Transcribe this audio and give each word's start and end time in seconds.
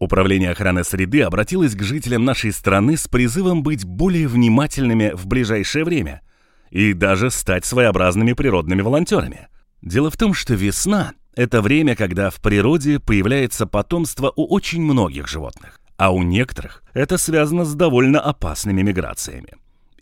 Управление 0.00 0.52
охраны 0.52 0.82
среды 0.82 1.20
обратилось 1.20 1.74
к 1.74 1.82
жителям 1.82 2.24
нашей 2.24 2.52
страны 2.52 2.96
с 2.96 3.06
призывом 3.06 3.62
быть 3.62 3.84
более 3.84 4.28
внимательными 4.28 5.12
в 5.14 5.26
ближайшее 5.26 5.84
время 5.84 6.22
и 6.70 6.94
даже 6.94 7.30
стать 7.30 7.66
своеобразными 7.66 8.32
природными 8.32 8.80
волонтерами. 8.80 9.48
Дело 9.82 10.10
в 10.10 10.16
том, 10.16 10.32
что 10.32 10.54
весна— 10.54 11.12
это 11.36 11.60
время, 11.60 11.96
когда 11.96 12.30
в 12.30 12.40
природе 12.40 12.98
появляется 12.98 13.66
потомство 13.66 14.32
у 14.34 14.46
очень 14.46 14.80
многих 14.80 15.28
животных, 15.28 15.78
а 15.98 16.12
у 16.14 16.22
некоторых 16.22 16.82
это 16.94 17.18
связано 17.18 17.66
с 17.66 17.74
довольно 17.74 18.20
опасными 18.20 18.80
миграциями. 18.80 19.54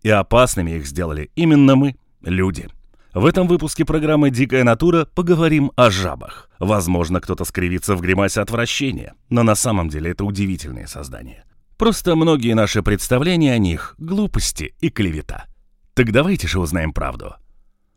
И 0.05 0.11
опасными 0.11 0.71
их 0.71 0.87
сделали 0.87 1.33
именно 1.35 1.75
мы, 1.75 1.97
люди— 2.23 2.69
в 3.15 3.25
этом 3.25 3.49
выпуске 3.49 3.85
программы 3.85 4.31
«Дикая 4.31 4.65
натура» 4.65 5.07
поговорим 5.15 5.73
о 5.77 5.91
жабах. 5.91 6.51
Возможно, 6.59 7.21
кто-то 7.21 7.45
скривится 7.45 7.97
в 7.97 8.01
гримасе 8.01 8.41
отвращения, 8.43 9.15
но 9.31 9.43
на 9.43 9.55
самом 9.55 9.89
деле 9.89 10.11
это 10.11 10.25
удивительные 10.25 10.87
создания. 10.87 11.45
Просто 11.79 12.17
многие 12.17 12.55
наши 12.55 12.83
представления 12.83 13.55
о 13.55 13.59
них— 13.59 13.95
глупости 13.99 14.75
и 14.81 14.91
клевета. 14.91 15.47
Так 15.95 16.13
давайте 16.13 16.49
же 16.49 16.61
узнаем 16.61 16.93
правду. 16.93 17.37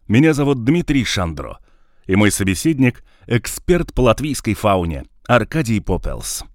Меня 0.07 0.33
зовут 0.33 0.63
Дмитрий 0.63 1.03
Шандро, 1.03 1.59
и 2.05 2.15
мой 2.15 2.31
собеседник— 2.31 3.03
эксперт 3.27 3.93
по 3.93 4.01
латвийской 4.01 4.53
фауне 4.53 5.05
Аркадий 5.27 5.81
Попелс. 5.81 6.45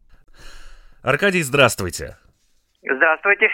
Аркадий, 1.02 1.42
здравствуйте. 1.42 2.16
Здравствуйте. 2.82 3.48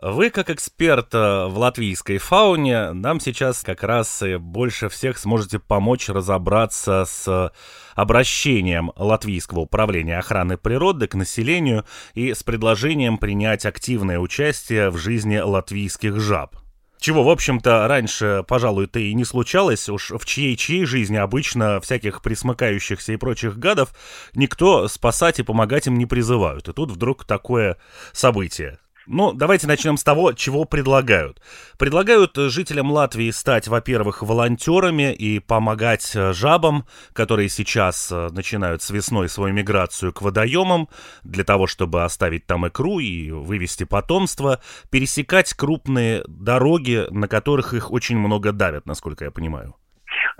Вы, 0.00 0.30
как 0.30 0.48
эксперт 0.50 1.14
э, 1.14 1.46
в 1.46 1.58
латвийской 1.58 2.18
фауне, 2.18 2.92
нам 2.92 3.20
сейчас 3.20 3.62
как 3.62 3.82
раз 3.82 4.22
больше 4.38 4.88
всех 4.88 5.18
сможете 5.18 5.58
помочь 5.58 6.08
разобраться 6.08 7.04
с 7.06 7.52
обращением 7.94 8.92
Латвийского 8.96 9.60
управления 9.60 10.18
охраны 10.18 10.56
природы 10.56 11.06
к 11.06 11.14
населению 11.14 11.84
и 12.14 12.32
с 12.32 12.42
предложением 12.42 13.18
принять 13.18 13.66
активное 13.66 14.18
участие 14.18 14.90
в 14.90 14.96
жизни 14.96 15.38
латвийских 15.38 16.18
жаб. 16.18 16.56
Чего, 16.98 17.22
в 17.24 17.30
общем-то, 17.30 17.88
раньше, 17.88 18.44
пожалуй-то 18.46 18.98
и 18.98 19.14
не 19.14 19.24
случалось, 19.24 19.88
уж 19.88 20.10
в 20.10 20.24
чьей-чьей 20.26 20.84
жизни 20.84 21.16
обычно 21.16 21.80
всяких 21.80 22.20
присмыкающихся 22.20 23.14
и 23.14 23.16
прочих 23.16 23.58
гадов 23.58 23.94
никто 24.34 24.86
спасать 24.86 25.40
и 25.40 25.42
помогать 25.42 25.86
им 25.86 25.96
не 25.96 26.04
призывают. 26.04 26.68
И 26.68 26.72
тут 26.74 26.90
вдруг 26.90 27.24
такое 27.24 27.78
событие. 28.12 28.78
Ну, 29.12 29.32
давайте 29.32 29.66
начнем 29.66 29.96
с 29.96 30.04
того, 30.04 30.34
чего 30.34 30.64
предлагают. 30.66 31.42
Предлагают 31.78 32.36
жителям 32.36 32.92
Латвии 32.92 33.32
стать, 33.32 33.66
во-первых, 33.66 34.22
волонтерами 34.22 35.12
и 35.12 35.40
помогать 35.40 36.12
э, 36.14 36.32
жабам, 36.32 36.86
которые 37.12 37.48
сейчас 37.48 38.12
э, 38.12 38.28
начинают 38.30 38.82
с 38.82 38.90
весной 38.90 39.28
свою 39.28 39.52
миграцию 39.52 40.12
к 40.12 40.22
водоемам, 40.22 40.88
для 41.24 41.42
того, 41.42 41.66
чтобы 41.66 42.04
оставить 42.04 42.46
там 42.46 42.68
икру 42.68 43.00
и 43.00 43.32
вывести 43.32 43.82
потомство, 43.82 44.60
пересекать 44.90 45.54
крупные 45.54 46.22
дороги, 46.28 47.08
на 47.10 47.26
которых 47.26 47.74
их 47.74 47.90
очень 47.90 48.16
много 48.16 48.52
давят, 48.52 48.86
насколько 48.86 49.24
я 49.24 49.32
понимаю. 49.32 49.74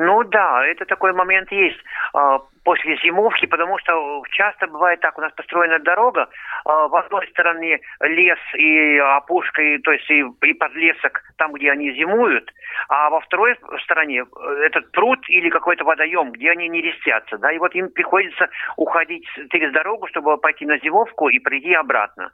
Ну 0.03 0.25
да, 0.25 0.67
это 0.67 0.87
такой 0.87 1.13
момент 1.13 1.53
есть 1.53 1.79
а, 2.15 2.39
после 2.65 2.97
зимовки, 3.05 3.45
потому 3.45 3.77
что 3.77 4.23
часто 4.31 4.67
бывает 4.67 4.99
так, 5.01 5.19
у 5.19 5.21
нас 5.21 5.31
построена 5.35 5.79
дорога, 5.79 6.27
а, 6.65 6.89
в 6.89 6.97
одной 6.97 7.29
стороне 7.29 7.81
лес 8.01 8.39
и 8.55 8.97
опушка, 8.97 9.61
и, 9.61 9.77
то 9.77 9.93
есть 9.93 10.11
и, 10.11 10.25
и 10.25 10.55
подлесок 10.55 11.21
там, 11.37 11.53
где 11.53 11.71
они 11.71 11.93
зимуют, 11.93 12.51
а 12.89 13.11
во 13.11 13.21
второй 13.21 13.59
стороне 13.83 14.23
э, 14.23 14.53
этот 14.65 14.91
пруд 14.93 15.19
или 15.29 15.51
какой-то 15.51 15.85
водоем, 15.85 16.33
где 16.33 16.53
они 16.53 16.69
не 16.69 16.81
рестятся, 16.81 17.37
да, 17.37 17.53
и 17.53 17.59
вот 17.59 17.75
им 17.75 17.91
приходится 17.91 18.49
уходить 18.79 19.29
через 19.53 19.71
дорогу, 19.75 20.07
чтобы 20.07 20.39
пойти 20.39 20.65
на 20.65 20.79
зимовку 20.79 21.29
и 21.29 21.39
прийти 21.39 21.75
обратно 21.75 22.33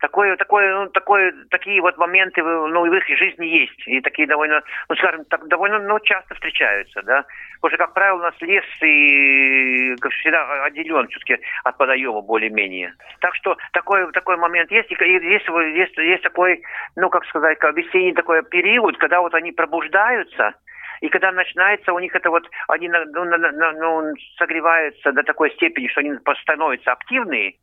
такое, 0.00 0.36
такое, 0.36 0.74
ну, 0.74 0.86
такое, 0.88 1.32
такие 1.50 1.80
вот 1.80 1.96
моменты 1.98 2.42
ну, 2.42 2.86
в 2.86 2.94
их 2.94 3.06
жизни 3.18 3.46
есть. 3.46 3.86
И 3.86 4.00
такие 4.00 4.28
довольно, 4.28 4.62
ну, 4.88 4.96
скажем 4.96 5.24
так, 5.26 5.46
довольно 5.48 5.78
ну, 5.78 5.98
часто 6.00 6.34
встречаются, 6.34 7.02
да. 7.02 7.24
Потому 7.60 7.70
что, 7.70 7.84
как 7.84 7.94
правило, 7.94 8.18
у 8.18 8.22
нас 8.22 8.34
лес 8.40 8.64
и, 8.82 9.96
как 10.00 10.12
всегда, 10.12 10.64
отделен 10.64 11.08
все-таки 11.08 11.38
от 11.64 11.78
водоема 11.78 12.20
более-менее. 12.20 12.94
Так 13.20 13.34
что 13.36 13.56
такой, 13.72 14.10
такой 14.12 14.36
момент 14.36 14.70
есть. 14.70 14.90
И 14.90 14.94
есть, 14.94 15.48
есть, 15.48 15.96
есть 15.96 16.22
такой, 16.22 16.62
ну, 16.96 17.08
как 17.10 17.24
сказать, 17.26 17.58
как 17.58 17.76
весенний 17.76 18.12
такой 18.12 18.42
период, 18.44 18.96
когда 18.98 19.20
вот 19.20 19.34
они 19.34 19.52
пробуждаются, 19.52 20.54
и 21.00 21.08
когда 21.08 21.32
начинается 21.32 21.92
у 21.92 21.98
них 21.98 22.14
это 22.14 22.30
вот, 22.30 22.48
они 22.68 22.88
ну, 22.88 23.24
ну, 23.24 24.14
согреваются 24.38 25.12
до 25.12 25.22
такой 25.22 25.50
степени, 25.52 25.88
что 25.88 26.00
они 26.00 26.14
становятся 26.42 26.92
активные, 26.92 27.56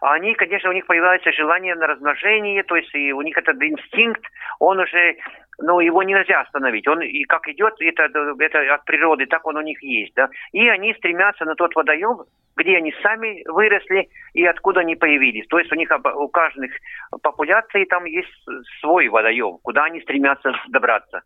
они, 0.00 0.34
конечно, 0.34 0.70
у 0.70 0.72
них 0.72 0.86
появляется 0.86 1.32
желание 1.32 1.74
на 1.74 1.86
размножение, 1.86 2.62
то 2.62 2.76
есть 2.76 2.94
и 2.94 3.12
у 3.12 3.22
них 3.22 3.36
этот 3.36 3.62
инстинкт, 3.62 4.22
он 4.58 4.80
уже, 4.80 5.16
ну, 5.58 5.80
его 5.80 6.02
нельзя 6.02 6.40
остановить. 6.40 6.88
Он 6.88 7.02
и 7.02 7.24
как 7.24 7.48
идет, 7.48 7.74
это, 7.80 8.04
это 8.38 8.74
от 8.74 8.84
природы, 8.84 9.26
так 9.26 9.46
он 9.46 9.56
у 9.56 9.62
них 9.62 9.82
есть, 9.82 10.14
да. 10.14 10.28
И 10.52 10.68
они 10.68 10.94
стремятся 10.94 11.44
на 11.44 11.54
тот 11.54 11.74
водоем, 11.74 12.24
где 12.56 12.76
они 12.76 12.94
сами 13.02 13.42
выросли 13.48 14.08
и 14.34 14.44
откуда 14.44 14.80
они 14.80 14.96
появились. 14.96 15.46
То 15.48 15.58
есть 15.58 15.72
у 15.72 15.76
них 15.76 15.90
у 16.14 16.28
каждых 16.28 16.72
популяций 17.22 17.84
там 17.86 18.04
есть 18.04 18.30
свой 18.80 19.08
водоем, 19.08 19.58
куда 19.62 19.84
они 19.84 20.00
стремятся 20.00 20.52
добраться. 20.68 21.22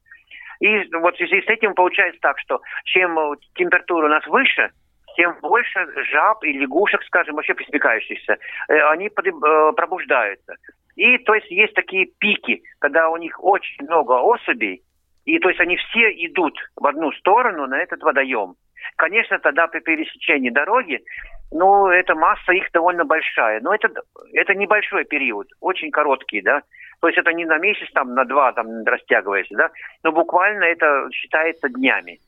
И 0.60 0.84
вот 0.94 1.14
в 1.14 1.18
связи 1.18 1.42
с 1.42 1.48
этим 1.48 1.74
получается 1.74 2.18
так, 2.20 2.38
что 2.38 2.60
чем 2.84 3.36
температура 3.54 4.06
у 4.06 4.10
нас 4.10 4.26
выше, 4.26 4.70
тем 5.16 5.34
больше 5.40 5.86
жаб 6.10 6.44
и 6.44 6.52
лягушек, 6.52 7.02
скажем, 7.04 7.36
вообще 7.36 7.54
пресмыкающихся, 7.54 8.38
э, 8.68 8.78
они 8.90 9.06
э, 9.06 9.72
пробуждаются. 9.76 10.54
И 10.96 11.18
то 11.18 11.34
есть 11.34 11.50
есть 11.50 11.74
такие 11.74 12.06
пики, 12.18 12.62
когда 12.78 13.08
у 13.10 13.16
них 13.16 13.42
очень 13.42 13.84
много 13.84 14.12
особей, 14.12 14.82
и 15.24 15.38
то 15.38 15.48
есть 15.48 15.60
они 15.60 15.76
все 15.76 16.10
идут 16.26 16.58
в 16.76 16.86
одну 16.86 17.12
сторону 17.12 17.66
на 17.66 17.78
этот 17.78 18.02
водоем. 18.02 18.54
Конечно, 18.96 19.38
тогда 19.38 19.66
при 19.66 19.80
пересечении 19.80 20.50
дороги, 20.50 21.02
ну, 21.50 21.88
эта 21.88 22.14
масса 22.14 22.52
их 22.52 22.70
довольно 22.72 23.04
большая. 23.04 23.60
Но 23.60 23.74
это, 23.74 23.88
это 24.32 24.54
небольшой 24.54 25.04
период, 25.04 25.48
очень 25.60 25.90
короткий, 25.90 26.40
да. 26.42 26.62
То 27.00 27.08
есть 27.08 27.18
это 27.18 27.32
не 27.32 27.44
на 27.44 27.58
месяц, 27.58 27.88
там, 27.92 28.14
на 28.14 28.24
два, 28.24 28.52
там, 28.52 28.84
растягивается, 28.84 29.54
да. 29.56 29.70
Но 30.02 30.12
буквально 30.12 30.64
это 30.64 31.08
считается 31.12 31.68
днями. 31.68 32.20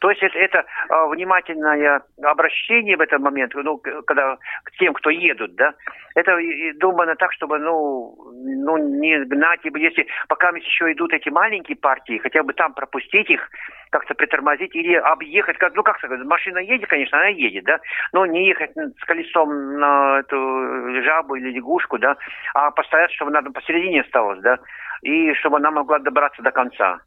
То 0.00 0.10
есть 0.10 0.22
это, 0.22 0.38
это 0.38 0.58
э, 0.58 1.08
внимательное 1.08 2.02
обращение 2.22 2.96
в 2.96 3.00
этот 3.00 3.20
момент, 3.20 3.52
ну, 3.54 3.78
когда 4.06 4.36
к 4.64 4.70
тем, 4.78 4.92
кто 4.94 5.10
едут, 5.10 5.54
да, 5.54 5.74
это 6.14 6.36
думано 6.78 7.16
так, 7.16 7.32
чтобы, 7.32 7.58
ну, 7.58 8.14
ну, 8.32 8.76
не 8.76 9.24
гнать, 9.24 9.60
если 9.64 10.06
пока 10.28 10.50
еще 10.50 10.92
идут 10.92 11.12
эти 11.12 11.28
маленькие 11.28 11.76
партии, 11.76 12.18
хотя 12.18 12.42
бы 12.42 12.52
там 12.52 12.74
пропустить 12.74 13.30
их, 13.30 13.48
как-то 13.90 14.14
притормозить 14.14 14.74
или 14.74 14.94
объехать, 14.94 15.56
как, 15.58 15.74
ну, 15.74 15.82
как 15.82 15.98
сказать, 15.98 16.20
машина 16.24 16.58
едет, 16.58 16.88
конечно, 16.88 17.18
она 17.18 17.28
едет, 17.28 17.64
да, 17.64 17.78
но 18.12 18.26
не 18.26 18.46
ехать 18.48 18.72
с 18.74 19.04
колесом 19.04 19.78
на 19.78 20.20
эту 20.20 21.02
жабу 21.02 21.36
или 21.36 21.50
лягушку, 21.50 21.98
да, 21.98 22.16
а 22.54 22.70
постараться, 22.70 23.14
чтобы 23.14 23.36
она 23.36 23.50
посередине 23.50 24.02
осталась, 24.02 24.40
да, 24.40 24.58
и 25.02 25.32
чтобы 25.34 25.58
она 25.58 25.70
могла 25.70 25.98
добраться 25.98 26.42
до 26.42 26.50
конца 26.50 27.00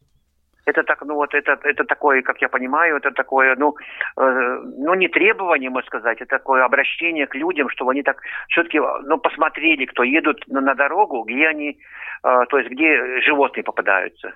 это 0.67 0.83
так, 0.83 1.01
ну 1.05 1.15
вот 1.15 1.33
это, 1.33 1.57
это 1.63 1.83
такое, 1.85 2.21
как 2.21 2.41
я 2.41 2.49
понимаю, 2.49 2.97
это 2.97 3.11
такое, 3.11 3.55
ну, 3.55 3.75
э, 4.17 4.61
ну 4.77 4.93
не 4.95 5.07
требование, 5.07 5.69
можно 5.69 5.87
сказать, 5.87 6.21
это 6.21 6.37
такое 6.37 6.65
обращение 6.65 7.25
к 7.25 7.35
людям, 7.35 7.69
чтобы 7.69 7.91
они 7.91 8.03
так 8.03 8.21
все-таки, 8.49 8.79
ну, 8.79 9.17
посмотрели, 9.17 9.85
кто 9.85 10.03
едут 10.03 10.43
на, 10.47 10.61
на 10.61 10.75
дорогу, 10.75 11.23
где 11.23 11.47
они, 11.47 11.69
э, 11.69 12.45
то 12.49 12.57
есть 12.57 12.69
где 12.69 13.21
животные 13.21 13.63
попадаются. 13.63 14.33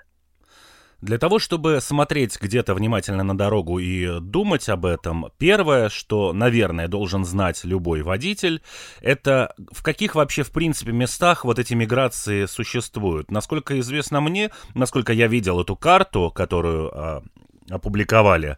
Для 1.02 1.18
того, 1.18 1.40
чтобы 1.40 1.82
смотреть 1.82 2.40
где-то 2.40 2.76
внимательно 2.76 3.24
на 3.24 3.36
дорогу 3.36 3.80
и 3.80 4.20
думать 4.20 4.70
об 4.70 4.86
этом, 4.86 5.32
первое, 5.40 5.90
что, 5.90 6.32
наверное, 6.32 6.88
должен 6.88 7.26
знать 7.26 7.64
любой 7.64 8.04
водитель, 8.04 8.62
это 9.02 9.56
в 9.72 9.82
каких 9.82 10.14
вообще, 10.14 10.44
в 10.44 10.52
принципе, 10.52 10.92
местах 10.92 11.44
вот 11.44 11.58
эти 11.58 11.74
миграции 11.74 12.46
существуют. 12.46 13.32
Насколько 13.32 13.80
известно 13.80 14.22
мне, 14.22 14.52
насколько 14.76 15.12
я 15.12 15.26
видел 15.26 15.60
эту 15.60 15.76
карту, 15.76 16.30
которую 16.30 16.92
а, 16.94 17.24
опубликовали 17.68 18.58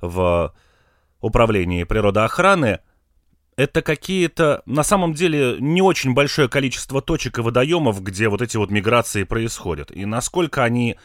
в 0.00 0.54
управлении 1.20 1.84
природоохраны, 1.84 2.80
это 3.56 3.82
какие-то, 3.82 4.62
на 4.64 4.82
самом 4.82 5.12
деле, 5.12 5.56
не 5.60 5.82
очень 5.82 6.14
большое 6.14 6.48
количество 6.48 7.02
точек 7.02 7.38
и 7.38 7.42
водоемов, 7.42 8.02
где 8.02 8.30
вот 8.30 8.40
эти 8.40 8.56
вот 8.56 8.70
миграции 8.70 9.24
происходят. 9.24 9.90
И 9.90 10.06
насколько 10.06 10.64
они 10.64 10.96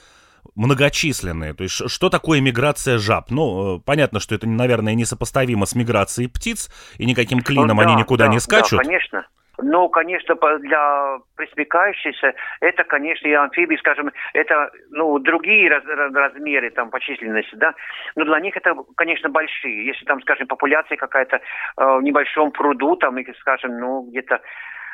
многочисленные. 0.58 1.54
То 1.54 1.64
есть 1.64 1.90
что 1.90 2.10
такое 2.10 2.42
миграция 2.42 2.98
жаб? 2.98 3.30
Ну, 3.30 3.78
э, 3.78 3.80
понятно, 3.86 4.20
что 4.20 4.36
это, 4.36 4.48
наверное, 4.48 4.96
несопоставимо 4.96 5.66
с 5.66 5.76
миграцией 5.76 6.30
птиц, 6.30 6.70
и 6.98 7.06
никаким 7.06 7.42
клином 7.42 7.78
ну, 7.78 7.84
да, 7.84 7.90
они 7.90 7.96
никуда 7.96 8.26
да, 8.26 8.32
не 8.32 8.40
скачут. 8.40 8.80
Да, 8.80 8.84
конечно. 8.84 9.28
Ну, 9.60 9.90
конечно, 9.90 10.36
для 10.60 11.18
пресмыкающихся 11.36 12.34
это, 12.62 12.84
конечно, 12.84 13.28
и 13.28 13.34
амфибии, 13.34 13.76
скажем, 13.78 14.12
это, 14.34 14.70
ну, 14.92 15.18
другие 15.18 15.70
раз, 15.70 15.84
размеры 15.86 16.70
там 16.70 16.92
по 16.92 17.00
численности, 17.00 17.56
да, 17.56 17.74
но 18.16 18.26
для 18.26 18.40
них 18.40 18.56
это, 18.56 18.76
конечно, 18.96 19.30
большие. 19.30 19.88
Если 19.88 20.06
там, 20.06 20.22
скажем, 20.22 20.48
популяция 20.48 20.98
какая-то 20.98 21.38
э, 21.38 21.40
в 21.78 22.02
небольшом 22.04 22.52
пруду, 22.52 22.98
там, 22.98 23.18
скажем, 23.40 23.80
ну, 23.80 24.08
где-то 24.10 24.42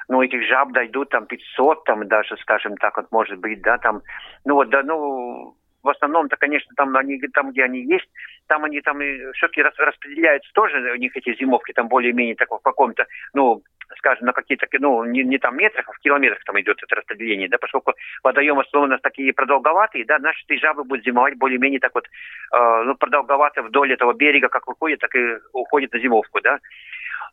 ну, 0.10 0.22
этих 0.22 0.48
жаб 0.48 0.72
дойдут 0.72 1.10
там 1.10 1.26
500, 1.26 1.84
там 1.84 2.08
даже, 2.08 2.38
скажем 2.38 2.78
так, 2.78 2.98
вот 2.98 3.12
может 3.12 3.40
быть, 3.40 3.62
да, 3.62 3.78
там, 3.78 4.02
ну 4.46 4.56
вот, 4.56 4.70
да, 4.70 4.84
ну, 4.84 5.56
в 5.84 5.90
основном-то, 5.90 6.38
конечно, 6.38 6.72
там 6.76 6.96
они, 6.96 7.20
там, 7.34 7.52
где 7.52 7.64
они 7.64 7.82
есть, 7.82 8.08
там 8.48 8.64
они 8.64 8.82
там 8.82 9.00
все-таки 9.34 9.62
распределяются 9.62 10.50
тоже, 10.54 10.92
у 10.92 10.96
них 10.96 11.16
эти 11.16 11.36
зимовки 11.36 11.74
там 11.74 11.90
более-менее 11.90 12.36
так 12.36 12.50
в 12.52 12.60
каком-то, 12.60 13.06
ну, 13.34 13.62
скажем, 13.98 14.26
на 14.26 14.34
какие-то, 14.34 14.66
ну, 14.80 15.04
не, 15.04 15.24
не 15.24 15.38
там 15.38 15.58
метрах, 15.58 15.88
а 15.90 15.92
в 15.92 16.00
километрах 16.00 16.44
там 16.46 16.60
идет 16.60 16.82
это 16.82 16.96
распределение, 16.96 17.50
да, 17.50 17.58
поскольку 17.58 17.94
водоемы 18.24 18.62
основы 18.62 18.86
у 18.86 18.90
нас 18.90 19.02
такие 19.02 19.34
продолговатые, 19.34 20.06
да, 20.06 20.20
наши 20.20 20.44
эти 20.48 20.60
жабы 20.60 20.84
будут 20.84 21.06
зимовать 21.06 21.38
более-менее 21.38 21.80
так 21.80 21.94
вот, 21.94 22.06
э, 22.06 22.84
ну, 22.86 22.96
продолговато 22.96 23.62
вдоль 23.62 23.94
этого 23.94 24.14
берега, 24.14 24.48
как 24.48 24.68
выходит, 24.68 25.00
так 25.00 25.14
и 25.16 25.38
уходит 25.52 25.94
на 25.94 26.00
зимовку, 26.00 26.40
да. 26.42 26.60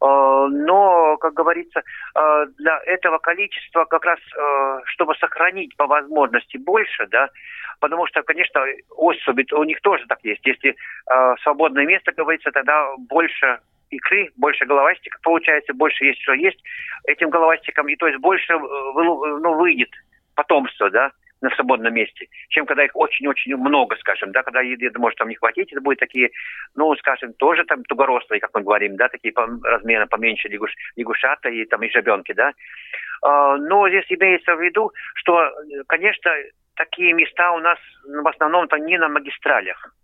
Э, 0.00 0.49
но, 0.50 1.17
как 1.19 1.35
говорится, 1.35 1.81
э, 1.81 2.47
для 2.58 2.81
этого 2.87 3.19
количества 3.19 3.85
как 3.85 4.05
раз, 4.05 4.19
э, 4.19 4.81
чтобы 4.87 5.14
сохранить 5.17 5.76
по 5.76 5.87
возможности 5.87 6.56
больше, 6.56 7.06
да, 7.08 7.29
потому 7.81 8.06
что, 8.06 8.23
конечно, 8.23 8.62
особи, 8.97 9.47
у 9.52 9.64
них 9.64 9.81
тоже 9.82 10.06
так 10.06 10.19
есть. 10.23 10.44
Если 10.44 10.76
свободное 11.43 11.87
место, 11.87 12.12
говорится, 12.12 12.50
тогда 12.50 12.94
больше 13.08 13.58
икры, 13.91 14.31
больше 14.37 14.67
головастиков 14.67 15.20
получается, 15.23 15.73
больше 15.73 16.05
есть 16.05 16.20
что 16.23 16.35
есть 16.35 16.62
этим 17.05 17.31
головастикам, 17.31 17.88
и 17.88 17.97
то 17.97 18.06
есть 18.06 18.20
больше 18.20 18.52
ну, 18.58 19.55
выйдет 19.55 19.88
потомство, 20.35 20.91
да, 20.91 21.11
на 21.40 21.50
свободном 21.50 21.94
месте, 21.94 22.28
чем 22.48 22.66
когда 22.66 22.84
их 22.84 22.94
очень-очень 22.94 23.56
много, 23.56 23.96
скажем, 23.96 24.32
да, 24.32 24.42
когда 24.42 24.60
еды 24.60 24.90
может 24.98 25.19
там 25.19 25.28
не 25.28 25.37
хватить, 25.37 25.72
это 25.72 25.81
будут 25.81 25.98
такие, 25.98 26.31
ну, 26.75 26.94
скажем, 26.96 27.32
тоже 27.34 27.64
там 27.64 27.84
тугорослые, 27.84 28.40
как 28.40 28.50
мы 28.54 28.62
говорим, 28.62 28.96
да, 28.96 29.08
такие 29.08 29.32
по 29.32 29.46
размерно 29.62 30.06
поменьше 30.06 30.48
лягуш, 30.48 30.72
лягушата 30.96 31.48
и 31.48 31.64
там 31.64 31.82
и 31.82 31.90
жабенки, 31.90 32.32
да. 32.32 32.52
А, 33.22 33.56
но 33.56 33.88
здесь 33.88 34.06
имеется 34.08 34.54
в 34.54 34.62
виду, 34.62 34.92
что, 35.14 35.50
конечно, 35.87 36.32
такие 36.75 37.12
места 37.12 37.52
у 37.52 37.58
нас 37.58 37.78
в 38.04 38.28
основном-то 38.28 38.76
не 38.76 38.98
на 38.98 39.08
магистралях 39.08 39.94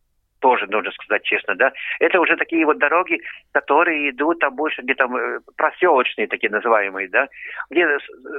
тоже 0.40 0.66
нужно 0.66 0.90
сказать 0.92 1.22
честно, 1.24 1.54
да, 1.54 1.72
это 2.00 2.20
уже 2.20 2.36
такие 2.36 2.64
вот 2.66 2.78
дороги, 2.78 3.20
которые 3.52 4.10
идут 4.10 4.38
там 4.38 4.54
больше, 4.54 4.82
где 4.82 4.94
там 4.94 5.16
э, 5.16 5.40
проселочные 5.56 6.28
такие 6.28 6.50
называемые, 6.50 7.08
да, 7.08 7.28
где, 7.70 7.86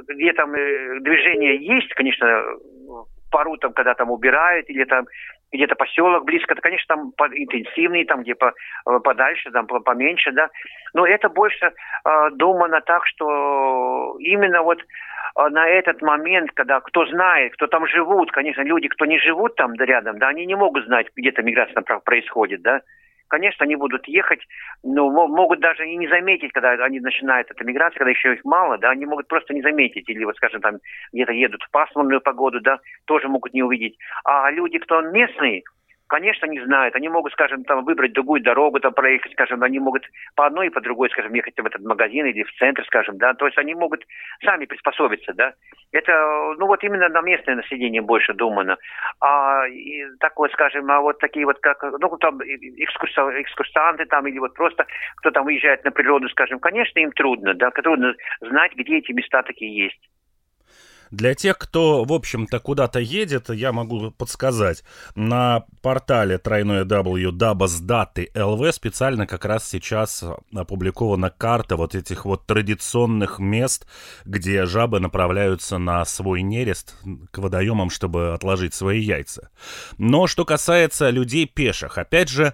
где 0.08 0.32
там 0.32 0.54
э, 0.54 1.00
движение 1.00 1.56
есть, 1.56 1.92
конечно, 1.94 2.42
пару 3.30 3.56
там, 3.58 3.72
когда 3.72 3.94
там 3.94 4.10
убирают, 4.10 4.68
или 4.70 4.84
там 4.84 5.06
где-то 5.52 5.74
поселок 5.74 6.24
близко, 6.24 6.54
то, 6.54 6.60
конечно, 6.60 6.96
там 6.96 7.12
интенсивный, 7.32 8.04
там 8.04 8.22
где 8.22 8.32
э, 8.32 9.00
подальше, 9.02 9.50
там 9.50 9.66
поменьше, 9.66 10.32
да. 10.32 10.48
Но 10.94 11.06
это 11.06 11.28
больше 11.28 11.66
э, 11.66 12.30
думано 12.32 12.80
так, 12.80 13.06
что 13.06 14.16
именно 14.20 14.62
вот 14.62 14.80
э, 14.80 15.48
на 15.48 15.66
этот 15.66 16.02
момент, 16.02 16.50
когда 16.52 16.80
кто 16.80 17.06
знает, 17.06 17.54
кто 17.54 17.66
там 17.66 17.86
живут, 17.86 18.30
конечно, 18.30 18.62
люди, 18.62 18.88
кто 18.88 19.06
не 19.06 19.18
живут 19.18 19.54
там 19.56 19.74
да, 19.76 19.84
рядом, 19.84 20.18
да, 20.18 20.28
они 20.28 20.46
не 20.46 20.54
могут 20.54 20.84
знать, 20.86 21.06
где-то 21.16 21.42
миграция 21.42 21.82
происходит, 21.82 22.62
да 22.62 22.82
конечно, 23.28 23.64
они 23.64 23.76
будут 23.76 24.08
ехать, 24.08 24.40
но 24.82 25.10
могут 25.10 25.60
даже 25.60 25.86
и 25.86 25.96
не 25.96 26.08
заметить, 26.08 26.52
когда 26.52 26.72
они 26.72 27.00
начинают 27.00 27.50
эту 27.50 27.64
миграцию, 27.64 27.98
когда 27.98 28.10
еще 28.10 28.34
их 28.34 28.44
мало, 28.44 28.78
да, 28.78 28.90
они 28.90 29.06
могут 29.06 29.28
просто 29.28 29.54
не 29.54 29.62
заметить, 29.62 30.08
или 30.08 30.24
вот, 30.24 30.36
скажем, 30.36 30.60
там 30.60 30.78
где-то 31.12 31.32
едут 31.32 31.62
в 31.62 31.70
пасмурную 31.70 32.20
погоду, 32.20 32.60
да, 32.60 32.78
тоже 33.04 33.28
могут 33.28 33.54
не 33.54 33.62
увидеть. 33.62 33.96
А 34.24 34.50
люди, 34.50 34.78
кто 34.78 35.00
местные, 35.02 35.62
конечно, 36.08 36.46
не 36.46 36.60
знают. 36.64 36.96
Они 36.96 37.08
могут, 37.08 37.32
скажем, 37.32 37.64
там 37.64 37.84
выбрать 37.84 38.12
другую 38.12 38.42
дорогу, 38.42 38.80
там 38.80 38.92
проехать, 38.92 39.32
скажем, 39.32 39.62
они 39.62 39.78
могут 39.78 40.04
по 40.34 40.46
одной 40.46 40.66
и 40.66 40.70
по 40.70 40.80
другой, 40.80 41.10
скажем, 41.10 41.34
ехать 41.34 41.54
в 41.56 41.66
этот 41.66 41.82
магазин 41.82 42.26
или 42.26 42.42
в 42.42 42.52
центр, 42.58 42.84
скажем, 42.86 43.18
да. 43.18 43.34
То 43.34 43.46
есть 43.46 43.58
они 43.58 43.74
могут 43.74 44.04
сами 44.44 44.66
приспособиться, 44.66 45.32
да. 45.34 45.52
Это, 45.92 46.12
ну 46.58 46.66
вот 46.66 46.82
именно 46.82 47.08
на 47.08 47.20
местное 47.20 47.56
население 47.56 48.02
больше 48.02 48.34
думано. 48.34 48.76
А 49.20 49.66
и, 49.68 50.04
так 50.18 50.32
скажем, 50.52 50.90
а 50.90 51.00
вот 51.00 51.18
такие 51.18 51.46
вот, 51.46 51.58
как, 51.60 51.82
ну 51.82 52.16
там 52.18 52.40
экскурсанты 52.42 54.04
там 54.06 54.26
или 54.26 54.38
вот 54.38 54.54
просто 54.54 54.86
кто 55.16 55.30
там 55.30 55.44
выезжает 55.44 55.84
на 55.84 55.90
природу, 55.90 56.28
скажем, 56.28 56.58
конечно, 56.58 56.98
им 56.98 57.12
трудно, 57.12 57.54
да, 57.54 57.70
трудно 57.70 58.14
знать, 58.40 58.74
где 58.74 58.98
эти 58.98 59.12
места 59.12 59.42
такие 59.42 59.84
есть. 59.84 60.00
Для 61.10 61.34
тех, 61.34 61.58
кто, 61.58 62.04
в 62.04 62.12
общем-то, 62.12 62.60
куда-то 62.60 62.98
едет, 62.98 63.50
я 63.50 63.72
могу 63.72 64.10
подсказать. 64.10 64.84
На 65.14 65.64
портале 65.82 66.38
тройное 66.38 66.84
W 66.84 67.32
Дабасдаты 67.32 68.30
ЛВ 68.34 68.74
специально 68.74 69.26
как 69.26 69.44
раз 69.44 69.68
сейчас 69.68 70.24
опубликована 70.54 71.30
карта 71.30 71.76
вот 71.76 71.94
этих 71.94 72.24
вот 72.24 72.46
традиционных 72.46 73.38
мест, 73.38 73.86
где 74.24 74.66
жабы 74.66 75.00
направляются 75.00 75.78
на 75.78 76.04
свой 76.04 76.42
нерест 76.42 76.94
к 77.30 77.38
водоемам, 77.38 77.90
чтобы 77.90 78.34
отложить 78.34 78.74
свои 78.74 79.00
яйца. 79.00 79.50
Но 79.96 80.26
что 80.26 80.44
касается 80.44 81.10
людей 81.10 81.46
пеших, 81.46 81.98
опять 81.98 82.28
же, 82.28 82.52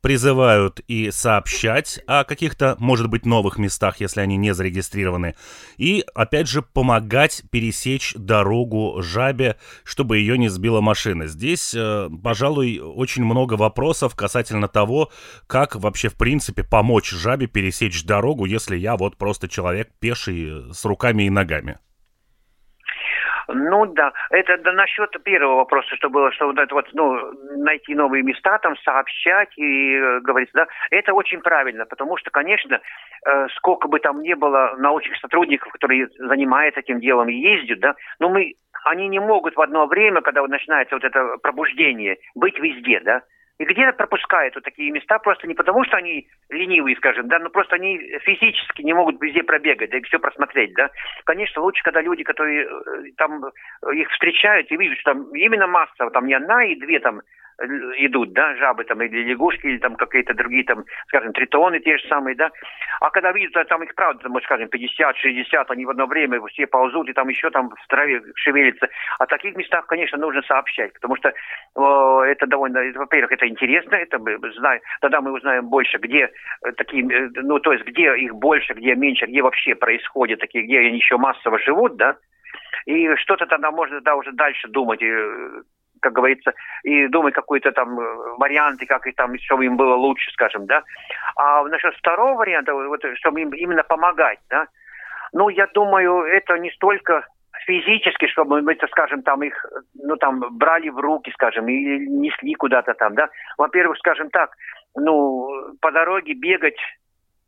призывают 0.00 0.80
и 0.88 1.10
сообщать 1.10 2.00
о 2.06 2.24
каких-то, 2.24 2.76
может 2.78 3.08
быть, 3.08 3.26
новых 3.26 3.58
местах, 3.58 4.00
если 4.00 4.20
они 4.20 4.36
не 4.36 4.54
зарегистрированы, 4.54 5.34
и, 5.76 6.04
опять 6.14 6.48
же, 6.48 6.62
помогать 6.62 7.42
пересечь 7.50 8.14
дорогу 8.16 9.02
жабе, 9.02 9.56
чтобы 9.84 10.18
ее 10.18 10.38
не 10.38 10.48
сбила 10.48 10.80
машина. 10.80 11.26
Здесь, 11.26 11.74
э, 11.74 12.08
пожалуй, 12.22 12.78
очень 12.78 13.24
много 13.24 13.54
вопросов 13.54 14.14
касательно 14.14 14.68
того, 14.68 15.10
как 15.46 15.76
вообще, 15.76 16.08
в 16.08 16.14
принципе, 16.14 16.62
помочь 16.64 17.10
жабе 17.10 17.46
пересечь 17.46 18.04
дорогу, 18.04 18.44
если 18.44 18.76
я 18.76 18.96
вот 18.96 19.16
просто 19.16 19.48
человек 19.48 19.90
пеший 19.98 20.72
с 20.72 20.84
руками 20.84 21.24
и 21.24 21.30
ногами. 21.30 21.78
Ну 23.48 23.86
да, 23.86 24.12
это 24.30 24.58
да, 24.58 24.72
насчет 24.72 25.10
первого 25.22 25.56
вопроса, 25.56 25.94
что 25.96 26.10
было, 26.10 26.32
что 26.32 26.46
вот 26.46 26.72
вот, 26.72 26.88
ну, 26.94 27.32
найти 27.58 27.94
новые 27.94 28.22
места, 28.22 28.58
там, 28.58 28.76
сообщать 28.78 29.56
и 29.56 29.94
э, 29.94 30.20
говорить, 30.20 30.50
да, 30.52 30.66
это 30.90 31.12
очень 31.12 31.40
правильно, 31.40 31.86
потому 31.86 32.16
что, 32.16 32.30
конечно, 32.30 32.80
э, 33.24 33.46
сколько 33.56 33.86
бы 33.86 34.00
там 34.00 34.22
ни 34.22 34.34
было 34.34 34.74
научных 34.78 35.18
сотрудников, 35.18 35.72
которые 35.72 36.08
занимаются 36.18 36.80
этим 36.80 36.98
делом 36.98 37.28
и 37.28 37.34
ездят, 37.34 37.78
да, 37.80 37.94
но 38.18 38.30
мы, 38.30 38.54
они 38.84 39.06
не 39.08 39.20
могут 39.20 39.54
в 39.54 39.60
одно 39.60 39.86
время, 39.86 40.22
когда 40.22 40.40
вот 40.40 40.50
начинается 40.50 40.96
вот 40.96 41.04
это 41.04 41.36
пробуждение, 41.40 42.16
быть 42.34 42.58
везде, 42.58 43.00
да, 43.00 43.22
и 43.58 43.64
где-то 43.64 43.92
пропускают 43.92 44.54
вот 44.54 44.64
такие 44.64 44.90
места 44.90 45.18
просто 45.18 45.46
не 45.46 45.54
потому, 45.54 45.84
что 45.84 45.96
они 45.96 46.28
ленивые, 46.50 46.96
скажем, 46.96 47.28
да, 47.28 47.38
но 47.38 47.48
просто 47.48 47.76
они 47.76 47.98
физически 48.20 48.82
не 48.82 48.92
могут 48.92 49.20
везде 49.20 49.42
пробегать, 49.42 49.90
да, 49.90 49.98
и 49.98 50.02
все 50.02 50.18
просмотреть, 50.18 50.74
да. 50.74 50.90
Конечно, 51.24 51.62
лучше, 51.62 51.82
когда 51.82 52.02
люди, 52.02 52.22
которые 52.22 52.66
э, 52.66 53.12
там 53.16 53.44
их 53.92 54.10
встречают 54.10 54.70
и 54.70 54.76
видят, 54.76 54.98
что 54.98 55.14
там 55.14 55.34
именно 55.34 55.66
масса, 55.66 56.10
там 56.10 56.26
не 56.26 56.34
одна 56.34 56.64
и 56.64 56.76
две 56.76 57.00
там 57.00 57.22
идут, 57.58 58.32
да, 58.32 58.54
жабы 58.56 58.84
там 58.84 59.02
или 59.02 59.22
лягушки, 59.22 59.66
или 59.66 59.78
там 59.78 59.96
какие-то 59.96 60.34
другие 60.34 60.64
там, 60.64 60.84
скажем, 61.08 61.32
тритоны 61.32 61.80
те 61.80 61.96
же 61.98 62.06
самые, 62.08 62.36
да. 62.36 62.50
А 63.00 63.10
когда 63.10 63.32
видят, 63.32 63.68
там 63.68 63.82
их 63.82 63.94
правда, 63.94 64.22
там, 64.22 64.40
скажем, 64.42 64.68
50-60, 64.68 65.64
они 65.68 65.86
в 65.86 65.90
одно 65.90 66.06
время 66.06 66.40
все 66.48 66.66
ползут, 66.66 67.08
и 67.08 67.12
там 67.12 67.28
еще 67.28 67.50
там 67.50 67.70
в 67.70 67.86
траве 67.88 68.22
шевелятся. 68.34 68.88
В 69.18 69.26
таких 69.26 69.56
местах, 69.56 69.86
конечно, 69.86 70.18
нужно 70.18 70.42
сообщать, 70.42 70.92
потому 70.92 71.16
что 71.16 71.28
э, 71.28 72.30
это 72.30 72.46
довольно, 72.46 72.80
во-первых, 72.94 73.32
это 73.32 73.48
интересно, 73.48 73.94
это 73.94 74.18
мы 74.18 74.38
знаем, 74.52 74.80
тогда 75.00 75.20
мы 75.20 75.32
узнаем 75.32 75.68
больше, 75.68 75.98
где 75.98 76.30
э, 76.62 76.72
такие, 76.76 77.04
э, 77.04 77.30
ну, 77.36 77.58
то 77.58 77.72
есть 77.72 77.84
где 77.86 78.14
их 78.16 78.34
больше, 78.34 78.74
где 78.74 78.94
меньше, 78.94 79.26
где 79.26 79.42
вообще 79.42 79.74
происходит 79.74 80.40
такие, 80.40 80.64
где 80.64 80.80
они 80.80 80.96
еще 80.96 81.16
массово 81.16 81.58
живут, 81.58 81.96
да, 81.96 82.16
и 82.84 83.14
что-то 83.16 83.46
тогда 83.46 83.70
можно 83.70 84.00
да, 84.00 84.14
уже 84.14 84.32
дальше 84.32 84.68
думать, 84.68 85.02
как 86.06 86.12
говорится, 86.12 86.52
и 86.84 87.08
думать 87.08 87.34
какой-то 87.34 87.72
там 87.72 87.98
э, 87.98 88.36
варианты, 88.38 88.86
как 88.86 89.06
и 89.06 89.12
там, 89.12 89.36
чтобы 89.40 89.64
им 89.64 89.76
было 89.76 89.94
лучше, 89.94 90.30
скажем, 90.30 90.66
да. 90.66 90.84
А 91.36 91.64
насчет 91.64 91.94
второго 91.96 92.34
варианта, 92.34 92.72
вот, 92.74 93.00
чтобы 93.14 93.40
им 93.40 93.50
именно 93.50 93.82
помогать, 93.82 94.38
да, 94.48 94.66
ну, 95.32 95.48
я 95.48 95.66
думаю, 95.74 96.22
это 96.22 96.56
не 96.58 96.70
столько 96.70 97.26
физически, 97.66 98.28
чтобы 98.28 98.62
мы, 98.62 98.76
скажем, 98.92 99.22
там 99.22 99.42
их, 99.42 99.66
ну, 99.94 100.16
там, 100.16 100.40
брали 100.56 100.90
в 100.90 100.98
руки, 100.98 101.32
скажем, 101.32 101.68
и 101.68 101.98
несли 102.06 102.54
куда-то 102.54 102.94
там, 102.94 103.14
да. 103.14 103.28
Во-первых, 103.58 103.98
скажем 103.98 104.30
так, 104.30 104.50
ну, 104.94 105.48
по 105.80 105.90
дороге 105.90 106.34
бегать 106.34 106.78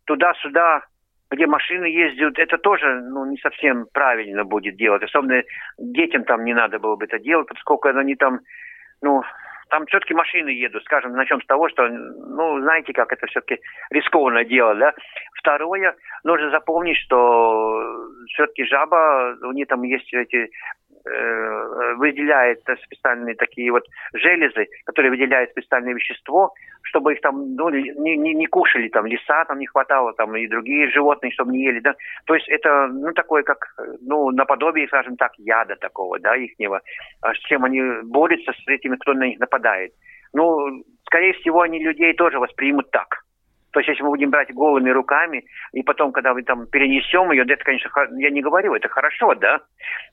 туда-сюда, 0.05 0.83
где 1.31 1.47
машины 1.47 1.85
ездят, 1.85 2.39
это 2.39 2.59
тоже 2.59 3.01
ну, 3.01 3.27
не 3.27 3.37
совсем 3.39 3.87
правильно 3.93 4.45
будет 4.45 4.77
делать. 4.77 5.03
Особенно 5.03 5.43
детям 5.79 6.25
там 6.25 6.45
не 6.45 6.55
надо 6.55 6.79
было 6.79 6.97
бы 6.97 7.05
это 7.05 7.19
делать, 7.19 7.49
поскольку 7.49 7.89
они 7.89 8.15
там, 8.15 8.41
ну, 9.03 9.23
там 9.69 9.85
все-таки 9.87 10.15
машины 10.15 10.49
едут, 10.49 10.83
скажем, 10.85 11.13
начнем 11.13 11.43
с 11.43 11.47
того, 11.47 11.69
что, 11.69 11.87
ну, 11.89 12.61
знаете, 12.61 12.93
как 12.93 13.13
это 13.13 13.27
все-таки 13.27 13.61
рискованное 13.91 14.45
дело, 14.45 14.75
да. 14.75 14.95
Второе, 15.35 15.95
нужно 16.25 16.51
запомнить, 16.51 16.97
что 16.97 18.09
все-таки 18.29 18.65
жаба, 18.65 19.37
у 19.43 19.53
нее 19.53 19.67
там 19.67 19.83
есть 19.83 20.13
эти 20.15 20.51
выделяет 21.97 22.61
специальные 22.85 23.35
такие 23.35 23.71
вот 23.71 23.85
железы, 24.13 24.67
которые 24.85 25.11
выделяют 25.11 25.51
специальное 25.51 25.95
вещество, 25.95 26.53
чтобы 26.83 27.13
их 27.13 27.21
там 27.21 27.55
ну, 27.55 27.69
не, 27.71 28.17
не, 28.17 28.35
не 28.35 28.47
кушали, 28.47 28.89
там 28.89 29.07
леса 29.07 29.45
там 29.45 29.59
не 29.59 29.67
хватало, 29.67 30.13
там 30.15 30.35
и 30.37 30.47
другие 30.47 30.91
животные, 30.91 31.33
чтобы 31.33 31.53
не 31.53 31.65
ели, 31.65 31.81
да. 31.81 31.95
То 32.27 32.35
есть 32.35 32.49
это, 32.49 32.89
ну, 32.89 33.13
такое, 33.13 33.43
как, 33.43 33.59
ну, 34.01 34.31
наподобие, 34.31 34.87
скажем 34.89 35.17
так, 35.17 35.33
яда 35.39 35.77
такого, 35.77 36.19
да, 36.19 36.37
ихнего, 36.37 36.81
а 37.21 37.35
с 37.35 37.39
чем 37.39 37.65
они 37.65 37.83
борются 38.05 38.53
с 38.53 38.69
этими, 38.69 38.97
кто 38.97 39.15
на 39.15 39.27
них 39.27 39.39
нападает. 39.39 39.93
Ну, 40.33 40.83
скорее 41.07 41.33
всего, 41.35 41.63
они 41.63 41.83
людей 41.83 42.15
тоже 42.15 42.39
воспримут 42.39 42.91
так. 42.91 43.25
То 43.73 43.81
есть, 43.81 43.89
если 43.89 44.03
мы 44.03 44.11
будем 44.11 44.31
брать 44.31 44.53
голыми 44.53 44.91
руками, 44.91 45.45
и 45.73 45.83
потом, 45.83 46.13
когда 46.13 46.33
мы 46.33 46.43
там 46.43 46.67
перенесем 46.67 47.31
ее, 47.31 47.45
это, 47.45 47.63
конечно, 47.65 47.91
я 48.17 48.31
не 48.31 48.41
говорю, 48.41 48.75
это 48.75 48.89
хорошо, 48.89 49.35
да? 49.35 49.61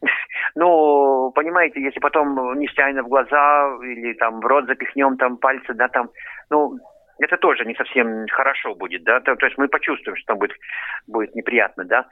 Но, 0.56 1.32
понимаете, 1.32 1.82
если 1.82 2.00
потом 2.00 2.60
нефтяйно 2.60 3.04
в 3.04 3.08
глаза 3.08 3.78
или 3.84 4.14
там 4.14 4.42
в 4.42 4.46
рот 4.46 4.66
запихнем 4.66 5.18
там 5.18 5.38
пальцы, 5.38 5.74
да, 5.74 5.88
там, 5.88 6.10
ну, 6.50 6.78
это 7.20 7.38
тоже 7.38 7.64
не 7.66 7.76
совсем 7.76 8.26
хорошо 8.30 8.76
будет, 8.76 9.04
да, 9.04 9.22
то, 9.22 9.36
то 9.36 9.46
есть 9.46 9.58
мы 9.58 9.70
почувствуем, 9.70 10.18
что 10.18 10.34
там 10.34 10.40
будет, 10.40 10.58
будет 11.08 11.34
неприятно, 11.34 11.86
да. 11.86 12.06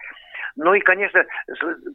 Ну 0.56 0.74
и, 0.74 0.80
конечно, 0.80 1.26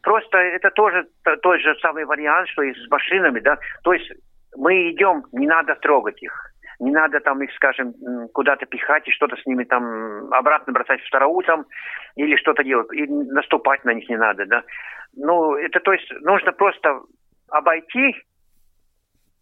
просто 0.03 0.37
это 0.37 0.71
тоже 0.71 1.07
тот 1.43 1.61
же 1.61 1.75
самый 1.81 2.05
вариант, 2.05 2.49
что 2.49 2.63
и 2.63 2.75
с 2.75 2.91
машинами, 2.91 3.41
да, 3.41 3.59
то 3.83 3.95
есть 3.95 4.13
мы 4.57 4.91
идем, 4.91 5.25
не 5.33 5.47
надо 5.47 5.75
трогать 5.77 6.23
их 6.23 6.48
не 6.81 6.91
надо 6.91 7.21
там 7.21 7.43
их, 7.43 7.53
скажем, 7.55 7.95
куда-то 8.33 8.67
пихать 8.67 9.07
и 9.09 9.13
что-то 9.13 9.37
с 9.37 9.47
ними 9.47 9.65
там 9.65 10.33
обратно 10.33 10.73
бросать 10.73 11.01
в 11.01 11.07
староу 11.07 11.43
там 11.43 11.67
или 12.17 12.37
что-то 12.37 12.63
делать, 12.63 12.93
и 12.93 13.07
наступать 13.07 13.85
на 13.85 13.95
них 13.95 14.09
не 14.09 14.17
надо, 14.17 14.47
да. 14.47 14.63
Ну, 15.17 15.55
это 15.55 15.81
то 15.81 15.93
есть 15.93 16.11
нужно 16.21 16.53
просто 16.53 17.01
обойти 17.51 18.15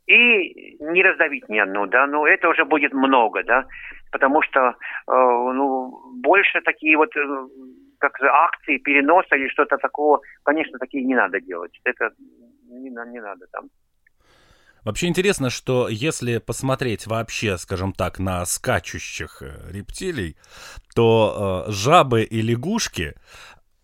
и 0.07 0.76
не 0.81 1.02
раздавить 1.02 1.49
ни 1.49 1.59
одну, 1.59 1.87
да, 1.87 2.07
но 2.07 2.26
это 2.26 2.49
уже 2.49 2.64
будет 2.64 2.93
много, 2.93 3.43
да, 3.43 3.66
потому 4.12 4.40
что, 4.43 4.61
э, 4.61 4.73
ну, 5.09 5.93
больше 6.23 6.61
такие 6.62 6.97
вот 6.97 7.14
э, 7.16 7.47
как 7.99 8.21
акции 8.23 8.78
переноса 8.78 9.35
или 9.35 9.49
что-то 9.49 9.76
такого, 9.78 10.21
конечно, 10.45 10.78
такие 10.78 11.05
не 11.05 11.16
надо 11.16 11.40
делать, 11.40 11.78
это 11.85 12.11
не, 12.69 12.90
не 12.90 13.21
надо 13.21 13.47
там. 13.52 13.64
Вообще 14.87 15.09
интересно, 15.09 15.50
что 15.50 15.88
если 15.88 16.38
посмотреть 16.38 17.09
вообще, 17.09 17.59
скажем 17.59 17.93
так, 17.93 18.21
на 18.21 18.47
скачущих 18.47 19.43
э, 19.43 19.69
рептилий, 19.73 20.37
то 20.95 21.64
э, 21.66 21.73
жабы 21.73 22.23
и 22.23 22.40
лягушки 22.40 23.16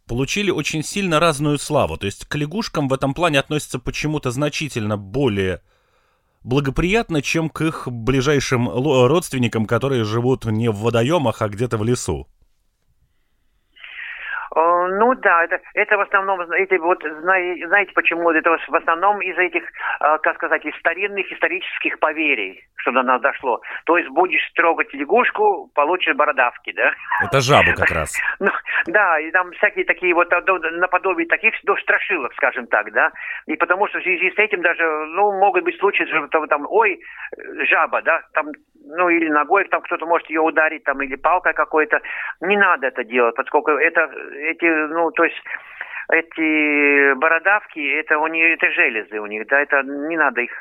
получили 0.06 0.52
очень 0.52 0.84
сильно 0.84 1.18
разную 1.18 1.58
славу. 1.58 1.96
То 1.96 2.06
есть 2.06 2.26
к 2.26 2.36
лягушкам 2.36 2.86
в 2.86 2.92
этом 2.92 3.14
плане 3.14 3.40
относятся 3.40 3.80
почему-то 3.80 4.30
значительно 4.30 4.96
более 4.96 5.62
благоприятно, 6.44 7.20
чем 7.20 7.50
к 7.50 7.62
их 7.62 7.88
ближайшим 7.88 8.68
родственникам, 8.68 9.66
которые 9.66 10.04
живут 10.04 10.44
не 10.44 10.70
в 10.70 10.76
водоемах, 10.76 11.42
а 11.42 11.48
где-то 11.48 11.78
в 11.78 11.84
лесу. 11.84 12.28
Ну 14.88 15.14
да, 15.14 15.44
это, 15.44 15.60
это 15.74 15.96
в 15.96 16.00
основном, 16.00 16.40
эти 16.52 16.74
вот, 16.78 17.02
знаете 17.02 17.92
почему? 17.94 18.30
Это 18.30 18.50
в 18.50 18.74
основном 18.74 19.20
из 19.20 19.36
этих, 19.38 19.62
э, 19.62 20.18
как 20.22 20.36
сказать, 20.36 20.64
из 20.64 20.74
старинных 20.78 21.30
исторических 21.32 21.98
поверий, 21.98 22.60
что 22.76 22.92
до 22.92 23.02
нас 23.02 23.20
дошло. 23.20 23.60
То 23.86 23.98
есть 23.98 24.08
будешь 24.10 24.50
трогать 24.54 24.92
лягушку, 24.94 25.70
получишь 25.74 26.16
бородавки, 26.16 26.72
да? 26.72 26.92
Это 27.24 27.40
жабу 27.40 27.72
как 27.76 27.90
раз. 27.90 28.18
Ну, 28.38 28.50
да, 28.86 29.20
и 29.20 29.30
там 29.30 29.52
всякие 29.52 29.84
такие 29.84 30.14
вот 30.14 30.28
наподобие 30.30 31.28
таких 31.28 31.54
ну, 31.64 31.76
страшилок, 31.76 32.32
скажем 32.34 32.66
так, 32.66 32.92
да. 32.92 33.12
И 33.46 33.54
потому 33.56 33.86
что 33.88 34.00
в 34.00 34.02
связи 34.02 34.30
с 34.30 34.38
этим 34.38 34.62
даже, 34.62 34.82
ну, 35.06 35.38
могут 35.38 35.62
быть 35.64 35.78
случаи, 35.78 36.04
что 36.04 36.46
там, 36.46 36.66
ой, 36.68 36.98
жаба, 37.68 38.02
да, 38.02 38.22
там 38.32 38.46
ну 38.84 39.08
или 39.08 39.28
ногой 39.28 39.64
там 39.68 39.82
кто-то 39.82 40.06
может 40.06 40.28
ее 40.28 40.40
ударить, 40.40 40.84
там, 40.84 41.02
или 41.02 41.16
палкой 41.16 41.54
какой-то. 41.54 42.00
Не 42.40 42.56
надо 42.56 42.88
это 42.88 43.04
делать, 43.04 43.34
поскольку 43.34 43.70
это, 43.70 44.10
эти, 44.34 44.66
ну, 44.88 45.10
то 45.12 45.24
есть 45.24 45.42
эти 46.10 47.14
бородавки, 47.14 47.80
это 48.00 48.18
у 48.18 48.26
них, 48.26 48.44
это 48.44 48.70
железы 48.72 49.18
у 49.18 49.26
них, 49.26 49.46
да, 49.46 49.60
это 49.60 49.82
не 49.82 50.16
надо 50.16 50.42
их 50.42 50.52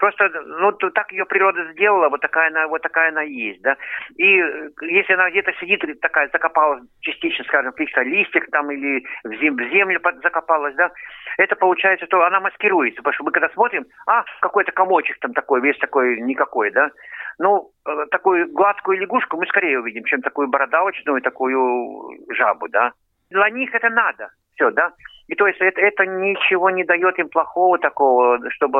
Просто, 0.00 0.30
ну, 0.46 0.72
так 0.72 1.12
ее 1.12 1.26
природа 1.26 1.72
сделала, 1.72 2.08
вот 2.08 2.22
такая 2.22 2.48
она, 2.48 2.66
вот 2.68 2.80
такая 2.80 3.10
она 3.10 3.20
есть, 3.20 3.60
да. 3.60 3.76
И 4.16 4.42
если 4.80 5.12
она 5.12 5.30
где-то 5.30 5.52
сидит, 5.60 5.84
такая 6.00 6.30
закопалась 6.32 6.82
частично, 7.02 7.44
скажем, 7.44 7.72
каких-то 7.72 8.00
листьях 8.00 8.46
там 8.50 8.70
или 8.70 9.04
в, 9.24 9.34
зем, 9.34 9.56
в 9.56 9.70
землю 9.70 10.00
закопалась, 10.22 10.74
да, 10.76 10.90
это 11.36 11.54
получается, 11.54 12.06
что 12.06 12.24
она 12.24 12.40
маскируется, 12.40 13.02
потому 13.02 13.12
что 13.12 13.24
мы 13.24 13.30
когда 13.30 13.50
смотрим, 13.50 13.84
а, 14.06 14.24
какой-то 14.40 14.72
комочек 14.72 15.18
там 15.20 15.34
такой, 15.34 15.60
весь 15.60 15.78
такой 15.78 16.18
никакой, 16.22 16.70
да. 16.70 16.90
Ну, 17.38 17.70
э, 17.86 18.06
такую 18.10 18.50
гладкую 18.52 18.98
лягушку 19.00 19.36
мы 19.36 19.46
скорее 19.48 19.80
увидим, 19.80 20.04
чем 20.04 20.22
такую 20.22 20.48
бородавочную, 20.48 21.20
такую 21.20 22.24
жабу, 22.30 22.68
да. 22.68 22.92
Для 23.30 23.48
них 23.50 23.74
это 23.74 23.88
надо, 23.88 24.30
все, 24.54 24.70
да. 24.70 24.92
И 25.28 25.34
то 25.34 25.46
есть 25.46 25.60
это, 25.60 25.80
это 25.80 26.04
ничего 26.06 26.70
не 26.70 26.84
дает 26.84 27.18
им 27.18 27.28
плохого 27.28 27.78
такого, 27.78 28.38
чтобы, 28.50 28.78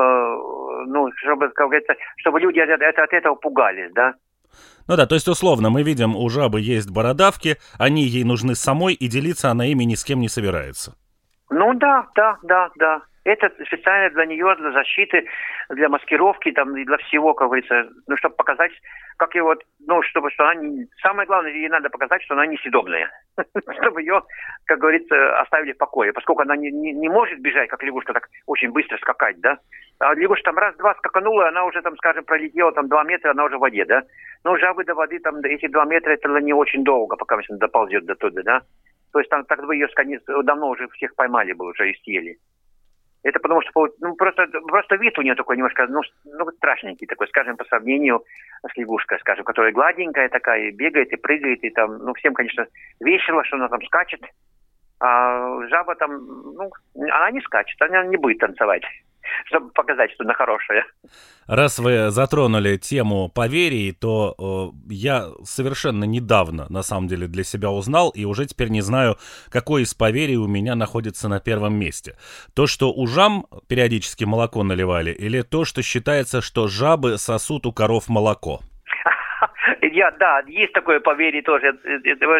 ну, 0.87 1.09
чтобы, 1.15 1.49
как 1.49 1.67
говорится, 1.67 1.95
чтобы 2.17 2.39
люди 2.41 2.59
от, 2.59 2.69
от, 2.69 2.99
от 2.99 3.13
этого 3.13 3.35
пугались, 3.35 3.91
да. 3.93 4.13
Ну 4.87 4.97
да, 4.97 5.05
то 5.05 5.15
есть 5.15 5.29
условно 5.29 5.69
мы 5.69 5.83
видим, 5.83 6.15
у 6.15 6.29
жабы 6.29 6.59
есть 6.59 6.91
бородавки, 6.91 7.55
они 7.79 8.03
ей 8.03 8.25
нужны 8.25 8.55
самой, 8.55 8.93
и 8.93 9.07
делиться 9.07 9.49
она 9.49 9.65
ими 9.65 9.85
ни 9.85 9.95
с 9.95 10.03
кем 10.03 10.19
не 10.19 10.27
собирается. 10.27 10.93
Ну 11.49 11.73
да, 11.75 12.07
да, 12.15 12.37
да, 12.43 12.69
да. 12.75 13.01
Это 13.23 13.51
специально 13.65 14.09
для 14.09 14.25
нее, 14.25 14.55
для 14.57 14.71
защиты, 14.71 15.27
для 15.69 15.89
маскировки, 15.89 16.51
там, 16.51 16.75
и 16.75 16.83
для 16.83 16.97
всего, 16.97 17.35
как 17.35 17.49
говорится, 17.49 17.87
ну, 18.07 18.17
чтобы 18.17 18.35
показать, 18.35 18.71
как 19.17 19.35
ее 19.35 19.43
вот, 19.43 19.63
ну, 19.85 20.01
чтобы, 20.01 20.31
что 20.31 20.45
она, 20.45 20.55
не... 20.55 20.87
самое 21.03 21.27
главное, 21.27 21.51
ей 21.51 21.69
надо 21.69 21.91
показать, 21.91 22.23
что 22.23 22.33
она 22.33 22.47
несъедобная. 22.47 23.11
чтобы 23.79 24.01
ее, 24.01 24.23
как 24.65 24.79
говорится, 24.79 25.39
оставили 25.39 25.73
в 25.73 25.77
покое, 25.77 26.13
поскольку 26.13 26.41
она 26.41 26.55
не, 26.55 26.71
не, 26.71 26.93
не 26.93 27.09
может 27.09 27.39
бежать, 27.39 27.69
как 27.69 27.83
лягушка, 27.83 28.13
так 28.13 28.27
очень 28.47 28.71
быстро 28.71 28.97
скакать, 28.97 29.39
да. 29.39 29.59
А 29.99 30.15
лягушка 30.15 30.45
там 30.45 30.57
раз-два 30.57 30.95
скаканула, 30.95 31.49
она 31.49 31.65
уже 31.65 31.81
там, 31.83 31.95
скажем, 31.97 32.23
пролетела 32.23 32.71
там 32.71 32.87
два 32.87 33.03
метра, 33.03 33.31
она 33.31 33.43
уже 33.45 33.57
в 33.57 33.61
воде, 33.61 33.85
да. 33.85 34.01
Но 34.43 34.57
жабы 34.57 34.83
до 34.83 34.95
воды, 34.95 35.19
там, 35.19 35.37
эти 35.43 35.67
два 35.67 35.85
метра, 35.85 36.13
это 36.13 36.27
не 36.39 36.53
очень 36.53 36.83
долго, 36.83 37.15
пока 37.17 37.35
она 37.35 37.43
доползет 37.51 38.05
до 38.05 38.15
туда, 38.15 38.41
да. 38.41 38.61
То 39.13 39.19
есть 39.19 39.29
там 39.29 39.45
так 39.45 39.63
бы 39.63 39.75
ее 39.75 39.87
давно 40.43 40.69
уже 40.69 40.87
всех 40.89 41.13
поймали 41.15 41.53
бы 41.53 41.65
уже 41.65 41.91
и 41.91 42.01
съели. 42.01 42.37
Это 43.23 43.39
потому 43.39 43.61
что 43.61 43.87
ну, 43.99 44.15
просто, 44.15 44.47
просто 44.67 44.95
вид 44.95 45.17
у 45.19 45.21
нее 45.21 45.35
такой 45.35 45.55
немножко, 45.55 45.85
ну, 45.87 46.01
ну, 46.25 46.51
страшненький 46.57 47.05
такой, 47.05 47.27
скажем, 47.27 47.55
по 47.55 47.65
сравнению 47.65 48.23
с 48.67 48.75
лягушкой, 48.75 49.19
скажем, 49.19 49.45
которая 49.45 49.71
гладенькая 49.71 50.29
такая, 50.29 50.69
и 50.69 50.71
бегает, 50.71 51.11
и 51.11 51.17
прыгает, 51.17 51.63
и 51.63 51.69
там, 51.69 51.97
ну, 51.99 52.13
всем, 52.15 52.33
конечно, 52.33 52.65
весело, 52.99 53.43
что 53.43 53.57
она 53.57 53.67
там 53.67 53.81
скачет. 53.83 54.21
А 54.99 55.67
жаба 55.67 55.95
там, 55.95 56.11
ну, 56.55 56.71
она 56.95 57.31
не 57.31 57.41
скачет, 57.41 57.79
она 57.81 58.05
не 58.05 58.17
будет 58.17 58.39
танцевать 58.39 58.83
чтобы 59.45 59.69
показать, 59.71 60.11
что 60.11 60.23
она 60.23 60.33
хорошая. 60.33 60.85
Раз 61.47 61.79
вы 61.79 62.11
затронули 62.11 62.77
тему 62.77 63.29
поверий, 63.29 63.91
то 63.91 64.73
э, 64.87 64.93
я 64.93 65.29
совершенно 65.43 66.05
недавно, 66.05 66.65
на 66.69 66.83
самом 66.83 67.07
деле, 67.07 67.27
для 67.27 67.43
себя 67.43 67.71
узнал, 67.71 68.09
и 68.09 68.25
уже 68.25 68.45
теперь 68.45 68.69
не 68.69 68.81
знаю, 68.81 69.17
какое 69.49 69.83
из 69.83 69.93
поверий 69.93 70.37
у 70.37 70.47
меня 70.47 70.75
находится 70.75 71.27
на 71.27 71.39
первом 71.39 71.73
месте. 71.75 72.17
То, 72.53 72.67
что 72.67 72.93
у 72.93 73.07
жам 73.07 73.47
периодически 73.67 74.23
молоко 74.23 74.63
наливали, 74.63 75.11
или 75.11 75.41
то, 75.41 75.65
что 75.65 75.81
считается, 75.81 76.41
что 76.41 76.67
жабы 76.67 77.17
сосут 77.17 77.65
у 77.65 77.73
коров 77.73 78.07
молоко? 78.07 78.61
Я, 79.81 80.11
да, 80.11 80.41
есть 80.47 80.73
такое 80.73 80.99
поверье 80.99 81.43
тоже, 81.43 81.77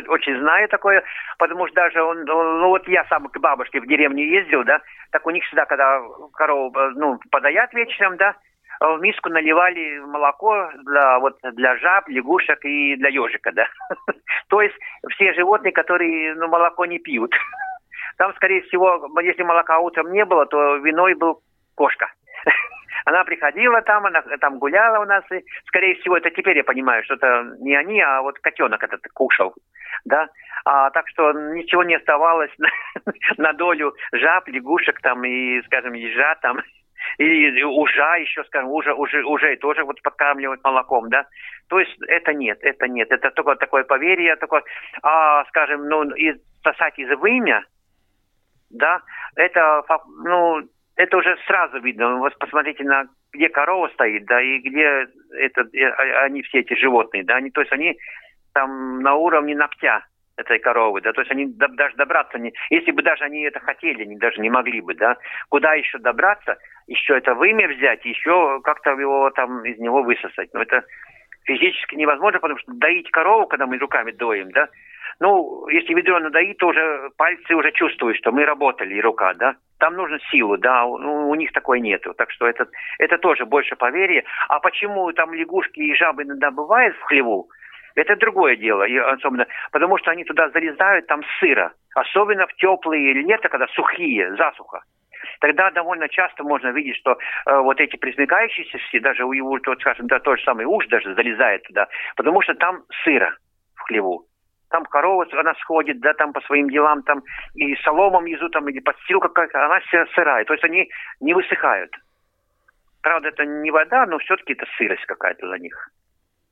очень 0.07 0.39
знаю 0.39 0.67
такое, 0.69 1.03
потому 1.37 1.67
что 1.67 1.75
даже 1.75 2.01
он, 2.01 2.23
ну 2.25 2.67
вот 2.69 2.87
я 2.87 3.05
сам 3.05 3.27
к 3.27 3.37
бабушке 3.39 3.79
в 3.79 3.87
деревню 3.87 4.25
ездил, 4.25 4.63
да, 4.63 4.81
так 5.11 5.25
у 5.27 5.29
них 5.29 5.43
всегда, 5.45 5.65
когда 5.65 6.01
корову, 6.33 6.75
ну, 6.95 7.19
подоят 7.29 7.73
вечером, 7.73 8.17
да, 8.17 8.35
в 8.81 8.99
миску 8.99 9.29
наливали 9.29 9.99
молоко 9.99 10.71
для, 10.83 11.19
вот, 11.19 11.37
для 11.53 11.77
жаб, 11.77 12.07
лягушек 12.09 12.65
и 12.65 12.95
для 12.95 13.09
ежика, 13.09 13.51
да. 13.51 13.67
То 14.49 14.61
есть 14.61 14.75
все 15.11 15.33
животные, 15.33 15.71
которые 15.71 16.33
ну, 16.33 16.47
молоко 16.47 16.85
не 16.85 16.97
пьют. 16.97 17.33
Там, 18.17 18.33
скорее 18.35 18.61
всего, 18.63 19.07
если 19.21 19.43
молока 19.43 19.77
утром 19.77 20.11
не 20.11 20.25
было, 20.25 20.47
то 20.47 20.77
виной 20.77 21.13
был 21.13 21.41
кошка. 21.75 22.11
Она 23.05 23.23
приходила 23.23 23.81
там, 23.81 24.05
она 24.05 24.21
там 24.39 24.59
гуляла 24.59 25.03
у 25.03 25.05
нас, 25.05 25.23
и, 25.31 25.43
скорее 25.67 25.95
всего, 25.95 26.17
это 26.17 26.29
теперь 26.29 26.57
я 26.57 26.63
понимаю, 26.63 27.03
что 27.03 27.15
это 27.15 27.55
не 27.59 27.75
они, 27.75 28.01
а 28.01 28.21
вот 28.21 28.39
котенок 28.39 28.83
этот 28.83 29.01
кушал, 29.13 29.53
да. 30.05 30.29
А, 30.65 30.89
так 30.91 31.07
что 31.09 31.31
ничего 31.31 31.83
не 31.83 31.95
оставалось 31.95 32.51
на, 32.57 32.69
на 33.37 33.53
долю 33.53 33.93
жаб, 34.11 34.47
лягушек 34.47 35.01
там 35.01 35.23
и, 35.25 35.61
скажем, 35.63 35.93
ежа 35.93 36.35
там 36.41 36.61
и 37.17 37.63
ужа 37.63 38.15
еще, 38.17 38.43
скажем, 38.45 38.69
уже, 38.69 38.93
уже, 38.93 39.23
уже 39.23 39.55
тоже 39.57 39.83
вот 39.83 40.01
подкармливают 40.01 40.63
молоком, 40.63 41.09
да. 41.09 41.25
То 41.67 41.79
есть 41.79 41.95
это 42.07 42.33
нет, 42.33 42.59
это 42.61 42.87
нет, 42.87 43.11
это 43.11 43.31
только 43.31 43.55
такое 43.55 43.83
поверье, 43.83 44.35
такое, 44.35 44.63
а, 45.01 45.43
скажем, 45.45 45.87
ну, 45.87 46.03
и 46.15 46.33
сосать 46.63 46.97
из 46.99 47.09
вымя, 47.17 47.65
да, 48.69 49.01
это, 49.35 49.83
ну, 50.23 50.61
это 51.01 51.17
уже 51.17 51.35
сразу 51.47 51.79
видно. 51.79 52.17
Вот 52.17 52.37
посмотрите 52.37 52.83
на 52.83 53.05
где 53.33 53.49
корова 53.49 53.87
стоит, 53.89 54.25
да, 54.25 54.41
и 54.41 54.59
где 54.59 55.07
это, 55.31 55.61
а, 55.61 56.23
они 56.25 56.41
все 56.43 56.59
эти 56.59 56.73
животные, 56.75 57.23
да, 57.23 57.35
они, 57.35 57.49
то 57.49 57.61
есть 57.61 57.71
они 57.71 57.97
там 58.53 58.99
на 58.99 59.15
уровне 59.15 59.55
ногтя 59.55 60.05
этой 60.35 60.59
коровы, 60.59 61.01
да, 61.01 61.13
то 61.13 61.21
есть 61.21 61.31
они 61.31 61.45
даже 61.47 61.95
добраться 61.95 62.37
не, 62.37 62.53
если 62.69 62.91
бы 62.91 63.01
даже 63.03 63.23
они 63.23 63.43
это 63.43 63.59
хотели, 63.59 64.03
они 64.03 64.17
даже 64.17 64.41
не 64.41 64.49
могли 64.49 64.81
бы, 64.81 64.95
да, 64.95 65.17
куда 65.49 65.73
еще 65.73 65.97
добраться, 65.99 66.57
еще 66.87 67.17
это 67.17 67.33
вымя 67.33 67.67
взять, 67.69 68.03
еще 68.05 68.59
как-то 68.63 68.91
его 68.91 69.29
там 69.31 69.63
из 69.63 69.79
него 69.79 70.03
высосать, 70.03 70.49
но 70.53 70.61
это 70.61 70.83
физически 71.45 71.95
невозможно, 71.95 72.39
потому 72.39 72.59
что 72.59 72.73
доить 72.73 73.09
корову, 73.11 73.47
когда 73.47 73.65
мы 73.65 73.77
руками 73.77 74.11
доим, 74.11 74.51
да, 74.51 74.67
ну, 75.21 75.67
если 75.69 75.93
ведро 75.93 76.19
надоит, 76.19 76.57
то 76.57 76.69
уже 76.69 77.11
пальцы 77.15 77.53
уже 77.53 77.71
чувствуют, 77.73 78.17
что 78.17 78.31
мы 78.31 78.43
работали, 78.43 78.95
и 78.95 79.01
рука, 79.01 79.35
да, 79.35 79.55
там 79.77 79.93
нужно 79.93 80.17
силу, 80.31 80.57
да, 80.57 80.83
у, 80.83 81.29
у 81.29 81.35
них 81.35 81.51
такой 81.51 81.79
нету, 81.79 82.15
так 82.15 82.31
что 82.31 82.47
это, 82.47 82.67
это 82.97 83.19
тоже 83.19 83.45
больше 83.45 83.75
поверье. 83.75 84.23
А 84.49 84.59
почему 84.59 85.11
там 85.13 85.31
лягушки 85.31 85.79
и 85.79 85.93
жабы 85.93 86.23
иногда 86.23 86.49
бывают 86.49 86.95
в 86.97 87.01
хлеву, 87.03 87.49
это 87.93 88.15
другое 88.15 88.55
дело, 88.55 88.83
особенно, 89.13 89.45
потому 89.71 89.99
что 89.99 90.09
они 90.09 90.23
туда 90.23 90.49
залезают, 90.49 91.05
там 91.05 91.21
сыро. 91.39 91.71
Особенно 91.93 92.47
в 92.47 92.55
теплые 92.55 93.13
лето, 93.13 93.47
когда 93.47 93.67
сухие, 93.67 94.35
засуха. 94.37 94.81
Тогда 95.39 95.69
довольно 95.69 96.09
часто 96.09 96.43
можно 96.43 96.69
видеть, 96.69 96.97
что 96.97 97.11
э, 97.11 97.57
вот 97.59 97.79
эти 97.79 97.95
пресмыкающиеся 97.95 98.79
все, 98.79 98.99
даже 98.99 99.23
у 99.25 99.33
его, 99.33 99.49
вот, 99.49 99.79
скажем, 99.81 100.07
да, 100.07 100.19
тот 100.19 100.39
же 100.39 100.45
самый 100.45 100.65
уж 100.65 100.87
даже 100.87 101.13
залезает 101.13 101.61
туда, 101.63 101.87
потому 102.15 102.41
что 102.41 102.55
там 102.55 102.81
сыро 103.03 103.35
в 103.75 103.81
хлеву. 103.81 104.25
Там 104.71 104.85
корова, 104.85 105.25
она 105.33 105.53
сходит, 105.55 105.99
да, 105.99 106.13
там 106.13 106.33
по 106.33 106.41
своим 106.41 106.69
делам, 106.69 107.03
там 107.03 107.21
и 107.55 107.75
соломом 107.83 108.23
внизу, 108.23 108.49
там, 108.49 108.67
или 108.69 108.79
подстилка 108.79 109.27
какая-то, 109.27 109.65
она 109.65 109.79
вся 109.81 110.05
сырая. 110.15 110.45
То 110.45 110.53
есть 110.53 110.63
они 110.63 110.89
не 111.19 111.33
высыхают. 111.33 111.91
Правда, 113.01 113.29
это 113.29 113.45
не 113.45 113.69
вода, 113.71 114.05
но 114.05 114.17
все-таки 114.19 114.53
это 114.53 114.65
сырость 114.77 115.05
какая-то 115.05 115.47
за 115.47 115.57
них 115.57 115.91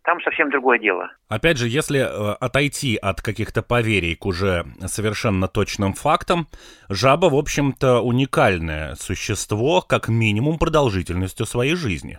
там 0.10 0.22
совсем 0.22 0.50
другое 0.50 0.80
дело. 0.80 1.12
Опять 1.28 1.58
же, 1.58 1.68
если 1.68 2.00
э, 2.00 2.34
отойти 2.40 2.98
от 2.98 3.22
каких-то 3.22 3.62
поверий 3.62 4.16
к 4.16 4.26
уже 4.26 4.66
совершенно 4.88 5.48
точным 5.48 5.94
фактам, 5.94 6.48
жаба, 6.90 7.28
в 7.28 7.36
общем-то, 7.36 8.00
уникальное 8.00 8.96
существо, 8.96 9.82
как 9.82 10.08
минимум 10.08 10.58
продолжительностью 10.58 11.46
своей 11.46 11.76
жизни. 11.76 12.18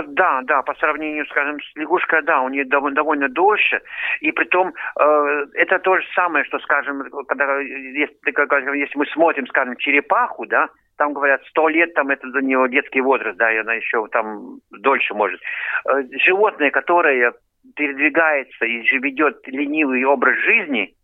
Да, 0.00 0.40
да, 0.44 0.62
по 0.62 0.74
сравнению, 0.74 1.26
скажем, 1.26 1.60
с 1.60 1.76
лягушкой, 1.76 2.22
да, 2.22 2.40
у 2.40 2.48
нее 2.48 2.64
довольно, 2.64 2.96
довольно 2.96 3.28
дольше, 3.28 3.82
и 4.20 4.32
при 4.32 4.44
том 4.44 4.72
э, 4.98 5.46
это 5.54 5.78
то 5.80 5.98
же 5.98 6.06
самое, 6.14 6.44
что, 6.46 6.58
скажем, 6.60 7.04
когда, 7.28 7.58
если, 7.60 8.78
если 8.78 8.98
мы 8.98 9.06
смотрим, 9.06 9.46
скажем, 9.46 9.76
черепаху, 9.76 10.46
да, 10.46 10.68
там 10.96 11.12
говорят, 11.12 11.42
сто 11.48 11.68
лет, 11.68 11.92
там 11.94 12.08
это 12.10 12.26
для 12.28 12.40
него 12.40 12.66
детский 12.68 13.00
возраст, 13.00 13.36
да, 13.36 13.52
и 13.52 13.58
она 13.58 13.74
еще 13.74 14.06
там 14.08 14.60
дольше 14.70 15.14
может. 15.14 15.40
Э, 15.84 16.02
животное, 16.24 16.70
которое 16.70 17.34
передвигается 17.76 18.64
и 18.64 18.80
ведет 18.98 19.46
ленивый 19.46 20.04
образ 20.04 20.38
жизни, 20.38 20.94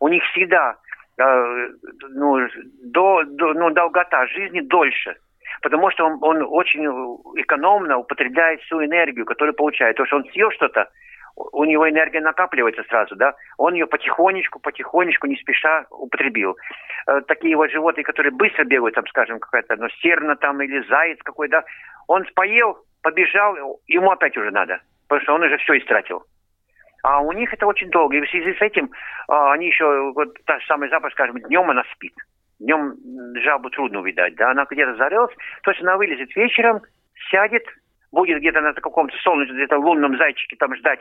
у 0.00 0.08
них 0.08 0.22
всегда 0.32 0.76
э, 1.18 1.68
ну, 2.10 2.38
до, 2.84 3.22
до, 3.24 3.54
ну, 3.54 3.70
долгота 3.70 4.26
жизни 4.26 4.60
дольше. 4.60 5.16
Потому 5.62 5.90
что 5.90 6.04
он, 6.04 6.18
он 6.20 6.44
очень 6.48 6.84
экономно 7.40 7.98
употребляет 7.98 8.60
всю 8.62 8.84
энергию, 8.84 9.24
которую 9.24 9.54
получает. 9.54 9.96
То, 9.96 10.04
что 10.04 10.16
он 10.16 10.24
съел 10.32 10.50
что-то, 10.50 10.88
у 11.36 11.64
него 11.64 11.88
энергия 11.88 12.20
накапливается 12.20 12.82
сразу, 12.84 13.16
да, 13.16 13.34
он 13.56 13.74
ее 13.74 13.86
потихонечку, 13.86 14.58
потихонечку, 14.58 15.26
не 15.26 15.36
спеша 15.36 15.86
употребил. 15.90 16.56
Э, 17.06 17.20
такие 17.26 17.56
вот 17.56 17.70
животные, 17.70 18.04
которые 18.04 18.32
быстро 18.32 18.64
бегают, 18.64 18.94
там, 18.94 19.06
скажем, 19.06 19.38
какая-то, 19.38 19.76
ну, 19.76 19.88
серна 20.02 20.36
там 20.36 20.60
или 20.60 20.86
заяц 20.88 21.18
какой, 21.22 21.48
да, 21.48 21.64
он 22.06 22.24
поел, 22.34 22.78
побежал, 23.02 23.80
ему 23.86 24.10
опять 24.10 24.36
уже 24.36 24.50
надо, 24.50 24.80
потому 25.08 25.22
что 25.22 25.34
он 25.34 25.42
уже 25.42 25.56
все 25.58 25.78
истратил. 25.78 26.24
А 27.02 27.20
у 27.20 27.32
них 27.32 27.52
это 27.52 27.66
очень 27.66 27.90
долго. 27.90 28.16
И 28.16 28.20
в 28.20 28.30
связи 28.30 28.54
с 28.54 28.60
этим 28.60 28.90
а, 29.26 29.52
они 29.52 29.66
еще, 29.66 30.12
вот 30.12 30.34
та 30.46 30.60
же 30.60 30.66
самая 30.66 30.88
запах, 30.88 31.12
скажем, 31.12 31.40
днем 31.40 31.68
она 31.68 31.82
спит. 31.92 32.14
Днем 32.62 32.94
жабу 33.42 33.70
трудно 33.70 34.00
увидать, 34.00 34.36
да, 34.36 34.52
она 34.52 34.66
где-то 34.70 34.94
зарылась, 34.94 35.34
то 35.62 35.70
есть 35.72 35.82
она 35.82 35.96
вылезет 35.96 36.34
вечером, 36.36 36.80
сядет, 37.30 37.64
будет 38.12 38.38
где-то 38.38 38.60
на 38.60 38.72
каком-то 38.72 39.16
солнечном, 39.18 39.56
где-то 39.56 39.78
лунном 39.78 40.16
зайчике 40.16 40.56
там 40.56 40.74
ждать, 40.76 41.00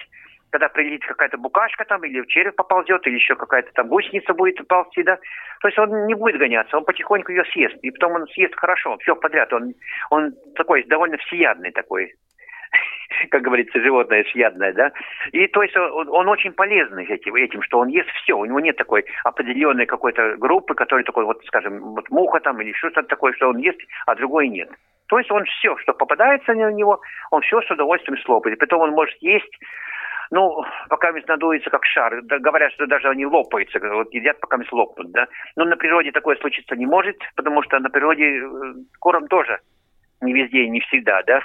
когда 0.52 0.70
прилетит 0.70 1.06
какая-то 1.06 1.38
букашка 1.38 1.86
там, 1.86 2.04
или 2.04 2.22
в 2.22 2.28
череп 2.28 2.56
поползет, 2.56 3.06
или 3.08 3.16
еще 3.16 3.36
какая-то 3.36 3.72
там 3.74 3.88
гусеница 3.88 4.34
будет 4.34 4.66
ползти, 4.68 5.04
да. 5.04 5.18
То 5.62 5.68
есть 5.68 5.80
он 5.80 6.08
не 6.08 6.14
будет 6.14 6.38
гоняться, 6.38 6.78
он 6.78 6.84
потихоньку 6.84 7.32
ее 7.32 7.46
съест. 7.46 7.76
И 7.82 7.92
потом 7.92 8.14
он 8.14 8.28
съест 8.28 8.54
хорошо, 8.56 8.98
все 8.98 9.16
подряд. 9.16 9.52
Он, 9.54 9.74
он 10.10 10.34
такой 10.56 10.84
довольно 10.84 11.18
всеядный 11.18 11.72
такой, 11.72 12.14
как 13.30 13.42
говорится, 13.42 13.80
животное 13.80 14.24
всеядное, 14.24 14.74
да. 14.74 14.92
И 15.32 15.48
то 15.48 15.64
есть 15.64 15.76
он, 15.76 16.10
он 16.10 16.28
очень 16.28 16.52
полезный 16.52 17.06
этим, 17.06 17.36
этим, 17.36 17.62
что 17.62 17.80
он 17.80 17.88
ест 17.90 18.10
все. 18.22 18.38
У 18.38 18.46
него 18.46 18.60
нет 18.60 18.78
такой 18.78 19.06
определенной 19.24 19.86
какой-то 19.86 20.38
группы, 20.38 20.74
которая 20.74 21.04
такой, 21.04 21.26
вот, 21.26 21.44
скажем, 21.46 21.80
вот 21.80 22.10
муха 22.10 22.40
там 22.40 22.62
или 22.62 22.74
что-то 22.74 23.04
такое, 23.04 23.34
что 23.34 23.50
он 23.50 23.58
ест, 23.58 23.80
а 24.06 24.16
другой 24.16 24.50
нет. 24.50 24.70
То 25.08 25.20
есть 25.20 25.32
он 25.32 25.44
все, 25.46 25.76
что 25.78 25.94
попадается 25.94 26.54
на 26.54 26.72
него, 26.72 27.02
он 27.32 27.42
все 27.42 27.62
с 27.62 27.72
удовольствием 27.72 28.18
слопает. 28.20 28.60
Потом 28.60 28.82
он 28.82 28.92
может 28.92 29.16
есть 29.22 29.52
ну, 30.32 30.64
пока 30.88 31.12
надуется 31.28 31.70
как 31.70 31.86
шар. 31.86 32.22
Да, 32.24 32.40
говорят, 32.40 32.72
что 32.72 32.88
даже 32.88 33.10
они 33.10 33.26
лопаются, 33.26 33.80
вот 33.80 34.14
едят, 34.14 34.40
пока 34.40 34.58
лопнут, 34.72 35.12
да. 35.12 35.28
Но 35.58 35.66
на 35.66 35.76
природе 35.76 36.12
такое 36.12 36.38
случиться 36.38 36.76
не 36.76 36.86
может, 36.86 37.18
потому 37.36 37.62
что 37.64 37.78
на 37.80 37.90
природе 37.90 38.24
э, 38.24 38.74
корм 39.00 39.28
тоже 39.28 39.60
не 40.22 40.34
везде 40.34 40.64
и 40.64 40.70
не 40.70 40.80
всегда, 40.80 41.22
да. 41.24 41.42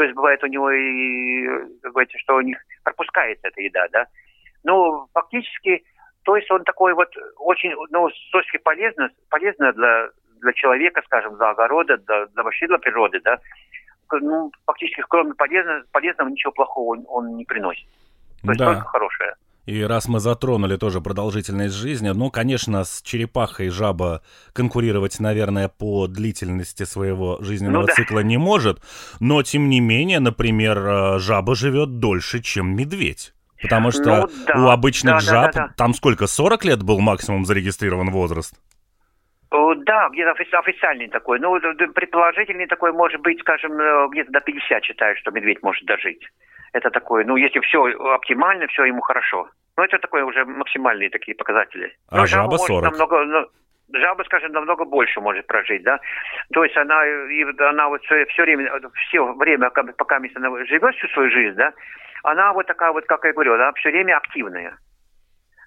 То 0.00 0.04
есть 0.04 0.16
бывает 0.16 0.42
у 0.42 0.46
него 0.46 0.70
и, 0.70 1.46
как 1.82 1.92
говорится, 1.92 2.18
что 2.20 2.36
у 2.36 2.40
них 2.40 2.56
пропускается 2.82 3.48
эта 3.48 3.60
еда, 3.60 3.86
да. 3.92 4.06
Ну, 4.64 5.06
фактически, 5.12 5.84
то 6.22 6.36
есть 6.36 6.50
он 6.50 6.64
такой 6.64 6.94
вот 6.94 7.10
очень, 7.36 7.74
ну, 7.90 8.08
с 8.08 8.30
точки 8.32 8.56
полезно, 8.56 9.10
полезно 9.28 9.74
для 9.74 10.08
для 10.40 10.54
человека, 10.54 11.02
скажем, 11.04 11.36
для 11.36 11.50
огорода, 11.50 11.98
для, 11.98 12.24
для 12.24 12.42
вообще 12.42 12.66
для 12.66 12.78
природы, 12.78 13.20
да, 13.22 13.40
ну, 14.10 14.50
фактически, 14.64 15.04
кроме 15.06 15.34
полезного, 15.34 15.82
полезного 15.92 16.30
ничего 16.30 16.52
плохого 16.52 16.96
он, 16.96 17.04
он 17.06 17.36
не 17.36 17.44
приносит. 17.44 17.86
То 18.40 18.52
есть 18.52 18.58
да. 18.58 18.72
только 18.72 18.88
хорошее. 18.88 19.34
И 19.66 19.82
раз 19.82 20.08
мы 20.08 20.20
затронули 20.20 20.76
тоже 20.76 21.00
продолжительность 21.00 21.74
жизни, 21.74 22.08
ну, 22.08 22.30
конечно, 22.30 22.84
с 22.84 23.02
черепахой 23.02 23.68
жаба 23.68 24.22
конкурировать, 24.52 25.20
наверное, 25.20 25.68
по 25.68 26.06
длительности 26.06 26.84
своего 26.84 27.38
жизненного 27.40 27.82
ну, 27.82 27.86
да. 27.86 27.94
цикла 27.94 28.20
не 28.20 28.38
может, 28.38 28.80
но, 29.20 29.42
тем 29.42 29.68
не 29.68 29.80
менее, 29.80 30.20
например, 30.20 30.78
э, 30.78 31.18
жаба 31.18 31.54
живет 31.54 31.98
дольше, 31.98 32.40
чем 32.40 32.74
медведь. 32.74 33.34
Потому 33.62 33.90
что 33.90 34.26
ну, 34.26 34.28
да. 34.46 34.64
у 34.64 34.68
обычных 34.70 35.14
да, 35.14 35.20
жаб 35.20 35.52
да, 35.52 35.52
да, 35.52 35.66
да. 35.68 35.74
там 35.76 35.92
сколько, 35.92 36.26
40 36.26 36.64
лет 36.64 36.82
был 36.82 36.98
максимум 37.00 37.44
зарегистрирован 37.44 38.10
возраст? 38.10 38.54
Да, 39.90 40.08
где-то 40.12 40.30
официальный 40.30 41.08
такой. 41.08 41.40
Ну, 41.40 41.58
предположительный 41.94 42.66
такой 42.66 42.92
может 42.92 43.20
быть, 43.22 43.40
скажем, 43.40 43.72
э, 43.72 44.08
где-то 44.12 44.30
до 44.30 44.40
50 44.40 44.84
считают, 44.84 45.18
что 45.18 45.32
медведь 45.32 45.62
может 45.62 45.84
дожить. 45.84 46.22
Это 46.72 46.90
такое, 46.90 47.24
ну, 47.24 47.36
если 47.36 47.60
все 47.60 47.84
оптимально, 48.14 48.66
все 48.68 48.84
ему 48.84 49.00
хорошо. 49.00 49.48
Ну, 49.76 49.84
это 49.84 49.98
такое 49.98 50.24
уже 50.24 50.44
максимальные 50.44 51.10
такие 51.10 51.34
показатели. 51.34 51.94
А 52.10 52.18
Но 52.18 52.26
жаба 52.26 52.56
40? 52.56 52.82
Намного, 52.82 53.24
ну, 53.24 53.46
жаба, 53.92 54.22
скажем, 54.24 54.52
намного 54.52 54.84
больше 54.84 55.20
может 55.20 55.46
прожить, 55.46 55.82
да. 55.82 55.98
То 56.52 56.64
есть 56.64 56.76
она, 56.76 57.06
и 57.06 57.44
она 57.58 57.88
вот 57.88 58.02
все, 58.02 58.24
все 58.26 58.42
время, 58.42 58.70
все 59.08 59.32
время, 59.34 59.70
пока 59.70 60.16
она 60.16 60.64
живет 60.66 60.94
всю 60.96 61.08
свою 61.08 61.30
жизнь, 61.30 61.56
да, 61.56 61.72
она 62.22 62.52
вот 62.52 62.66
такая 62.66 62.92
вот, 62.92 63.04
как 63.06 63.24
я 63.24 63.32
говорю, 63.32 63.54
она 63.54 63.72
все 63.72 63.90
время 63.90 64.16
активная. 64.16 64.76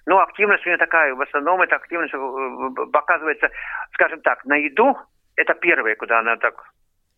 Ну, 0.06 0.18
активность 0.18 0.64
у 0.66 0.68
нее 0.68 0.78
такая, 0.78 1.14
в 1.14 1.20
основном 1.22 1.62
эта 1.62 1.76
активность 1.76 2.12
э, 2.14 2.86
показывается, 2.92 3.48
скажем 3.94 4.20
так, 4.20 4.44
на 4.44 4.56
еду, 4.56 4.96
это 5.36 5.54
первое, 5.54 5.96
куда 5.96 6.20
она 6.20 6.36
так 6.36 6.70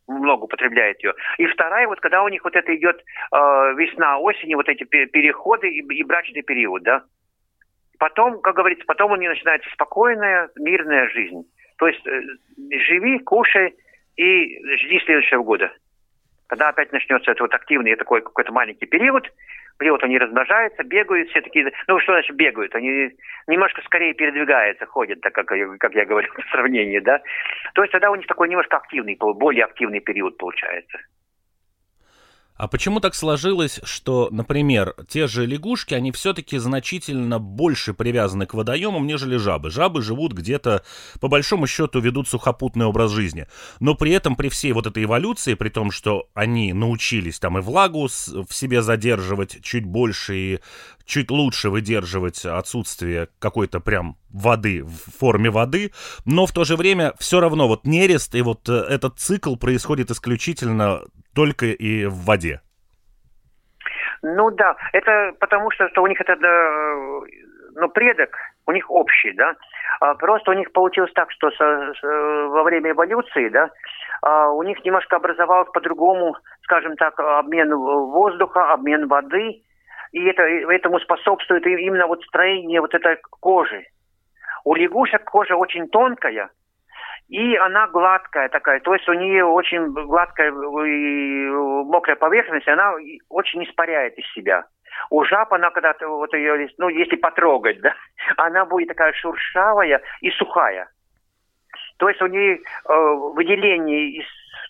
много 0.09 0.45
употребляет 0.45 1.03
ее. 1.03 1.14
И 1.38 1.47
вторая, 1.47 1.87
вот 1.87 2.01
когда 2.01 2.23
у 2.23 2.29
них 2.29 2.45
вот 2.45 2.55
это 2.55 2.75
идет 2.75 2.97
э, 2.97 3.37
весна, 3.77 4.19
осень, 4.19 4.55
вот 4.55 4.69
эти 4.69 4.85
переходы 4.85 5.69
и, 5.69 5.81
и 5.81 6.05
брачный 6.05 6.42
период, 6.42 6.83
да. 6.83 7.03
Потом, 7.99 8.40
как 8.40 8.57
говорится, 8.57 8.85
потом 8.87 9.12
у 9.12 9.16
нее 9.16 9.31
начинается 9.31 9.69
спокойная, 9.71 10.51
мирная 10.57 11.09
жизнь. 11.09 11.45
То 11.79 11.88
есть 11.88 12.07
э, 12.07 12.23
живи, 12.88 13.19
кушай 13.21 13.75
и 14.16 14.77
жди 14.77 15.01
следующего 15.05 15.42
года. 15.42 15.73
Когда 16.47 16.69
опять 16.69 16.92
начнется 16.92 17.33
это 17.33 17.42
вот 17.42 17.55
активный 17.55 17.97
такой 17.97 18.23
какой-то 18.23 18.53
маленький 18.53 18.87
период, 18.87 19.29
период 19.79 20.03
они 20.03 20.19
размножаются, 20.19 20.85
бегают, 20.85 21.29
все 21.31 21.41
такие, 21.41 21.71
ну 21.87 21.99
что 22.01 22.12
значит 22.12 22.37
бегают, 22.37 22.75
они 22.75 23.11
немножко 23.47 23.83
скорее 23.83 24.15
передвигаются, 24.15 24.87
ходят, 24.87 25.21
так 25.21 25.35
как, 25.35 25.47
как 25.47 25.95
я 25.95 26.05
говорил 26.05 26.33
в 26.37 26.51
сравнении, 26.51 26.99
да. 26.99 27.21
То 27.75 27.83
есть 27.83 27.93
тогда 27.93 28.11
у 28.11 28.17
них 28.17 28.27
такой 28.27 28.49
немножко 28.49 28.77
активный, 28.77 29.17
более 29.17 29.65
активный 29.65 30.01
период 30.01 30.37
получается. 30.39 30.99
А 32.57 32.69
почему 32.69 33.01
так 33.01 33.14
сложилось, 33.14 33.81
что, 33.83 34.29
например, 34.31 34.95
те 35.09 35.27
же 35.27 35.45
лягушки, 35.45 35.92
они 35.92 36.11
все-таки 36.11 36.57
значительно 36.59 37.38
больше 37.38 37.92
привязаны 37.92 38.47
к 38.47 38.55
водоемам, 38.55 39.07
нежели 39.07 39.37
жабы? 39.37 39.71
Жабы 39.71 40.03
живут 40.03 40.33
где-то, 40.33 40.83
по 41.21 41.29
большому 41.29 41.66
счету, 41.66 42.01
ведут 42.01 42.29
сухопутный 42.29 42.87
образ 42.87 43.11
жизни. 43.11 43.47
Но 43.81 43.95
при 43.95 44.12
этом, 44.12 44.37
при 44.37 44.49
всей 44.49 44.73
вот 44.73 44.87
этой 44.87 45.05
эволюции, 45.05 45.55
при 45.55 45.69
том, 45.69 45.90
что 45.90 46.29
они 46.33 46.73
научились 46.73 47.38
там 47.38 47.59
и 47.59 47.61
влагу 47.61 48.07
в 48.07 48.55
себе 48.55 48.83
задерживать 48.83 49.62
чуть 49.62 49.85
больше 49.85 50.37
и 50.37 50.61
чуть 51.07 51.31
лучше 51.31 51.71
выдерживать 51.71 52.45
отсутствие 52.45 53.29
какой-то 53.40 53.81
прям 53.81 54.16
воды 54.31 54.83
в 54.85 55.19
форме 55.19 55.51
воды, 55.51 55.92
но 56.27 56.47
в 56.47 56.53
то 56.53 56.64
же 56.64 56.77
время 56.77 57.12
все 57.19 57.40
равно 57.40 57.69
вот 57.69 57.85
нерест 57.85 58.35
и 58.35 58.42
вот 58.42 58.69
э, 58.69 58.73
этот 58.73 59.19
цикл 59.19 59.57
происходит 59.57 60.11
исключительно 60.11 61.01
только 61.35 61.66
и 61.66 62.07
в 62.07 62.25
воде. 62.27 62.61
Ну 64.23 64.51
да, 64.51 64.77
это 64.92 65.33
потому 65.38 65.71
что, 65.71 65.88
что 65.88 66.03
у 66.03 66.07
них 66.07 66.21
это, 66.21 66.37
ну, 67.75 67.88
предок, 67.90 68.37
у 68.66 68.73
них 68.73 68.90
общий, 68.90 69.33
да. 69.33 69.55
А 70.01 70.14
просто 70.14 70.51
у 70.51 70.55
них 70.55 70.73
получилось 70.73 71.12
так, 71.14 71.31
что 71.31 71.51
со, 71.53 71.92
со, 72.01 72.07
во 72.49 72.62
время 72.64 72.90
эволюции, 72.90 73.49
да, 73.49 73.71
а 74.23 74.51
у 74.51 74.62
них 74.62 74.85
немножко 74.85 75.16
образовался 75.16 75.71
по-другому, 75.71 76.37
скажем 76.62 76.97
так, 76.97 77.19
обмен 77.21 77.75
воздуха, 77.75 78.73
обмен 78.73 79.07
воды, 79.09 79.62
и 80.17 80.25
это, 80.25 80.43
этому 80.43 80.99
способствует 81.01 81.67
именно 81.67 82.07
вот 82.07 82.25
строение 82.25 82.81
вот 82.81 82.95
этой 82.95 83.19
кожи. 83.39 83.85
У 84.65 84.75
лягушек 84.75 85.23
кожа 85.25 85.57
очень 85.57 85.89
тонкая, 85.89 86.49
и 87.29 87.57
она 87.57 87.87
гладкая 87.89 88.49
такая, 88.49 88.81
то 88.81 88.95
есть 88.95 89.07
у 89.11 89.13
нее 89.13 89.45
очень 89.45 89.93
гладкая 89.93 90.51
и 90.51 91.51
мокрая 91.85 92.17
поверхность, 92.17 92.67
она 92.67 92.95
очень 93.29 93.63
испаряет 93.65 94.17
из 94.17 94.27
себя. 94.33 94.65
У 95.11 95.23
жаб 95.25 95.53
она 95.53 95.69
когда-то, 95.71 96.09
вот 96.09 96.33
ее, 96.33 96.67
ну, 96.79 96.89
если 96.89 97.17
потрогать, 97.17 97.79
да, 97.83 97.95
она 98.39 98.65
будет 98.65 98.89
такая 98.89 99.13
шуршавая 99.13 100.01
и 100.23 100.31
сухая. 100.31 100.89
То 101.99 102.09
есть 102.09 102.23
у 102.23 102.27
нее 102.27 102.57
э, 102.57 102.61
выделение 103.35 104.13
из 104.13 104.27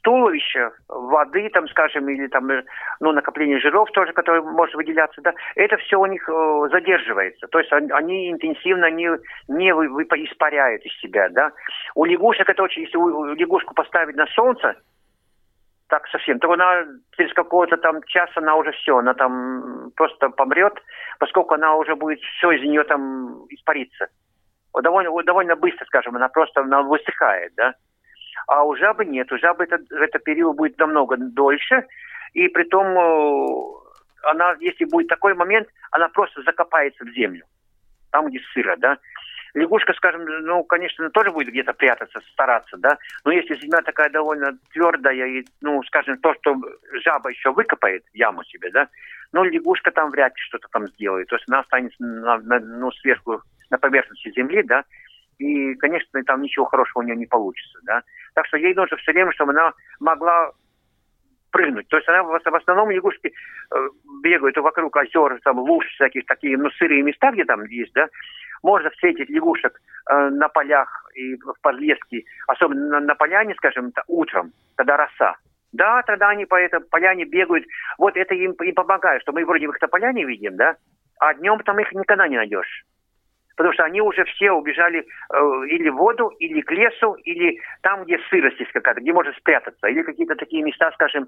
туловища, 0.07 0.71
воды, 0.89 1.51
там, 1.51 1.67
скажем, 1.67 2.09
или 2.09 2.29
там, 2.29 2.49
э, 2.49 2.63
ну, 3.01 3.11
накопление 3.11 3.59
жиров 3.59 3.91
тоже, 3.91 4.13
которое 4.13 4.41
может 4.41 4.77
выделяться, 4.77 5.21
да, 5.21 5.35
это 5.57 5.77
все 5.79 5.99
у 5.99 6.07
них 6.07 6.29
э, 6.29 6.69
задерживается. 6.71 7.49
То 7.49 7.59
есть 7.59 7.73
они, 7.73 8.31
интенсивно 8.31 8.89
не, 8.89 9.11
не 9.49 9.75
вы, 9.75 9.89
вы, 9.89 10.05
испаряют 10.05 10.87
из 10.87 10.97
себя, 11.01 11.29
да. 11.31 11.51
У 11.97 12.05
лягушек 12.05 12.49
это 12.49 12.63
очень, 12.63 12.83
если 12.83 12.97
у, 12.97 13.35
лягушку 13.35 13.75
поставить 13.75 14.15
на 14.15 14.27
солнце, 14.29 14.77
так 15.89 16.07
совсем, 16.07 16.39
то 16.39 16.53
она 16.53 16.85
через 17.17 17.33
какого-то 17.35 17.77
там 17.77 18.01
час 18.05 18.31
она 18.37 18.55
уже 18.55 18.71
все, 18.73 18.99
она 18.99 19.15
там 19.15 19.91
просто 19.97 20.31
помрет, 20.31 20.75
поскольку 21.19 21.55
она 21.55 21.75
уже 21.75 21.97
будет 21.97 22.21
все 22.21 22.53
из 22.53 22.63
нее 22.63 22.85
там 22.85 23.45
испариться. 23.51 24.07
Довольно, 24.73 25.11
довольно 25.25 25.57
быстро, 25.57 25.85
скажем, 25.87 26.15
она 26.15 26.29
просто 26.29 26.61
она 26.61 26.83
высыхает, 26.83 27.53
да. 27.57 27.75
А 28.47 28.65
у 28.65 28.77
жабы 28.77 29.05
нет. 29.05 29.31
У 29.33 29.39
жабы 29.39 29.65
это, 29.65 29.79
это 29.91 30.19
период 30.19 30.57
будет 30.57 30.79
намного 30.79 31.17
дольше. 31.17 31.87
И 32.33 32.49
при 32.49 32.65
том, 32.65 32.87
э, 32.87 33.49
она, 34.23 34.57
если 34.61 34.85
будет 34.85 35.09
такой 35.09 35.35
момент, 35.35 35.69
она 35.91 36.09
просто 36.09 36.43
закопается 36.43 37.05
в 37.05 37.11
землю. 37.11 37.45
Там, 38.11 38.29
где 38.29 38.41
сыро, 38.53 38.77
да. 38.77 38.99
Лягушка, 39.55 39.95
скажем, 39.95 40.25
ну, 40.25 40.63
конечно, 40.65 41.09
тоже 41.11 41.31
будет 41.31 41.49
где-то 41.49 41.73
прятаться, 41.73 42.21
стараться, 42.33 42.77
да. 42.77 42.99
Но 43.25 43.33
если 43.33 43.55
земля 43.55 43.81
такая 43.81 44.11
довольно 44.11 44.59
твердая, 44.71 45.27
и, 45.27 45.47
ну, 45.63 45.83
скажем, 45.85 46.19
то, 46.19 46.35
что 46.35 46.55
жаба 47.03 47.31
еще 47.31 47.53
выкопает 47.53 48.05
яму 48.13 48.45
себе, 48.45 48.71
да, 48.71 48.89
но 49.33 49.45
лягушка 49.45 49.91
там 49.93 50.11
вряд 50.11 50.37
ли 50.37 50.43
что-то 50.43 50.69
там 50.69 50.87
сделает. 50.89 51.29
То 51.29 51.37
есть 51.37 51.49
она 51.49 51.61
останется 51.61 51.97
на, 52.03 52.37
на, 52.39 52.61
ну, 52.61 52.93
сверху, 52.93 53.41
на 53.71 53.79
поверхности 53.79 54.31
земли, 54.31 54.63
да, 54.63 54.85
и, 55.39 55.75
конечно, 55.77 56.23
там 56.25 56.43
ничего 56.43 56.67
хорошего 56.67 57.03
у 57.03 57.07
нее 57.07 57.17
не 57.17 57.27
получится, 57.27 57.79
да. 57.85 58.03
Так 58.37 58.47
что 58.49 58.59
ей 58.59 58.75
нужно 58.75 58.99
все 58.99 59.13
время, 59.13 59.33
чтобы 59.33 59.53
она 59.53 59.73
могла 59.99 60.53
прыгнуть. 61.51 61.89
То 61.89 61.97
есть 61.97 62.07
она 62.07 62.23
в 62.23 62.55
основном 62.55 62.91
лягушки 62.91 63.29
э, 63.29 63.89
бегают 64.23 64.59
вокруг 64.59 64.95
озер, 64.95 65.41
там 65.43 65.59
луж 65.59 65.87
всяких 65.87 66.27
такие, 66.27 66.59
ну, 66.59 66.69
сырые 66.73 67.03
места, 67.03 67.33
где 67.33 67.47
там 67.47 67.65
есть, 67.65 67.95
да. 67.95 68.09
Можно 68.63 68.91
встретить 68.91 69.31
лягушек 69.31 69.81
э, 70.11 70.29
на 70.29 70.51
полях 70.51 71.11
и 71.15 71.37
в 71.37 71.55
подлеске, 71.63 72.25
особенно 72.47 73.01
на, 73.01 73.01
на 73.01 73.15
поляне, 73.15 73.55
скажем, 73.55 73.91
утром, 74.07 74.53
когда 74.77 74.99
роса. 74.99 75.37
Да, 75.73 76.03
тогда 76.03 76.29
они 76.29 76.45
по 76.45 76.57
этой 76.57 76.81
поляне 76.81 77.25
бегают. 77.25 77.65
Вот 77.97 78.19
это 78.19 78.35
им, 78.35 78.53
им 78.53 78.75
помогает, 78.75 79.23
что 79.23 79.33
мы 79.33 79.47
вроде 79.47 79.65
их 79.65 79.81
на 79.81 79.89
поляне 79.89 80.27
видим, 80.27 80.57
да, 80.57 80.77
а 81.21 81.33
днем 81.33 81.59
там 81.61 81.81
их 81.81 81.91
никогда 81.93 82.29
не 82.29 82.37
найдешь 82.37 82.85
потому 83.57 83.73
что 83.73 83.85
они 83.85 84.01
уже 84.01 84.25
все 84.25 84.53
убежали 84.53 85.01
э, 85.01 85.67
или 85.69 85.89
в 85.89 85.97
воду, 85.97 86.29
или 86.39 86.61
к 86.61 86.71
лесу, 86.71 87.15
или 87.25 87.59
там, 87.83 88.05
где 88.05 88.19
сырость 88.31 88.61
есть 88.61 88.73
какая-то, 88.73 89.01
где 89.01 89.13
можно 89.13 89.33
спрятаться, 89.33 89.87
или 89.89 90.03
какие-то 90.03 90.37
такие 90.37 90.63
места, 90.63 90.91
скажем, 90.93 91.27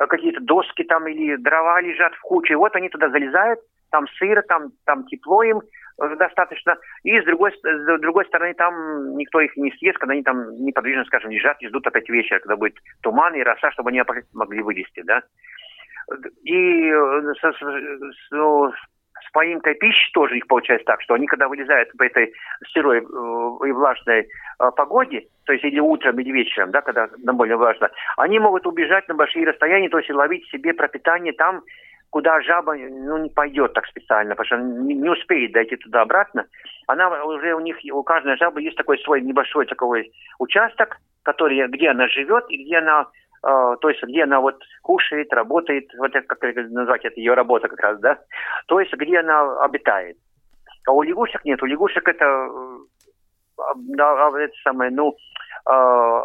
э, 0.00 0.06
какие-то 0.06 0.40
доски 0.40 0.84
там 0.84 1.06
или 1.08 1.36
дрова 1.36 1.80
лежат 1.80 2.14
в 2.14 2.20
куче. 2.20 2.56
Вот 2.56 2.74
они 2.76 2.88
туда 2.88 3.10
залезают, 3.10 3.60
там 3.90 4.06
сыро, 4.18 4.42
там, 4.42 4.72
там 4.86 5.04
тепло 5.06 5.42
им 5.42 5.60
э, 6.00 6.16
достаточно, 6.16 6.76
и 7.02 7.20
с 7.20 7.24
другой, 7.24 7.52
с 7.52 8.00
другой 8.00 8.24
стороны 8.26 8.54
там 8.54 9.16
никто 9.16 9.40
их 9.40 9.56
не 9.56 9.72
съест, 9.72 9.98
когда 9.98 10.12
они 10.12 10.22
там 10.22 10.50
неподвижно, 10.64 11.04
скажем, 11.04 11.30
лежат 11.30 11.60
и 11.60 11.68
ждут 11.68 11.86
опять 11.86 12.08
вечера, 12.08 12.38
когда 12.38 12.56
будет 12.56 12.76
туман 13.02 13.34
и 13.34 13.42
роса, 13.42 13.72
чтобы 13.72 13.90
они 13.90 14.02
могли 14.32 14.62
вылезти, 14.62 15.02
да. 15.02 15.22
И 16.44 16.88
э, 16.88 17.34
ну, 18.30 18.72
поимкой 19.34 19.74
пищи 19.74 20.10
тоже 20.14 20.38
их 20.38 20.46
получается 20.46 20.86
так, 20.86 21.02
что 21.02 21.14
они, 21.14 21.26
когда 21.26 21.48
вылезают 21.48 21.90
по 21.98 22.04
этой 22.04 22.32
сырой 22.72 22.98
э, 22.98 23.68
и 23.68 23.72
влажной 23.72 24.20
э, 24.20 24.70
погоде, 24.76 25.26
то 25.44 25.52
есть 25.52 25.64
или 25.64 25.80
утром, 25.80 26.18
или 26.18 26.30
вечером, 26.30 26.70
да, 26.70 26.80
когда 26.80 27.08
нам 27.18 27.36
более 27.36 27.56
влажно, 27.56 27.90
они 28.16 28.38
могут 28.38 28.66
убежать 28.66 29.06
на 29.08 29.14
большие 29.14 29.46
расстояния, 29.46 29.88
то 29.88 29.98
есть 29.98 30.10
ловить 30.10 30.48
себе 30.50 30.72
пропитание 30.72 31.32
там, 31.32 31.62
куда 32.10 32.40
жаба 32.42 32.76
ну, 32.76 33.18
не 33.18 33.28
пойдет 33.28 33.72
так 33.74 33.86
специально, 33.86 34.36
потому 34.36 34.46
что 34.46 34.56
не, 34.56 34.94
не 34.94 35.10
успеет 35.10 35.52
дойти 35.52 35.76
туда-обратно. 35.76 36.46
Она 36.86 37.24
уже 37.24 37.54
у 37.54 37.60
них, 37.60 37.76
у 37.92 38.02
каждой 38.04 38.36
жабы 38.36 38.62
есть 38.62 38.76
такой 38.76 38.98
свой 39.00 39.20
небольшой 39.20 39.66
такой 39.66 40.12
участок, 40.38 40.98
который, 41.24 41.66
где 41.68 41.88
она 41.90 42.06
живет 42.06 42.44
и 42.50 42.62
где 42.64 42.78
она 42.78 43.08
то 43.44 43.88
есть 43.88 44.02
где 44.02 44.24
она 44.24 44.40
вот 44.40 44.56
кушает, 44.82 45.32
работает, 45.32 45.86
вот 45.98 46.14
это, 46.14 46.26
как 46.26 46.42
назвать, 46.70 47.04
это 47.04 47.20
ее 47.20 47.34
работа 47.34 47.68
как 47.68 47.80
раз, 47.80 48.00
да, 48.00 48.18
то 48.66 48.80
есть 48.80 48.92
где 48.94 49.18
она 49.18 49.62
обитает. 49.62 50.16
А 50.86 50.92
у 50.92 51.02
лягушек 51.02 51.44
нет, 51.44 51.62
у 51.62 51.66
лягушек 51.66 52.08
это, 52.08 52.48
да, 53.74 54.30
это 54.38 54.54
самое, 54.62 54.90
ну, 54.90 55.14
э, 55.70 56.20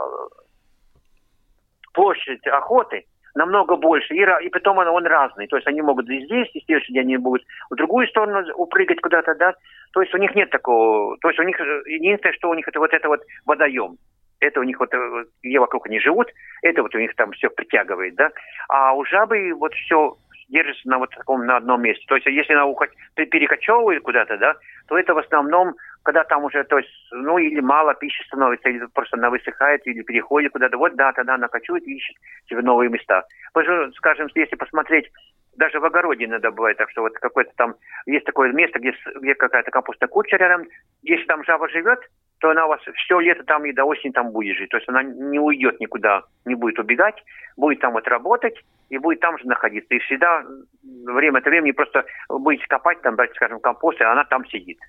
площадь 1.93 2.45
охоты 2.47 3.05
намного 3.35 3.75
больше, 3.75 4.13
и, 4.15 4.45
и 4.45 4.49
потом 4.49 4.77
он, 4.77 4.87
он 4.87 5.05
разный, 5.05 5.47
то 5.47 5.55
есть 5.55 5.67
они 5.67 5.81
могут 5.81 6.09
и 6.09 6.25
здесь, 6.25 6.49
и 6.53 6.63
следующий 6.65 6.93
день 6.93 7.03
они 7.03 7.17
будут 7.17 7.43
в 7.69 7.75
другую 7.75 8.07
сторону 8.07 8.45
упрыгать 8.55 9.01
куда-то, 9.01 9.35
да, 9.35 9.53
то 9.93 10.01
есть 10.01 10.13
у 10.13 10.17
них 10.17 10.33
нет 10.35 10.49
такого, 10.49 11.17
то 11.17 11.29
есть 11.29 11.39
у 11.39 11.43
них 11.43 11.59
единственное, 11.85 12.33
что 12.33 12.49
у 12.49 12.53
них 12.53 12.67
это 12.67 12.79
вот 12.79 12.93
это 12.93 13.07
вот 13.07 13.21
водоем, 13.45 13.97
это 14.39 14.59
у 14.59 14.63
них 14.63 14.79
вот, 14.79 14.93
э, 14.93 15.25
где 15.43 15.59
вокруг 15.59 15.87
они 15.87 15.99
живут, 15.99 16.27
это 16.61 16.81
вот 16.81 16.93
у 16.95 16.99
них 16.99 17.15
там 17.15 17.31
все 17.33 17.49
притягивает, 17.49 18.15
да. 18.15 18.31
А 18.69 18.93
у 18.93 19.05
жабы 19.05 19.53
вот 19.53 19.73
все 19.73 20.17
держится 20.49 20.89
на 20.89 20.97
вот 20.97 21.11
таком, 21.11 21.45
на 21.45 21.57
одном 21.57 21.81
месте. 21.81 22.03
То 22.07 22.15
есть, 22.15 22.27
если 22.27 22.53
она 22.53 22.65
уход, 22.65 22.89
перекочевывает 23.15 24.01
куда-то, 24.03 24.37
да, 24.37 24.55
то 24.87 24.97
это 24.97 25.13
в 25.13 25.19
основном, 25.19 25.75
когда 26.03 26.23
там 26.23 26.43
уже, 26.43 26.63
то 26.63 26.79
есть, 26.79 26.89
ну, 27.11 27.37
или 27.37 27.59
мало 27.59 27.93
пищи 27.93 28.23
становится, 28.25 28.69
или 28.69 28.85
просто 28.93 29.17
она 29.17 29.29
высыхает, 29.29 29.85
или 29.85 30.01
переходит 30.01 30.51
куда-то, 30.51 30.77
вот, 30.77 30.95
да, 30.95 31.13
тогда 31.13 31.35
она 31.35 31.47
кочует 31.47 31.87
и 31.87 31.95
ищет 31.95 32.15
себе 32.47 32.61
новые 32.61 32.89
места. 32.89 33.25
Потому 33.53 33.91
что, 33.91 33.97
скажем, 33.97 34.27
если 34.33 34.55
посмотреть 34.55 35.11
даже 35.55 35.79
в 35.79 35.85
огороде 35.85 36.25
иногда 36.25 36.51
бывает 36.51 36.77
так, 36.77 36.89
что 36.89 37.01
вот 37.01 37.13
какое-то 37.13 37.51
там 37.57 37.75
есть 38.05 38.25
такое 38.25 38.51
место, 38.53 38.79
где, 38.79 38.93
где 39.15 39.35
какая-то 39.35 39.69
капуста 39.71 40.07
куча 40.07 40.37
рядом, 40.37 40.65
если 41.03 41.25
там 41.25 41.43
жаба 41.43 41.67
живет, 41.69 41.99
то 42.39 42.49
она 42.49 42.65
у 42.65 42.69
вас 42.69 42.81
все 42.95 43.19
лето 43.19 43.43
там 43.43 43.65
и 43.65 43.73
до 43.73 43.85
осени 43.85 44.11
там 44.11 44.31
будет 44.31 44.57
жить. 44.57 44.69
То 44.69 44.77
есть 44.77 44.89
она 44.89 45.03
не 45.03 45.39
уйдет 45.39 45.79
никуда, 45.79 46.23
не 46.45 46.55
будет 46.55 46.79
убегать, 46.79 47.15
будет 47.57 47.79
там 47.81 47.93
вот 47.93 48.07
работать 48.07 48.55
и 48.89 48.97
будет 48.97 49.19
там 49.19 49.37
же 49.37 49.45
находиться. 49.45 49.93
И 49.93 49.99
всегда 49.99 50.43
время 50.81 51.39
от 51.39 51.45
времени 51.45 51.71
просто 51.71 52.05
будете 52.29 52.65
копать, 52.67 53.01
там 53.01 53.15
брать, 53.15 53.35
скажем, 53.35 53.59
компост, 53.59 53.99
и 53.99 54.03
она 54.03 54.23
там 54.23 54.45
сидит. 54.47 54.79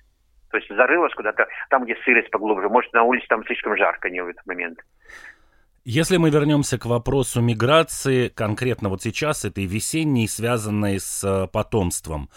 То 0.49 0.57
есть 0.57 0.69
зарылась 0.69 1.13
куда-то, 1.13 1.47
там, 1.69 1.85
где 1.85 1.95
сырость 2.03 2.29
поглубже. 2.31 2.69
Может, 2.69 2.91
на 2.93 3.03
улице 3.03 3.27
там 3.27 3.45
слишком 3.45 3.77
жарко 3.77 4.09
не 4.09 4.21
в 4.21 4.27
этот 4.27 4.45
момент. 4.45 4.79
Если 5.83 6.17
мы 6.17 6.29
вернемся 6.29 6.77
к 6.77 6.85
вопросу 6.85 7.41
миграции, 7.41 8.27
конкретно 8.27 8.89
вот 8.89 9.01
сейчас, 9.01 9.45
этой 9.45 9.65
весенней, 9.65 10.27
связанной 10.27 10.99
с 10.99 11.23
э, 11.23 11.47
потомством, 11.51 12.29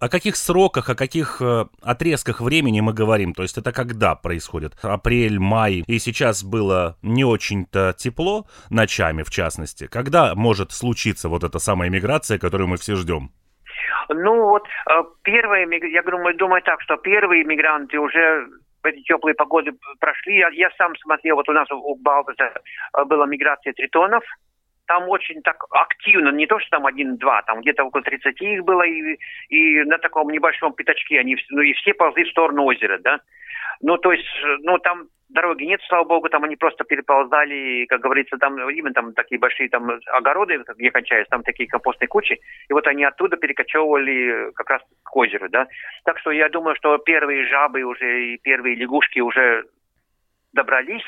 о 0.00 0.08
каких 0.08 0.36
сроках, 0.36 0.88
о 0.88 0.94
каких 0.94 1.40
э, 1.40 1.66
отрезках 1.82 2.40
времени 2.40 2.80
мы 2.80 2.94
говорим? 2.94 3.34
То 3.34 3.42
есть 3.42 3.58
это 3.58 3.70
когда 3.72 4.14
происходит? 4.14 4.72
Апрель, 4.82 5.38
май, 5.38 5.84
и 5.86 5.98
сейчас 5.98 6.42
было 6.42 6.96
не 7.02 7.24
очень-то 7.24 7.94
тепло, 7.96 8.46
ночами 8.70 9.22
в 9.22 9.30
частности. 9.30 9.86
Когда 9.86 10.34
может 10.34 10.72
случиться 10.72 11.28
вот 11.28 11.44
эта 11.44 11.58
самая 11.58 11.90
миграция, 11.90 12.38
которую 12.38 12.68
мы 12.68 12.78
все 12.78 12.96
ждем? 12.96 13.30
Ну 14.08 14.48
вот, 14.48 14.66
э, 14.90 15.02
первые, 15.22 15.68
я 15.92 16.02
думаю, 16.02 16.36
думаю 16.36 16.62
так, 16.62 16.80
что 16.80 16.96
первые 16.96 17.44
мигранты 17.44 17.98
уже 17.98 18.48
в 18.82 18.86
эти 18.86 19.02
теплые 19.02 19.34
погоды 19.34 19.72
прошли. 20.00 20.38
Я, 20.38 20.48
я 20.48 20.70
сам 20.78 20.96
смотрел, 20.96 21.36
вот 21.36 21.48
у 21.48 21.52
нас 21.52 21.70
у 21.70 21.94
Балбаза 21.96 22.52
э, 22.96 23.04
была 23.04 23.26
миграция 23.26 23.74
тритонов, 23.74 24.24
там 24.90 25.08
очень 25.08 25.40
так 25.42 25.64
активно, 25.70 26.30
не 26.30 26.48
то, 26.48 26.58
что 26.58 26.70
там 26.70 26.84
один-два, 26.84 27.42
там 27.42 27.60
где-то 27.60 27.84
около 27.84 28.02
30 28.02 28.42
их 28.42 28.64
было, 28.64 28.82
и, 28.82 29.18
и 29.48 29.84
на 29.84 29.98
таком 29.98 30.30
небольшом 30.30 30.72
пятачке 30.72 31.20
они, 31.20 31.36
ну 31.50 31.60
и 31.60 31.74
все 31.74 31.94
ползли 31.94 32.24
в 32.24 32.30
сторону 32.30 32.64
озера, 32.64 32.98
да. 32.98 33.20
Ну, 33.80 33.98
то 33.98 34.10
есть, 34.10 34.26
ну, 34.62 34.78
там 34.78 35.06
дороги 35.28 35.62
нет, 35.62 35.80
слава 35.86 36.02
богу, 36.02 36.28
там 36.28 36.42
они 36.42 36.56
просто 36.56 36.82
переползали, 36.82 37.86
как 37.86 38.00
говорится, 38.00 38.36
там 38.36 38.68
именно 38.68 38.92
там 38.92 39.12
такие 39.12 39.38
большие 39.38 39.68
там 39.68 39.88
огороды, 40.06 40.60
где 40.76 40.90
кончаются, 40.90 41.30
там 41.30 41.44
такие 41.44 41.68
компостные 41.68 42.08
кучи, 42.08 42.40
и 42.68 42.72
вот 42.72 42.84
они 42.88 43.04
оттуда 43.04 43.36
перекочевывали 43.36 44.50
как 44.56 44.70
раз 44.70 44.82
к 45.04 45.16
озеру, 45.16 45.48
да. 45.50 45.68
Так 46.04 46.18
что 46.18 46.32
я 46.32 46.48
думаю, 46.48 46.74
что 46.74 46.98
первые 46.98 47.46
жабы 47.46 47.84
уже 47.84 48.32
и 48.32 48.38
первые 48.38 48.74
лягушки 48.74 49.20
уже 49.20 49.66
добрались, 50.52 51.06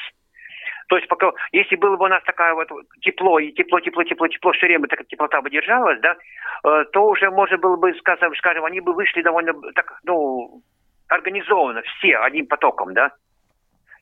то 0.88 0.96
есть 0.96 1.08
пока, 1.08 1.32
если 1.52 1.76
было 1.76 1.96
бы 1.96 2.04
у 2.04 2.08
нас 2.08 2.22
такая 2.24 2.54
вот 2.54 2.68
тепло, 3.00 3.38
и 3.38 3.52
тепло, 3.52 3.80
тепло, 3.80 4.04
тепло, 4.04 4.28
тепло, 4.28 4.52
все 4.52 4.66
время 4.66 4.88
такая 4.88 5.06
теплота 5.06 5.40
бы 5.40 5.50
держалась, 5.50 6.00
да, 6.00 6.16
э, 6.64 6.84
то 6.92 7.06
уже 7.06 7.30
можно 7.30 7.58
было 7.58 7.76
бы, 7.76 7.94
скажем, 7.94 8.34
скажем, 8.36 8.64
они 8.64 8.80
бы 8.80 8.92
вышли 8.92 9.22
довольно 9.22 9.54
так, 9.74 10.00
ну, 10.04 10.62
организованно, 11.08 11.82
все, 11.82 12.16
одним 12.16 12.46
потоком, 12.46 12.94
да. 12.94 13.12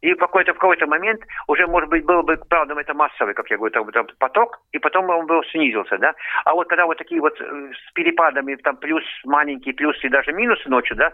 И 0.01 0.15
в 0.15 0.17
какой-то, 0.17 0.55
в 0.55 0.59
какой-то 0.59 0.87
момент 0.87 1.21
уже, 1.47 1.67
может 1.67 1.91
быть, 1.91 2.05
было 2.05 2.23
бы, 2.23 2.39
правда, 2.49 2.75
это 2.79 2.95
массовый, 2.95 3.35
как 3.35 3.51
я 3.51 3.59
говорю, 3.59 3.91
там, 3.91 4.07
поток, 4.19 4.61
и 4.73 4.79
потом 4.79 5.11
он 5.11 5.27
бы 5.27 5.43
снизился, 5.51 5.99
да. 5.99 6.15
А 6.45 6.55
вот 6.55 6.69
когда 6.69 6.87
вот 6.87 6.97
такие 6.97 7.21
вот 7.21 7.39
э, 7.41 7.73
с 7.73 7.93
перепадами, 7.93 8.55
там, 8.57 8.77
плюс 8.77 9.05
маленькие, 9.25 9.75
плюс 9.75 10.03
и 10.03 10.09
даже 10.09 10.33
минусы 10.33 10.69
ночью, 10.71 10.97
да, 10.97 11.13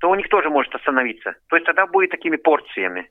то 0.00 0.10
у 0.10 0.14
них 0.16 0.28
тоже 0.28 0.50
может 0.50 0.74
остановиться. 0.74 1.34
То 1.48 1.56
есть 1.56 1.66
тогда 1.66 1.86
будет 1.86 2.10
такими 2.10 2.36
порциями. 2.36 3.08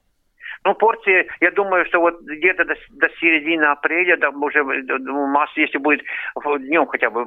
Ну, 0.66 0.76
порции, 0.76 1.28
я 1.42 1.52
думаю, 1.52 1.86
что 1.86 2.00
вот 2.00 2.22
где-то 2.22 2.64
до, 2.64 2.76
до 2.92 3.10
середины 3.20 3.66
апреля, 3.66 4.16
да, 4.18 4.30
уже 4.30 4.64
ну, 4.64 5.28
масса, 5.28 5.60
если 5.60 5.78
будет 5.78 6.02
днем 6.60 6.86
хотя 6.88 7.10
бы 7.10 7.26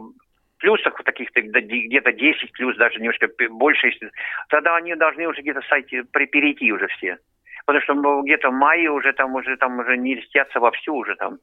плюсах 0.59 1.03
таких-то 1.05 1.42
где-то 1.42 2.12
10 2.12 2.53
плюс, 2.53 2.77
даже 2.77 2.99
немножко 2.99 3.29
больше, 3.51 3.88
если, 3.88 4.11
тогда 4.49 4.77
они 4.77 4.94
должны 4.94 5.27
уже 5.29 5.42
где-то 5.42 5.61
сойти, 5.68 6.03
перейти 6.12 6.72
уже 6.72 6.87
все. 6.88 7.18
Потому 7.66 7.83
что 7.83 8.22
где-то 8.22 8.51
в 8.51 8.55
мае 8.55 8.90
уже 8.90 9.12
там 9.12 9.35
уже 9.35 9.57
там 9.57 9.79
уже 9.79 9.96
не 9.96 10.14
листятся 10.14 10.61
вовсю 10.61 10.94
уже 10.94 11.16
там. 11.16 11.38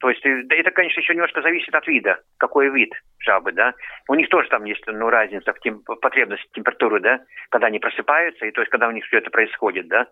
То 0.00 0.10
есть 0.10 0.24
э, 0.24 0.44
это, 0.50 0.70
конечно, 0.70 1.00
еще 1.00 1.14
немножко 1.14 1.42
зависит 1.42 1.74
от 1.74 1.86
вида, 1.86 2.20
какой 2.36 2.68
вид 2.70 2.92
жабы, 3.18 3.52
да. 3.52 3.74
У 4.08 4.14
них 4.14 4.28
тоже 4.28 4.48
там 4.48 4.64
есть 4.64 4.86
ну, 4.86 5.10
разница 5.10 5.52
в 5.52 5.60
тем, 5.60 5.82
потребности 5.82 6.48
температуры, 6.52 7.00
да, 7.00 7.20
когда 7.50 7.66
они 7.66 7.78
просыпаются, 7.78 8.46
и 8.46 8.52
то 8.52 8.60
есть 8.60 8.70
когда 8.70 8.88
у 8.88 8.92
них 8.92 9.04
все 9.06 9.18
это 9.18 9.30
происходит, 9.30 9.88
да. 9.88 10.06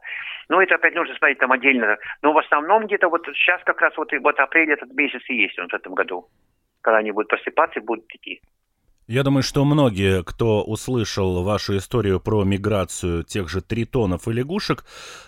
Но 0.49 0.61
это 0.61 0.75
опять 0.75 0.95
нужно 0.95 1.15
смотреть 1.17 1.39
там 1.39 1.53
отдельно. 1.53 1.99
Но 2.23 2.33
в 2.33 2.39
основном 2.39 2.87
где-то 2.87 3.09
вот 3.09 3.27
сейчас 3.27 3.63
как 3.65 3.81
раз 3.81 3.97
вот, 3.97 4.13
вот 4.13 4.41
апрель 4.41 4.73
этот 4.73 4.93
месяц 4.93 5.23
и 5.29 5.35
есть 5.35 5.59
он 5.59 5.69
в 5.69 5.75
этом 5.75 5.95
году. 5.95 6.27
Когда 6.83 6.99
они 6.99 7.13
будут 7.13 7.29
просыпаться 7.29 7.81
и 7.81 7.83
будут 7.83 8.05
идти. 8.15 8.41
Я 9.09 9.23
думаю, 9.23 9.45
что 9.45 9.65
многие, 9.65 10.25
кто 10.25 10.65
услышал 10.65 11.45
вашу 11.45 11.77
историю 11.77 12.19
про 12.19 12.43
миграцию 12.43 13.23
тех 13.23 13.49
же 13.49 13.61
тритонов 13.61 14.27
и 14.27 14.33
лягушек, 14.33 14.83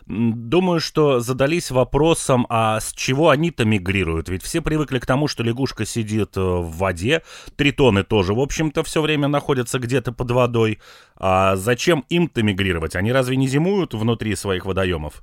думаю, 0.06 0.80
что 0.80 1.20
задались 1.20 1.70
вопросом, 1.70 2.44
а 2.48 2.80
с 2.80 2.92
чего 2.92 3.28
они-то 3.28 3.64
мигрируют? 3.64 4.28
Ведь 4.30 4.42
все 4.42 4.60
привыкли 4.62 4.98
к 4.98 5.06
тому, 5.06 5.28
что 5.28 5.44
лягушка 5.44 5.84
сидит 5.84 6.36
э, 6.36 6.40
в 6.40 6.76
воде, 6.76 7.22
тритоны 7.56 8.02
тоже, 8.02 8.34
в 8.34 8.40
общем-то, 8.40 8.82
все 8.82 9.00
время 9.00 9.28
находятся 9.28 9.78
где-то 9.78 10.10
под 10.10 10.32
водой. 10.32 10.80
А 11.16 11.54
зачем 11.54 12.04
им-то 12.08 12.42
мигрировать? 12.42 12.96
Они 12.96 13.12
разве 13.12 13.36
не 13.36 13.46
зимуют 13.46 13.94
внутри 13.94 14.34
своих 14.34 14.66
водоемов? 14.66 15.22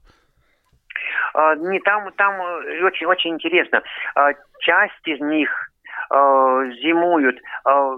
А, 1.34 1.56
не, 1.56 1.82
там, 1.82 2.10
там 2.14 2.36
э, 2.40 2.86
очень, 2.86 3.06
очень 3.06 3.32
интересно. 3.32 3.82
А, 4.16 4.32
часть 4.62 5.06
из 5.06 5.20
них 5.20 5.50
э, 6.12 6.72
зимуют, 6.82 7.38
э, 7.38 7.98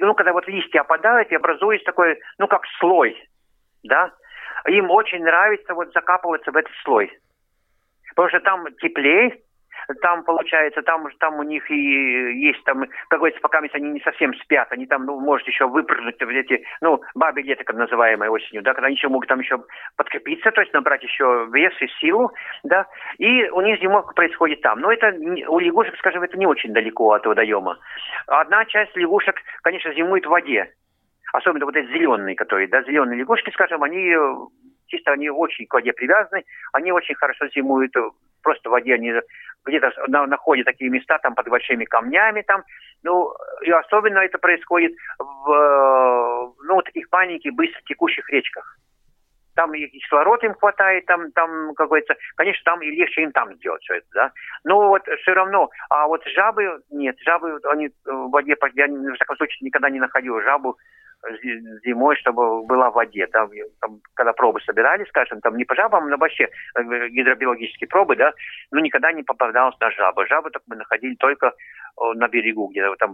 ну, 0.00 0.14
когда 0.14 0.32
вот 0.32 0.46
листья 0.46 0.80
опадают, 0.80 1.30
и 1.30 1.36
образуется 1.36 1.86
такой, 1.86 2.18
ну, 2.38 2.46
как 2.46 2.62
слой, 2.78 3.16
да, 3.82 4.12
им 4.66 4.90
очень 4.90 5.22
нравится 5.22 5.74
вот 5.74 5.92
закапываться 5.92 6.50
в 6.52 6.56
этот 6.56 6.72
слой. 6.84 7.10
Потому 8.10 8.28
что 8.28 8.40
там 8.40 8.66
теплее, 8.80 9.38
там, 10.02 10.24
получается, 10.24 10.82
там, 10.82 11.08
там 11.18 11.38
у 11.38 11.42
них 11.42 11.70
и 11.70 12.40
есть 12.40 12.62
там, 12.64 12.84
как 13.08 13.18
говорится, 13.18 13.40
пока 13.40 13.58
они 13.58 13.90
не 13.90 14.00
совсем 14.00 14.34
спят, 14.34 14.68
они 14.70 14.86
там, 14.86 15.06
ну, 15.06 15.20
может 15.20 15.46
еще 15.46 15.66
выпрыгнуть 15.66 16.20
в 16.20 16.28
эти, 16.28 16.64
ну, 16.80 17.00
бабе 17.14 17.42
лето, 17.42 17.64
как 17.64 17.76
называемое 17.76 18.30
осенью, 18.30 18.62
да, 18.62 18.72
когда 18.72 18.86
они 18.86 18.96
еще 18.96 19.08
могут 19.08 19.28
там 19.28 19.40
еще 19.40 19.62
подкрепиться, 19.96 20.50
то 20.50 20.60
есть 20.60 20.72
набрать 20.72 21.02
еще 21.02 21.48
вес 21.52 21.74
и 21.80 21.86
силу, 22.00 22.32
да, 22.64 22.86
и 23.18 23.48
у 23.50 23.60
них 23.60 23.80
зимовка 23.80 24.14
происходит 24.14 24.60
там. 24.62 24.80
Но 24.80 24.92
это 24.92 25.14
у 25.48 25.58
лягушек, 25.58 25.96
скажем, 25.98 26.22
это 26.22 26.36
не 26.38 26.46
очень 26.46 26.72
далеко 26.72 27.12
от 27.12 27.26
водоема. 27.26 27.78
Одна 28.26 28.64
часть 28.66 28.96
лягушек, 28.96 29.36
конечно, 29.62 29.92
зимует 29.94 30.26
в 30.26 30.30
воде, 30.30 30.72
особенно 31.32 31.64
вот 31.64 31.76
эти 31.76 31.88
зеленые, 31.88 32.36
которые, 32.36 32.68
да, 32.68 32.82
зеленые 32.82 33.20
лягушки, 33.20 33.50
скажем, 33.50 33.82
они 33.82 34.14
чисто 34.90 35.12
они 35.12 35.30
очень 35.30 35.66
к 35.66 35.74
воде 35.74 35.92
привязаны, 35.92 36.44
они 36.72 36.92
очень 36.92 37.14
хорошо 37.14 37.46
зимуют 37.48 37.94
просто 38.42 38.68
в 38.68 38.72
воде, 38.72 38.94
они 38.94 39.12
где-то 39.64 39.92
на, 40.08 40.26
находят 40.26 40.66
такие 40.66 40.90
места 40.90 41.18
там 41.18 41.34
под 41.34 41.48
большими 41.48 41.84
камнями 41.84 42.42
там, 42.42 42.64
ну, 43.02 43.32
и 43.62 43.70
особенно 43.70 44.18
это 44.18 44.38
происходит 44.38 44.92
в, 45.18 46.54
ну, 46.64 46.82
таких 46.82 47.06
маленьких, 47.10 47.52
быстро 47.54 47.80
текущих 47.82 48.28
речках. 48.30 48.76
Там 49.56 49.74
и 49.74 49.86
кислород 49.88 50.42
им 50.44 50.54
хватает, 50.54 51.06
там, 51.06 51.32
там, 51.32 51.74
как 51.74 51.88
говорится, 51.88 52.14
конечно, 52.36 52.62
там 52.64 52.80
и 52.82 52.90
легче 52.90 53.22
им 53.22 53.32
там 53.32 53.52
сделать 53.56 53.82
все 53.82 53.94
это, 53.94 54.06
да. 54.14 54.32
Но 54.64 54.88
вот 54.88 55.02
все 55.22 55.32
равно, 55.32 55.70
а 55.88 56.06
вот 56.06 56.22
жабы, 56.26 56.80
нет, 56.90 57.16
жабы, 57.20 57.58
они 57.64 57.90
в 58.04 58.30
воде, 58.30 58.56
я, 58.74 58.86
в 58.86 59.18
таком 59.18 59.36
случае, 59.36 59.66
никогда 59.66 59.90
не 59.90 60.00
находил 60.00 60.40
жабу, 60.42 60.78
зимой, 61.84 62.16
чтобы 62.16 62.64
была 62.64 62.90
в 62.90 62.94
воде. 62.94 63.26
Там, 63.26 63.50
там, 63.80 64.00
когда 64.14 64.32
пробы 64.32 64.60
собирали, 64.62 65.04
скажем, 65.04 65.40
там 65.40 65.56
не 65.56 65.64
по 65.64 65.74
жабам, 65.74 66.08
но 66.08 66.16
вообще 66.16 66.48
э, 66.74 67.08
гидробиологические 67.08 67.88
пробы, 67.88 68.16
да, 68.16 68.32
но 68.70 68.80
никогда 68.80 69.12
не 69.12 69.22
попадалось 69.22 69.78
на 69.80 69.90
жабы. 69.90 70.26
Жабы 70.26 70.50
так 70.50 70.62
мы 70.66 70.76
находили 70.76 71.14
только 71.16 71.52
на 72.14 72.28
берегу, 72.28 72.68
где-то 72.68 72.94
там, 72.96 73.12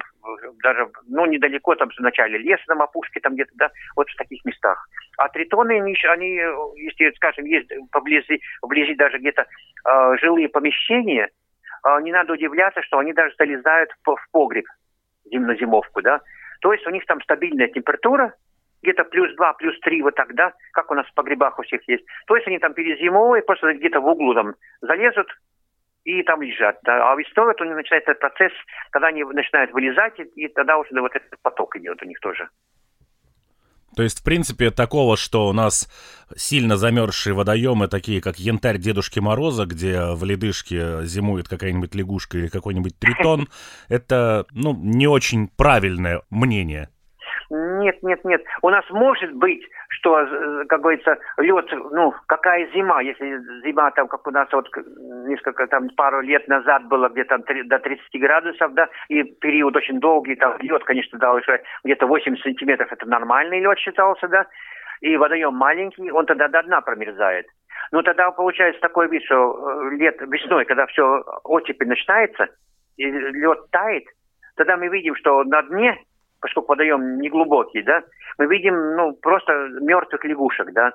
даже, 0.63 0.89
ну, 1.09 1.27
недалеко, 1.27 1.75
там, 1.75 1.91
в 1.91 2.01
начале 2.01 2.39
леса, 2.39 2.63
на 2.75 2.85
опушке, 2.85 3.21
там 3.21 3.35
где-то, 3.35 3.51
да, 3.55 3.71
вот 3.97 4.09
в 4.09 4.17
таких 4.17 4.45
местах. 4.45 4.89
А 5.19 5.29
тритоны, 5.29 5.81
они 5.81 6.35
если, 6.77 7.11
скажем, 7.17 7.47
есть 7.47 7.69
поблизи, 7.91 8.41
вблизи 8.63 8.95
даже 8.95 9.19
где-то 9.19 9.43
э, 9.43 10.17
жилые 10.21 10.49
помещения, 10.49 11.31
э, 11.85 12.01
не 12.03 12.13
надо 12.13 12.35
удивляться, 12.35 12.83
что 12.83 12.99
они 12.99 13.13
даже 13.13 13.35
залезают 13.37 13.91
в, 14.05 14.15
в 14.15 14.27
погреб 14.31 14.67
зим 15.25 15.47
на 15.47 15.57
зимовку, 15.57 16.03
да, 16.03 16.21
то 16.67 16.73
есть 16.73 16.85
у 16.85 16.91
них 16.91 17.07
там 17.07 17.21
стабильная 17.21 17.69
температура, 17.69 18.35
где-то 18.83 19.05
плюс 19.05 19.33
2, 19.37 19.53
плюс 19.53 19.79
3 19.83 20.03
вот 20.03 20.17
тогда, 20.17 20.53
как 20.73 20.91
у 20.91 20.95
нас 20.95 21.07
в 21.07 21.15
погребах 21.15 21.57
у 21.61 21.63
всех 21.63 21.87
есть. 21.87 22.05
То 22.27 22.35
есть 22.35 22.49
они 22.49 22.59
там 22.59 22.75
перезимовывают, 22.75 23.47
просто 23.47 23.73
где-то 23.73 24.01
в 24.01 24.07
углу 24.09 24.35
там 24.35 24.57
залезут 24.81 25.29
и 26.03 26.25
там 26.25 26.43
лежат. 26.43 26.81
А 26.89 27.15
весной 27.15 27.47
вот 27.47 27.61
у 27.61 27.65
них 27.65 27.77
начинается 27.77 28.15
процесс, 28.15 28.53
когда 28.91 29.07
они 29.07 29.23
начинают 29.23 29.71
вылезать, 29.71 30.19
и, 30.19 30.25
и 30.25 30.49
тогда 30.49 30.77
уже 30.79 31.01
вот 31.01 31.15
этот 31.15 31.41
поток 31.41 31.77
идет 31.77 32.03
у 32.03 32.05
них 32.05 32.19
тоже. 32.19 32.49
То 33.97 34.03
есть, 34.03 34.21
в 34.21 34.23
принципе, 34.23 34.71
такого, 34.71 35.17
что 35.17 35.49
у 35.49 35.55
нас 35.55 35.89
сильно 36.37 36.77
замерзшие 36.77 37.33
водоемы, 37.33 37.89
такие 37.89 38.21
как 38.21 38.39
янтарь 38.39 38.77
Дедушки 38.77 39.21
Мороза, 39.21 39.65
где 39.65 40.13
в 40.13 40.23
ледышке 40.23 41.07
зимует 41.07 41.49
какая-нибудь 41.49 41.95
лягушка 41.95 42.37
или 42.37 42.49
какой-нибудь 42.49 42.99
тритон, 42.99 43.49
это, 43.89 44.45
ну, 44.51 44.77
не 44.77 45.07
очень 45.07 45.49
правильное 45.49 46.21
мнение. 46.29 46.91
Нет, 47.51 48.03
нет, 48.03 48.25
нет. 48.25 48.43
У 48.63 48.71
нас 48.71 48.85
может 48.91 49.33
быть, 49.35 49.63
что, 49.89 50.19
э, 50.21 50.65
как 50.69 50.81
говорится, 50.81 51.19
лед, 51.39 51.67
ну, 51.93 52.13
какая 52.27 52.67
зима, 52.73 53.01
если 53.03 53.39
зима 53.63 53.91
там, 53.93 54.09
как 54.09 54.27
у 54.27 54.31
нас 54.31 54.49
вот 54.53 54.69
несколько, 55.29 55.67
там, 55.69 55.89
пару 55.97 56.23
лет 56.23 56.49
назад 56.49 56.85
было 56.87 57.09
где-то 57.09 57.39
до 57.39 57.79
30 57.79 58.21
градусов, 58.21 58.75
да, 58.75 58.89
и 59.09 59.23
период 59.23 59.77
очень 59.77 60.01
долгий, 60.01 60.35
там, 60.35 60.57
лед, 60.59 60.83
конечно, 60.85 61.19
дал 61.19 61.37
уже 61.37 61.63
где-то 61.85 62.07
8 62.07 62.37
сантиметров, 62.39 62.93
это 62.93 63.07
нормальный 63.07 63.61
лед 63.61 63.79
считался, 63.79 64.27
да, 64.29 64.47
и 65.01 65.17
водоем 65.17 65.55
маленький, 65.55 66.11
он 66.11 66.27
тогда 66.27 66.49
до 66.49 66.63
дна 66.63 66.81
промерзает. 66.81 67.47
Но 67.93 68.03
тогда 68.03 68.31
получается 68.31 68.81
такой 68.81 69.09
вид, 69.09 69.23
что 69.25 69.35
э, 69.35 69.97
лет 69.97 70.21
весной, 70.21 70.65
когда 70.65 70.87
все 70.87 71.23
оттепель 71.45 71.89
начинается, 71.89 72.49
и 72.97 73.05
лед 73.05 73.71
тает, 73.71 74.05
тогда 74.57 74.77
мы 74.77 74.89
видим, 74.89 75.15
что 75.15 75.45
на 75.45 75.63
дне, 75.63 75.97
поскольку 76.47 76.69
водоем 76.69 77.21
неглубокий, 77.21 77.83
да, 77.83 78.03
мы 78.39 78.47
видим, 78.47 78.95
ну, 78.95 79.13
просто 79.15 79.53
мертвых 79.81 80.25
лягушек, 80.25 80.73
да. 80.73 80.93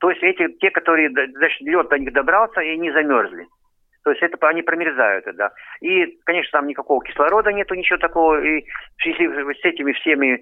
То 0.00 0.10
есть 0.10 0.22
эти, 0.22 0.48
те, 0.54 0.70
которые, 0.70 1.10
значит, 1.10 1.60
лед 1.60 1.88
до 1.88 1.98
них 1.98 2.12
добрался 2.12 2.60
и 2.62 2.76
не 2.78 2.90
замерзли. 2.90 3.46
То 4.02 4.10
есть 4.10 4.22
это 4.22 4.48
они 4.48 4.62
промерзают, 4.62 5.26
да. 5.36 5.52
И, 5.80 6.18
конечно, 6.24 6.58
там 6.58 6.66
никакого 6.66 7.04
кислорода 7.04 7.52
нету, 7.52 7.74
ничего 7.74 7.98
такого. 7.98 8.42
И 8.42 8.64
в 8.98 9.02
связи 9.02 9.28
с 9.28 9.64
этими 9.64 9.92
всеми 9.92 10.34
э, 10.36 10.40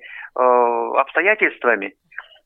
обстоятельствами 0.96 1.94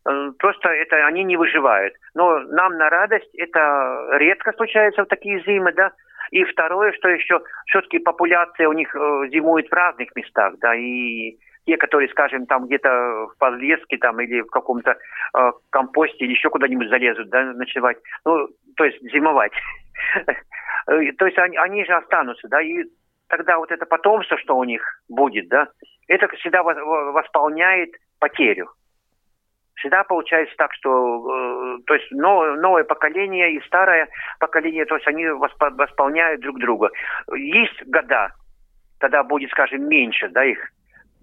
э, 0.09 0.31
просто 0.39 0.71
это 0.71 1.07
они 1.07 1.23
не 1.23 1.37
выживают. 1.37 1.95
Но 2.15 2.41
нам 2.41 2.79
на 2.79 2.89
радость 2.89 3.33
это 3.35 4.09
редко 4.13 4.53
случается 4.55 5.05
в 5.05 5.09
такие 5.09 5.41
зимы, 5.45 5.73
да. 5.73 5.93
И 6.31 6.43
второе, 6.45 6.93
что 6.93 7.09
еще, 7.09 7.41
все-таки 7.67 7.99
популяция 7.99 8.69
у 8.69 8.73
них 8.73 8.93
э, 8.97 9.29
зимует 9.31 9.69
в 9.69 9.73
разных 9.73 10.09
местах, 10.17 10.55
да, 10.61 10.75
и 10.75 11.37
те, 11.67 11.77
которые, 11.77 12.09
скажем, 12.11 12.47
там 12.47 12.67
где-то 12.67 12.89
в 12.89 13.39
подлеске 13.39 13.97
там 13.99 14.21
или 14.21 14.41
в 14.43 14.51
каком-то 14.51 14.91
э, 14.93 15.53
компосте 15.71 16.25
или 16.25 16.33
еще 16.33 16.51
куда-нибудь 16.51 16.89
залезут, 16.89 17.29
да, 17.31 17.45
ночевать, 17.53 17.99
ну, 18.25 18.49
то 18.77 18.85
есть 18.85 19.01
зимовать. 19.13 19.53
То 20.87 21.25
есть 21.27 21.39
они, 21.39 21.57
они 21.57 21.83
же 21.87 21.95
останутся, 21.95 22.47
да, 22.49 22.61
и 22.61 22.85
тогда 23.29 23.57
вот 23.57 23.71
это 23.73 23.87
потомство, 23.87 24.37
что 24.37 24.57
у 24.57 24.65
них 24.65 24.83
будет, 25.09 25.49
да, 25.49 25.69
это 26.09 26.29
всегда 26.37 26.63
восполняет 26.63 27.91
потерю. 28.19 28.71
Всегда 29.77 30.05
получается 30.05 30.55
так, 30.57 30.73
что 30.75 31.79
э, 31.79 31.83
то 31.87 31.95
есть 31.95 32.11
новое, 32.13 32.57
новое 32.57 32.85
поколение 32.85 33.55
и 33.55 33.67
старое 33.67 34.09
поколение, 34.39 34.85
то 34.85 34.95
есть 34.95 35.07
они 35.09 35.27
восполняют 35.27 36.41
друг 36.43 36.59
друга. 36.59 36.91
Есть 37.35 37.83
года, 37.87 38.33
тогда 39.01 39.23
будет, 39.23 39.51
скажем, 39.51 39.89
меньше, 39.89 40.29
да, 40.29 40.45
их. 40.45 40.59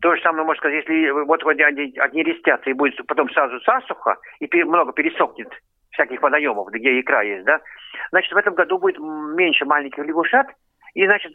То 0.02 0.16
же 0.16 0.22
самое 0.22 0.44
можно 0.44 0.60
сказать, 0.60 0.84
если 0.86 1.12
вот 1.12 1.44
они, 1.46 1.94
они 1.98 2.24
рестятся 2.24 2.70
и 2.70 2.74
будет 2.74 2.96
потом 3.06 3.30
сразу 3.30 3.60
засуха, 3.60 4.18
и 4.40 4.64
много 4.64 4.94
пересохнет 4.94 5.50
всяких 5.92 6.22
водоемов, 6.22 6.70
где 6.70 7.00
икра 7.00 7.22
есть, 7.22 7.46
да, 7.46 7.62
значит, 8.10 8.32
в 8.32 8.38
этом 8.38 8.56
году 8.56 8.80
будет 8.80 8.98
меньше 9.00 9.66
маленьких 9.66 10.04
лягушат, 10.04 10.48
и, 10.96 11.06
значит, 11.06 11.34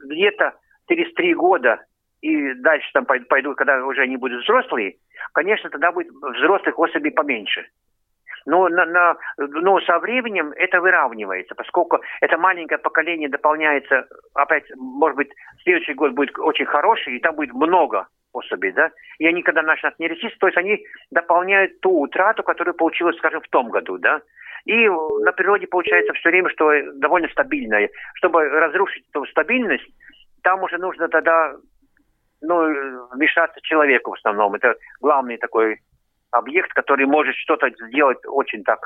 где-то 0.00 0.54
через 0.88 1.12
три 1.14 1.34
года 1.34 1.84
и 2.20 2.54
дальше 2.54 2.90
там 2.92 3.06
пойдут, 3.06 3.56
когда 3.56 3.84
уже 3.84 4.02
они 4.02 4.16
будут 4.16 4.42
взрослые, 4.42 4.96
конечно, 5.32 5.70
тогда 5.70 5.92
будет 5.92 6.08
взрослых 6.10 6.78
особей 6.78 7.12
поменьше. 7.12 7.66
Но, 8.46 8.68
на, 8.68 8.84
на, 8.86 9.16
но 9.36 9.80
со 9.80 9.98
временем 9.98 10.52
это 10.56 10.80
выравнивается, 10.80 11.54
поскольку 11.54 12.00
это 12.20 12.36
маленькое 12.38 12.78
поколение 12.78 13.28
дополняется, 13.28 14.06
опять, 14.34 14.64
может 14.76 15.16
быть, 15.16 15.30
следующий 15.62 15.94
год 15.94 16.12
будет 16.12 16.38
очень 16.38 16.66
хороший, 16.66 17.16
и 17.16 17.20
там 17.20 17.34
будет 17.34 17.52
много 17.52 18.06
особей, 18.32 18.72
да, 18.72 18.90
и 19.18 19.26
они, 19.26 19.42
когда 19.42 19.62
начнут 19.62 19.98
нереститься, 19.98 20.38
то 20.38 20.46
есть 20.46 20.58
они 20.58 20.84
дополняют 21.10 21.80
ту 21.80 22.02
утрату, 22.02 22.42
которая 22.42 22.74
получилась, 22.74 23.16
скажем, 23.16 23.40
в 23.40 23.48
том 23.48 23.70
году, 23.70 23.98
да, 23.98 24.20
и 24.64 24.86
на 24.86 25.32
природе 25.32 25.66
получается 25.66 26.12
все 26.12 26.28
время, 26.28 26.50
что 26.50 26.70
довольно 26.96 27.28
стабильное. 27.28 27.88
Чтобы 28.14 28.46
разрушить 28.48 29.04
эту 29.08 29.24
стабильность, 29.26 29.88
там 30.42 30.62
уже 30.62 30.76
нужно 30.76 31.08
тогда 31.08 31.54
ну, 32.42 33.08
вмешаться 33.14 33.60
человеку 33.62 34.10
в 34.10 34.14
основном. 34.14 34.54
Это 34.54 34.74
главный 35.00 35.38
такой 35.38 35.78
объект, 36.30 36.72
который 36.72 37.06
может 37.06 37.34
что-то 37.36 37.70
сделать 37.88 38.18
очень 38.26 38.62
так, 38.64 38.80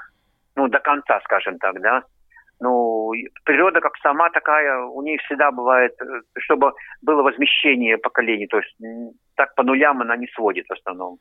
ну, 0.57 0.69
до 0.69 0.79
конца, 0.79 1.21
скажем 1.25 1.59
так, 1.59 1.81
да. 1.81 2.03
Ну, 2.61 3.13
природа 3.45 3.81
как 3.81 3.97
сама 4.03 4.31
такая, 4.31 4.85
у 4.85 5.03
нее 5.03 5.19
всегда 5.19 5.51
бывает, 5.51 5.95
э, 6.01 6.05
чтобы 6.39 6.73
было 7.03 7.23
возмещение 7.23 7.99
поколений, 7.99 8.47
то 8.47 8.59
есть 8.59 8.77
так 9.35 9.55
по 9.57 9.65
нулям 9.65 10.01
она 10.01 10.17
не 10.17 10.29
сводит 10.29 10.67
в 10.69 10.73
основном. 10.73 11.19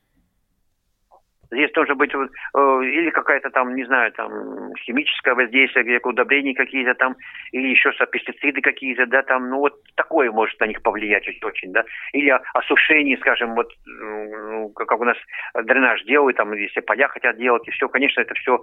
Здесь 1.52 1.70
тоже 1.72 1.94
быть 1.94 2.12
э, 2.14 2.18
или 2.56 3.10
какая-то 3.10 3.50
там, 3.50 3.74
не 3.74 3.84
знаю, 3.84 4.10
там 4.12 4.74
химическое 4.76 5.34
воздействие, 5.34 5.84
где 5.84 6.00
удобрения 6.02 6.54
какие-то 6.54 6.94
там, 6.94 7.14
или 7.52 7.68
еще 7.68 7.92
пестициды 8.10 8.62
какие-то, 8.62 9.06
да, 9.06 9.22
там, 9.22 9.50
ну 9.50 9.58
вот 9.58 9.74
такое 9.94 10.30
может 10.32 10.58
на 10.60 10.66
них 10.66 10.82
повлиять 10.82 11.28
очень, 11.44 11.72
да. 11.72 11.84
Или 12.14 12.30
осушение, 12.54 13.18
скажем, 13.18 13.54
вот 13.54 13.70
ну, 13.86 14.70
как 14.70 14.98
у 14.98 15.04
нас 15.04 15.16
дренаж 15.54 16.02
делают, 16.04 16.38
там, 16.38 16.52
если 16.54 16.80
поля 16.80 17.08
хотят 17.08 17.36
делать, 17.36 17.66
и 17.68 17.70
все, 17.70 17.88
конечно, 17.88 18.22
это 18.22 18.34
все 18.34 18.58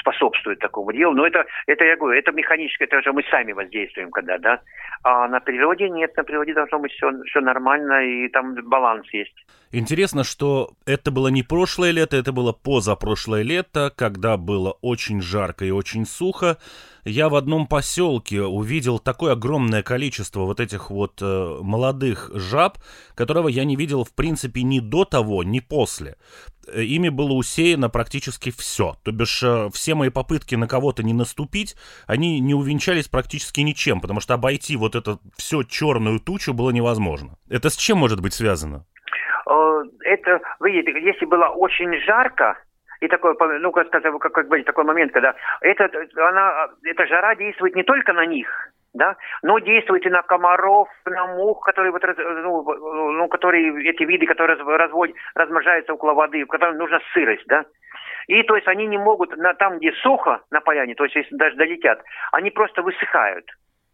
способствует 0.00 0.58
такому 0.60 0.92
делу. 0.92 1.14
Но 1.14 1.26
это, 1.26 1.44
это 1.66 1.84
я 1.84 1.96
говорю, 1.96 2.18
это 2.18 2.32
механическое, 2.32 2.84
это 2.84 3.02
же 3.02 3.12
мы 3.12 3.22
сами 3.30 3.52
воздействуем, 3.52 4.10
когда, 4.10 4.38
да. 4.38 4.60
А 5.02 5.28
на 5.28 5.40
природе 5.40 5.88
нет, 5.90 6.16
на 6.16 6.24
природе 6.24 6.54
должно 6.54 6.78
быть 6.78 6.92
все, 6.92 7.10
все 7.26 7.40
нормально, 7.40 8.04
и 8.04 8.28
там 8.28 8.54
баланс 8.64 9.06
есть. 9.12 9.34
Интересно, 9.70 10.24
что 10.24 10.70
это 10.86 11.10
было 11.10 11.28
не 11.28 11.42
прошлое 11.42 11.92
лето, 11.98 12.16
это 12.16 12.32
было 12.32 12.52
позапрошлое 12.52 13.42
лето, 13.42 13.92
когда 13.94 14.36
было 14.36 14.72
очень 14.80 15.20
жарко 15.20 15.64
и 15.64 15.70
очень 15.70 16.06
сухо. 16.06 16.58
Я 17.04 17.28
в 17.28 17.34
одном 17.34 17.66
поселке 17.66 18.42
увидел 18.42 18.98
такое 18.98 19.32
огромное 19.32 19.82
количество 19.82 20.42
вот 20.42 20.60
этих 20.60 20.90
вот 20.90 21.20
э, 21.22 21.58
молодых 21.62 22.30
жаб, 22.34 22.78
которого 23.14 23.48
я 23.48 23.64
не 23.64 23.76
видел 23.76 24.04
в 24.04 24.12
принципе 24.12 24.62
ни 24.62 24.78
до 24.80 25.04
того, 25.04 25.42
ни 25.42 25.60
после. 25.60 26.16
Э, 26.66 26.84
ими 26.84 27.08
было 27.08 27.32
усеяно 27.32 27.88
практически 27.88 28.50
все. 28.50 28.96
То 29.02 29.10
бишь 29.10 29.42
э, 29.42 29.70
все 29.72 29.94
мои 29.94 30.10
попытки 30.10 30.54
на 30.54 30.68
кого-то 30.68 31.02
не 31.02 31.14
наступить, 31.14 31.76
они 32.06 32.40
не 32.40 32.54
увенчались 32.54 33.08
практически 33.08 33.60
ничем, 33.60 34.00
потому 34.00 34.20
что 34.20 34.34
обойти 34.34 34.76
вот 34.76 34.94
эту 34.94 35.20
всю 35.36 35.64
черную 35.64 36.20
тучу 36.20 36.52
было 36.52 36.70
невозможно. 36.70 37.38
Это 37.48 37.70
с 37.70 37.76
чем 37.76 37.98
может 37.98 38.20
быть 38.20 38.34
связано? 38.34 38.84
Э, 39.48 39.82
это, 40.04 40.40
видите, 40.60 40.92
если 41.00 41.24
было 41.24 41.46
очень 41.46 41.94
жарко, 42.00 42.56
и 43.00 43.08
такой, 43.08 43.34
ну, 43.60 43.72
как 43.72 43.90
как, 43.90 44.32
как 44.32 44.48
бы 44.48 44.62
такой 44.62 44.84
момент, 44.84 45.12
когда 45.12 45.34
это, 45.60 45.88
она, 46.16 46.68
эта 46.84 47.06
жара 47.06 47.34
действует 47.36 47.76
не 47.76 47.84
только 47.84 48.12
на 48.12 48.26
них, 48.26 48.48
да, 48.92 49.16
но 49.42 49.58
действует 49.60 50.04
и 50.04 50.10
на 50.10 50.22
комаров, 50.22 50.88
на 51.06 51.26
мух, 51.28 51.64
которые 51.64 51.92
вот, 51.92 52.02
ну, 52.02 53.12
ну, 53.12 53.28
которые, 53.28 53.88
эти 53.88 54.02
виды, 54.02 54.26
которые 54.26 54.56
разводят, 54.56 55.14
размножаются 55.34 55.94
около 55.94 56.14
воды, 56.14 56.44
в 56.44 56.48
которым 56.48 56.76
нужна 56.76 57.00
сырость, 57.14 57.46
да. 57.46 57.64
И 58.26 58.42
то 58.42 58.56
есть 58.56 58.68
они 58.68 58.86
не 58.86 58.98
могут, 58.98 59.34
на, 59.36 59.54
там, 59.54 59.78
где 59.78 59.92
сухо 60.02 60.40
на 60.50 60.60
поляне, 60.60 60.94
то 60.94 61.04
есть 61.04 61.16
если 61.16 61.36
даже 61.36 61.56
долетят, 61.56 62.02
они 62.32 62.50
просто 62.50 62.82
высыхают. 62.82 63.46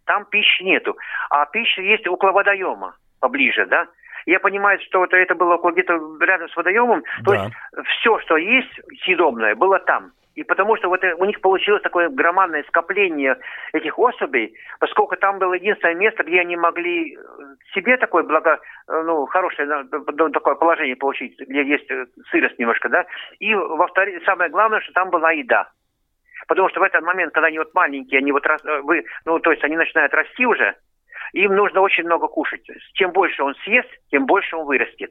Там 0.07 0.25
пищи 0.27 0.63
нету. 0.63 0.97
А 1.31 1.47
пища 1.47 1.81
есть 1.81 2.07
около 2.07 2.33
водоема 2.33 2.97
поближе, 3.21 3.67
да. 3.67 3.87
Я 4.27 4.41
понимаю, 4.41 4.79
что 4.81 5.05
это, 5.05 5.17
это 5.17 5.35
было 5.35 5.59
где-то 5.71 5.99
рядом 6.21 6.49
с 6.49 6.57
водоемом. 6.57 7.03
То 7.25 7.33
да. 7.33 7.45
есть 7.45 7.55
все, 7.99 8.19
что 8.21 8.37
есть 8.37 8.81
съедобное, 9.05 9.55
было 9.55 9.79
там. 9.79 10.13
И 10.35 10.43
потому 10.43 10.77
что 10.77 10.89
вот 10.89 11.01
у 11.05 11.25
них 11.25 11.41
получилось 11.41 11.83
такое 11.83 12.09
громадное 12.09 12.65
скопление 12.65 13.37
этих 13.73 13.97
особей, 13.99 14.55
поскольку 14.81 15.17
там 15.17 15.39
было 15.39 15.55
единственное 15.55 15.95
место, 15.95 16.25
где 16.25 16.41
они 16.41 16.57
могли 16.57 17.17
себе 17.73 17.97
такое 17.97 18.25
благо, 18.25 18.59
ну, 18.89 19.27
хорошее 19.27 19.85
такое 20.33 20.55
положение 20.57 20.97
получить, 20.97 21.39
где 21.39 21.63
есть 21.63 21.89
сырость 22.31 22.59
немножко, 22.59 22.89
да. 22.89 23.05
И 23.39 23.55
во-вторых, 23.55 24.25
самое 24.25 24.51
главное, 24.51 24.81
что 24.81 24.93
там 24.93 25.11
была 25.11 25.31
еда. 25.31 25.71
Потому 26.49 26.69
что 26.69 26.81
в 26.81 26.83
этот 26.83 27.03
момент, 27.03 27.33
когда 27.33 27.47
они 27.47 27.59
вот 27.59 27.73
маленькие, 27.73 28.19
они 28.19 28.33
вот, 28.33 28.45
вы, 28.83 29.05
ну, 29.25 29.39
то 29.39 29.53
есть 29.53 29.63
они 29.65 29.77
начинают 29.77 30.13
расти 30.13 30.45
уже, 30.45 30.75
им 31.33 31.55
нужно 31.55 31.81
очень 31.81 32.05
много 32.05 32.29
кушать. 32.29 32.67
Чем 32.95 33.13
больше 33.13 33.43
он 33.43 33.55
съест, 33.65 33.89
тем 34.11 34.27
больше 34.27 34.57
он 34.57 34.67
вырастет. 34.67 35.11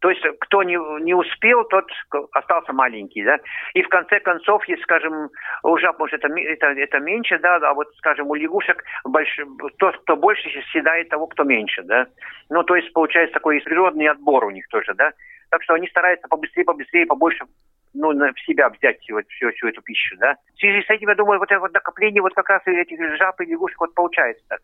То 0.00 0.10
есть 0.10 0.22
кто 0.40 0.62
не, 0.62 0.76
не 1.02 1.14
успел, 1.14 1.64
тот 1.64 1.86
остался 2.32 2.72
маленький, 2.72 3.24
да. 3.24 3.38
И 3.74 3.82
в 3.82 3.88
конце 3.88 4.20
концов, 4.20 4.64
если, 4.68 4.82
скажем, 4.84 5.28
у 5.64 5.76
жаб, 5.76 5.98
может, 5.98 6.22
это, 6.22 6.32
это, 6.38 6.66
это 6.66 7.00
меньше, 7.00 7.38
да, 7.40 7.56
а 7.56 7.74
вот, 7.74 7.88
скажем, 7.96 8.28
у 8.28 8.34
лягушек 8.34 8.84
больше, 9.04 9.44
тот, 9.78 9.96
кто 9.98 10.16
больше 10.16 10.48
съедает 10.70 11.08
того, 11.08 11.26
кто 11.26 11.42
меньше, 11.42 11.82
да. 11.82 12.06
Ну, 12.48 12.62
то 12.62 12.76
есть 12.76 12.92
получается 12.92 13.34
такой 13.34 13.60
природный 13.60 14.06
отбор 14.06 14.44
у 14.44 14.50
них 14.50 14.68
тоже, 14.68 14.94
да. 14.94 15.12
Так 15.50 15.62
что 15.64 15.74
они 15.74 15.88
стараются 15.88 16.28
побыстрее, 16.28 16.64
побыстрее, 16.64 17.06
побольше 17.06 17.44
ну, 17.94 18.12
на 18.12 18.32
себя 18.46 18.68
взять 18.68 18.98
вот 19.10 19.24
всю, 19.28 19.50
всю 19.52 19.68
эту 19.68 19.82
пищу, 19.82 20.16
да. 20.18 20.36
В 20.54 20.60
связи 20.60 20.82
с 20.82 20.90
этим, 20.90 21.08
я 21.08 21.14
думаю, 21.14 21.38
вот 21.38 21.50
это 21.50 21.60
вот 21.60 21.72
накопление 21.72 22.22
вот 22.22 22.34
как 22.34 22.48
раз 22.48 22.62
этих 22.66 22.98
жаб 23.16 23.40
и 23.40 23.44
лягушек 23.44 23.80
вот 23.80 23.94
получается 23.94 24.44
так. 24.48 24.60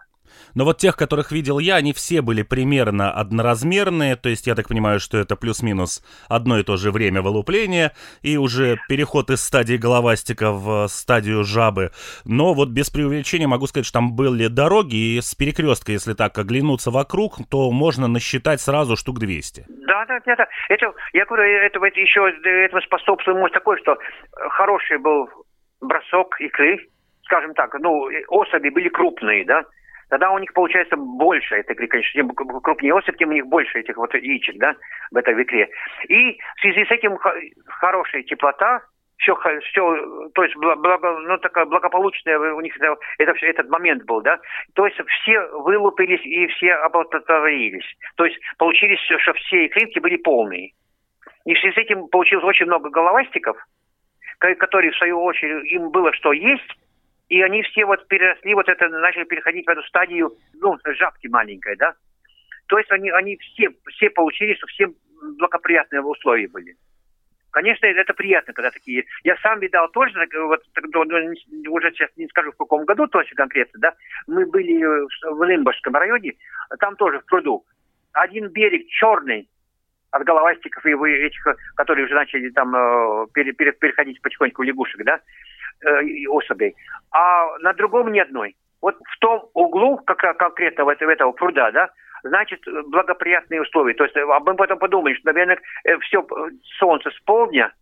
Но 0.54 0.64
вот 0.64 0.78
тех, 0.78 0.96
которых 0.96 1.32
видел 1.32 1.58
я, 1.58 1.76
они 1.76 1.92
все 1.92 2.22
были 2.22 2.42
примерно 2.42 3.10
одноразмерные, 3.10 4.16
то 4.16 4.28
есть 4.28 4.46
я 4.46 4.54
так 4.54 4.68
понимаю, 4.68 5.00
что 5.00 5.18
это 5.18 5.36
плюс-минус 5.36 6.02
одно 6.28 6.58
и 6.58 6.62
то 6.62 6.76
же 6.76 6.90
время 6.90 7.22
вылупления, 7.22 7.92
и 8.22 8.36
уже 8.36 8.78
переход 8.88 9.30
из 9.30 9.42
стадии 9.42 9.76
головастика 9.76 10.52
в 10.52 10.86
стадию 10.88 11.44
жабы. 11.44 11.90
Но 12.24 12.54
вот 12.54 12.70
без 12.70 12.90
преувеличения 12.90 13.48
могу 13.48 13.66
сказать, 13.66 13.86
что 13.86 13.98
там 13.98 14.14
были 14.14 14.46
дороги, 14.46 15.16
и 15.16 15.20
с 15.20 15.34
перекрестка, 15.34 15.92
если 15.92 16.14
так 16.14 16.38
оглянуться 16.38 16.90
вокруг, 16.90 17.36
то 17.50 17.70
можно 17.70 18.08
насчитать 18.08 18.60
сразу 18.60 18.96
штук 18.96 19.18
200. 19.18 19.66
Да, 19.86 20.04
да, 20.06 20.16
это, 20.24 20.46
это 20.68 20.92
я 21.12 21.24
говорю, 21.26 21.44
это, 21.44 21.84
это 21.84 22.00
еще 22.00 22.28
этому 22.44 22.80
способствует 23.14 23.38
может 23.38 23.54
такое, 23.54 23.78
что 23.78 23.98
хороший 24.50 24.98
был 24.98 25.28
бросок 25.80 26.40
икры, 26.40 26.78
скажем 27.24 27.54
так, 27.54 27.74
ну, 27.80 28.08
особи 28.28 28.68
были 28.70 28.88
крупные, 28.88 29.44
да, 29.44 29.64
тогда 30.10 30.30
у 30.30 30.38
них 30.38 30.52
получается 30.52 30.96
больше 30.96 31.56
этой 31.56 31.72
икры, 31.72 31.86
конечно, 31.86 32.20
чем 32.20 32.30
крупнее 32.30 32.94
особь, 32.94 33.16
тем 33.16 33.30
у 33.30 33.32
них 33.32 33.46
больше 33.46 33.80
этих 33.80 33.96
вот 33.96 34.14
яичек, 34.14 34.56
да, 34.58 34.74
в 35.10 35.16
этой 35.16 35.40
икре. 35.42 35.68
И 36.08 36.38
в 36.56 36.60
связи 36.60 36.84
с 36.84 36.90
этим 36.90 37.18
хорошая 37.66 38.22
теплота, 38.22 38.82
все, 39.18 39.36
все, 39.70 40.28
то 40.34 40.42
есть 40.42 40.56
благо, 40.56 41.18
ну, 41.20 41.38
такая 41.38 41.64
благополучная 41.66 42.36
у 42.52 42.60
них 42.60 42.76
это, 42.76 42.96
это 43.18 43.32
все, 43.34 43.46
этот 43.46 43.70
момент 43.70 44.04
был, 44.04 44.20
да. 44.20 44.38
То 44.74 44.86
есть 44.86 45.00
все 45.22 45.40
вылупились 45.52 46.24
и 46.24 46.46
все 46.48 46.74
оплодотворились. 46.74 47.86
То 48.16 48.26
есть 48.26 48.38
получились, 48.58 48.98
что 49.00 49.32
все 49.34 49.66
икринки 49.66 50.00
были 50.00 50.16
полные. 50.16 50.72
И 51.44 51.54
в 51.54 51.58
связи 51.58 51.74
с 51.74 51.78
этим 51.78 52.08
получилось 52.08 52.44
очень 52.44 52.66
много 52.66 52.90
головастиков, 52.90 53.56
которые, 54.38 54.92
в 54.92 54.96
свою 54.96 55.22
очередь, 55.22 55.70
им 55.70 55.90
было 55.90 56.12
что 56.12 56.32
есть, 56.32 56.70
и 57.28 57.40
они 57.42 57.62
все 57.62 57.84
вот 57.84 58.06
переросли, 58.08 58.54
вот 58.54 58.68
это, 58.68 58.88
начали 58.88 59.24
переходить 59.24 59.66
в 59.66 59.70
эту 59.70 59.82
стадию, 59.82 60.32
ну, 60.60 60.78
жабки 60.84 61.26
маленькой, 61.26 61.76
да. 61.76 61.94
То 62.66 62.78
есть 62.78 62.90
они, 62.90 63.10
они 63.10 63.36
все, 63.36 63.70
все 63.88 64.10
получили, 64.10 64.54
что 64.54 64.66
всем 64.68 64.94
благоприятные 65.38 66.02
условия 66.02 66.48
были. 66.48 66.76
Конечно, 67.50 67.86
это 67.86 68.14
приятно, 68.14 68.52
когда 68.52 68.70
такие... 68.70 69.04
Я 69.22 69.36
сам 69.36 69.60
видал 69.60 69.88
тоже, 69.90 70.12
вот, 70.34 70.62
уже 71.68 71.90
сейчас 71.92 72.10
не 72.16 72.26
скажу 72.26 72.50
в 72.50 72.56
каком 72.56 72.84
году 72.84 73.06
точно 73.06 73.36
конкретно, 73.36 73.80
да, 73.80 73.94
мы 74.26 74.44
были 74.46 74.82
в 74.82 75.44
Лимбашском 75.44 75.94
районе, 75.94 76.32
там 76.80 76.96
тоже 76.96 77.20
в 77.20 77.26
пруду. 77.26 77.64
Один 78.12 78.48
берег 78.48 78.88
черный, 78.88 79.48
от 80.14 80.22
головастиков 80.22 80.86
и 80.86 80.92
этих, 80.92 81.44
которые 81.74 82.06
уже 82.06 82.14
начали 82.14 82.48
там 82.50 82.74
э, 82.74 83.26
переходить 83.34 84.22
потихоньку 84.22 84.62
лягушек, 84.62 85.04
да, 85.04 85.20
э, 85.84 86.26
особей. 86.28 86.74
А 87.10 87.58
на 87.58 87.72
другом 87.72 88.12
ни 88.12 88.20
одной. 88.20 88.54
Вот 88.80 88.96
в 88.96 89.18
том 89.18 89.48
углу, 89.54 89.98
как 90.06 90.38
конкретно 90.38 90.84
в 90.84 90.88
этого, 90.88 91.10
этого 91.10 91.32
пруда, 91.32 91.72
да, 91.72 91.90
значит, 92.22 92.60
благоприятные 92.86 93.62
условия. 93.62 93.94
То 93.94 94.04
есть 94.04 94.16
а 94.16 94.40
мы 94.40 94.54
потом 94.54 94.78
подумали, 94.78 95.14
что, 95.14 95.32
наверное, 95.32 95.58
э, 95.84 95.98
все 95.98 96.24
солнце 96.78 97.10
с 97.10 97.20
полдня, 97.24 97.72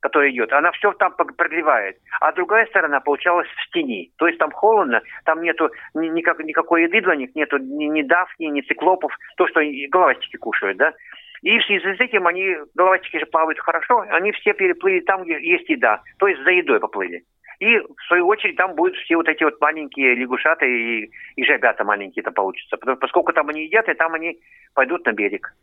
которое 0.00 0.30
идет, 0.30 0.52
она 0.52 0.70
все 0.72 0.92
там 0.92 1.14
прогревает. 1.14 1.98
А 2.20 2.32
другая 2.32 2.66
сторона 2.66 3.00
получалась 3.00 3.48
в 3.48 3.72
тени. 3.72 4.12
То 4.16 4.26
есть 4.28 4.38
там 4.38 4.50
холодно, 4.50 5.02
там 5.24 5.42
нету 5.42 5.70
никак, 5.94 6.38
никакой 6.40 6.84
еды 6.84 7.00
для 7.00 7.16
них, 7.16 7.34
нету 7.34 7.58
ни, 7.58 7.84
ни 7.84 8.02
дафни, 8.02 8.46
ни 8.46 8.60
циклопов, 8.62 9.12
то, 9.36 9.46
что 9.48 9.60
головастики 9.90 10.36
кушают, 10.36 10.78
да. 10.78 10.94
И 11.42 11.58
в 11.58 11.64
связи 11.64 11.96
с 11.96 12.00
этим 12.00 12.26
они, 12.26 12.56
головастики 12.74 13.18
же 13.18 13.26
плавают 13.26 13.58
хорошо, 13.58 14.04
они 14.10 14.32
все 14.32 14.52
переплыли 14.52 15.00
там, 15.00 15.24
где 15.24 15.40
есть 15.40 15.68
еда, 15.68 16.02
то 16.18 16.26
есть 16.26 16.42
за 16.42 16.50
едой 16.50 16.80
поплыли. 16.80 17.22
И, 17.58 17.78
в 17.78 18.02
свою 18.06 18.26
очередь, 18.26 18.56
там 18.56 18.74
будут 18.74 18.96
все 18.96 19.16
вот 19.16 19.28
эти 19.28 19.42
вот 19.42 19.60
маленькие 19.60 20.14
лягушаты 20.14 20.66
и, 20.66 21.10
и 21.36 21.44
жабята 21.44 21.84
маленькие-то 21.84 22.30
получится. 22.30 22.76
Потому, 22.76 22.98
поскольку 22.98 23.32
там 23.32 23.48
они 23.48 23.64
едят, 23.64 23.88
и 23.88 23.94
там 23.94 24.12
они 24.12 24.38
пойдут 24.74 25.06
на 25.06 25.12
берег. 25.12 25.54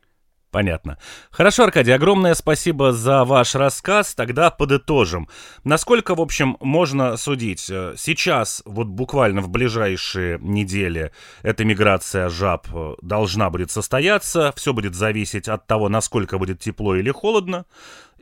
Понятно. 0.54 1.00
Хорошо, 1.32 1.64
Аркадий, 1.64 1.94
огромное 1.94 2.36
спасибо 2.36 2.92
за 2.92 3.24
ваш 3.24 3.56
рассказ. 3.56 4.14
Тогда 4.14 4.52
подытожим. 4.52 5.28
Насколько, 5.64 6.14
в 6.14 6.22
общем, 6.22 6.58
можно 6.60 7.18
судить? 7.18 7.68
Э, 7.72 7.96
сейчас, 7.98 8.62
вот 8.64 8.86
буквально 8.86 9.42
в 9.42 9.50
ближайшие 9.50 10.38
недели, 10.40 11.12
эта 11.42 11.66
миграция 11.66 12.30
жаб 12.30 12.68
э, 12.72 12.94
должна 13.02 13.50
будет 13.50 13.72
состояться. 13.72 14.54
Все 14.56 14.74
будет 14.74 14.94
зависеть 14.94 15.48
от 15.48 15.66
того, 15.66 15.90
насколько 15.90 16.38
будет 16.38 16.60
тепло 16.60 16.96
или 16.96 17.10
холодно 17.10 17.66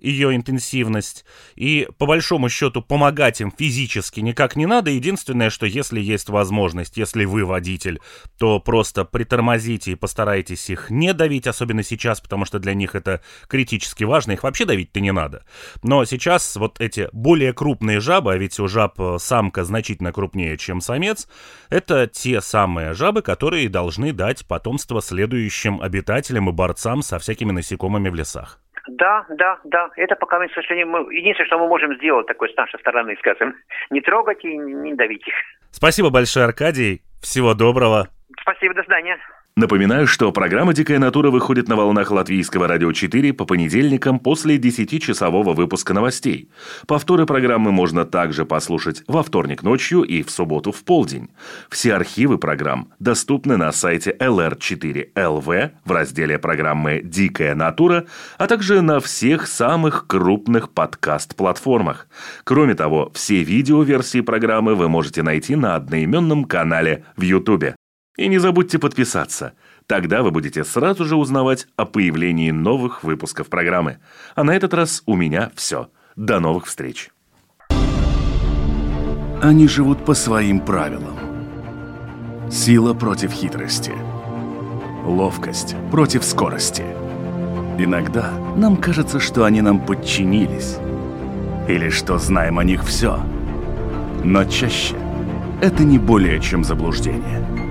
ее 0.02 0.36
интенсивность, 0.36 1.26
и 1.56 1.88
по 1.98 2.06
большому 2.06 2.50
счету 2.50 2.82
помогать 2.82 3.40
им 3.42 3.52
физически 3.56 4.20
никак 4.20 4.56
не 4.56 4.66
надо. 4.66 4.90
Единственное, 4.90 5.50
что 5.50 5.66
если 5.66 6.00
есть 6.00 6.30
возможность, 6.30 6.98
если 6.98 7.26
вы 7.26 7.46
водитель, 7.46 8.02
то 8.38 8.60
просто 8.60 9.06
притормозите 9.06 9.92
и 9.92 9.96
постарайтесь 9.96 10.70
их 10.70 10.90
не 10.90 11.14
давить, 11.14 11.48
особенно 11.48 11.84
сейчас, 11.84 12.20
потому 12.20 12.46
что 12.46 12.60
для 12.60 12.74
них 12.74 12.96
это 12.96 13.22
критически 13.48 14.04
важно, 14.04 14.34
их 14.34 14.44
вообще 14.44 14.66
давить-то 14.66 15.00
не 15.00 15.12
надо. 15.12 15.46
Но 15.84 16.04
сейчас 16.06 16.56
вот 16.56 16.82
эти 16.82 17.10
более 17.14 17.54
крупные 17.54 18.00
жабы, 18.00 18.34
а 18.34 18.38
ведь 18.38 18.60
у 18.60 18.68
жаб 18.68 19.00
э, 19.00 19.18
самка 19.20 19.64
значительно 19.64 20.12
крупнее, 20.12 20.58
чем 20.58 20.82
самец, 20.82 21.28
это 21.70 22.08
те 22.08 22.42
самые 22.42 22.94
жабы, 22.94 23.22
которые 23.22 23.70
должны 23.70 24.14
дать 24.14 24.46
потомство 24.46 25.02
следующим 25.02 25.82
обитателям 25.82 26.50
и 26.50 26.52
борцам 26.52 27.02
со 27.04 27.20
всякими 27.20 27.52
насекомыми 27.52 28.10
в 28.10 28.16
лесах. 28.16 28.60
Да, 28.98 29.26
да, 29.30 29.60
да. 29.64 29.90
Это 29.96 30.16
пока, 30.16 30.46
к 30.46 30.54
сожалению, 30.54 30.88
мы, 30.88 31.14
единственное, 31.14 31.48
что 31.48 31.60
мы 31.60 31.68
можем 31.68 31.96
сделать 31.96 32.28
такое 32.28 32.50
с 32.50 32.56
нашей 32.56 32.80
стороны, 32.80 33.16
скажем, 33.20 33.56
не 33.90 34.02
трогать 34.02 34.44
и 34.44 34.58
не 34.58 34.94
давить 34.94 35.28
их. 35.28 35.34
Спасибо 35.72 36.10
большое, 36.10 36.46
Аркадий. 36.46 37.02
Всего 37.22 37.54
доброго. 37.54 38.10
Спасибо, 38.42 38.74
до 38.74 38.84
свидания. 38.84 39.18
Напоминаю, 39.58 40.08
что 40.08 40.32
программа 40.32 40.74
«Дикая 40.74 40.98
натура» 40.98 41.30
выходит 41.30 41.68
на 41.68 41.76
волнах 41.76 42.10
Латвийского 42.10 42.70
радио 42.70 42.94
4 42.94 43.34
по 43.34 43.44
понедельникам 43.44 44.18
после 44.18 44.56
10-часового 44.56 45.54
выпуска 45.54 45.94
новостей. 45.94 46.50
Повторы 46.88 47.26
программы 47.26 47.74
можно 47.74 48.06
также 48.06 48.46
послушать 48.46 49.04
во 49.08 49.24
вторник 49.24 49.62
ночью 49.62 50.04
и 50.04 50.24
в 50.24 50.32
субботу 50.32 50.72
в 50.72 50.86
полдень. 50.86 51.32
Все 51.70 51.96
архивы 51.96 52.38
программ 52.38 52.94
доступны 53.00 53.58
на 53.58 53.74
сайте 53.74 54.16
lr4lv 54.18 55.72
в 55.84 55.92
разделе 55.92 56.40
программы 56.40 57.02
«Дикая 57.04 57.54
натура», 57.54 58.06
а 58.38 58.48
также 58.48 58.82
на 58.82 59.02
всех 59.02 59.48
самых 59.48 60.08
крупных 60.08 60.70
подкаст-платформах. 60.70 62.08
Кроме 62.46 62.74
того, 62.74 63.12
все 63.14 63.44
видеоверсии 63.44 64.22
программы 64.22 64.76
вы 64.76 64.88
можете 64.88 65.24
найти 65.24 65.58
на 65.58 65.76
одноименном 65.76 66.46
канале 66.46 67.04
в 67.18 67.24
YouTube. 67.24 67.76
И 68.22 68.28
не 68.28 68.38
забудьте 68.38 68.78
подписаться. 68.78 69.54
Тогда 69.88 70.22
вы 70.22 70.30
будете 70.30 70.64
сразу 70.64 71.06
же 71.06 71.16
узнавать 71.16 71.66
о 71.76 71.86
появлении 71.86 72.52
новых 72.52 73.04
выпусков 73.04 73.48
программы. 73.48 73.98
А 74.36 74.44
на 74.44 74.56
этот 74.56 74.76
раз 74.76 75.02
у 75.08 75.16
меня 75.16 75.52
все. 75.56 75.90
До 76.16 76.40
новых 76.40 76.68
встреч. 76.68 77.10
Они 79.42 79.68
живут 79.68 80.06
по 80.06 80.14
своим 80.14 80.60
правилам. 80.60 81.18
Сила 82.52 82.94
против 82.94 83.32
хитрости. 83.32 83.94
Ловкость 85.04 85.76
против 85.90 86.24
скорости. 86.24 86.84
Иногда 87.80 88.32
нам 88.56 88.78
кажется, 88.78 89.20
что 89.20 89.46
они 89.46 89.64
нам 89.64 89.84
подчинились. 89.84 90.78
Или 91.68 91.90
что 91.90 92.20
знаем 92.20 92.60
о 92.60 92.64
них 92.64 92.84
все. 92.84 93.20
Но 94.24 94.46
чаще 94.46 94.96
это 95.60 95.84
не 95.84 95.98
более 95.98 96.40
чем 96.40 96.64
заблуждение– 96.64 97.44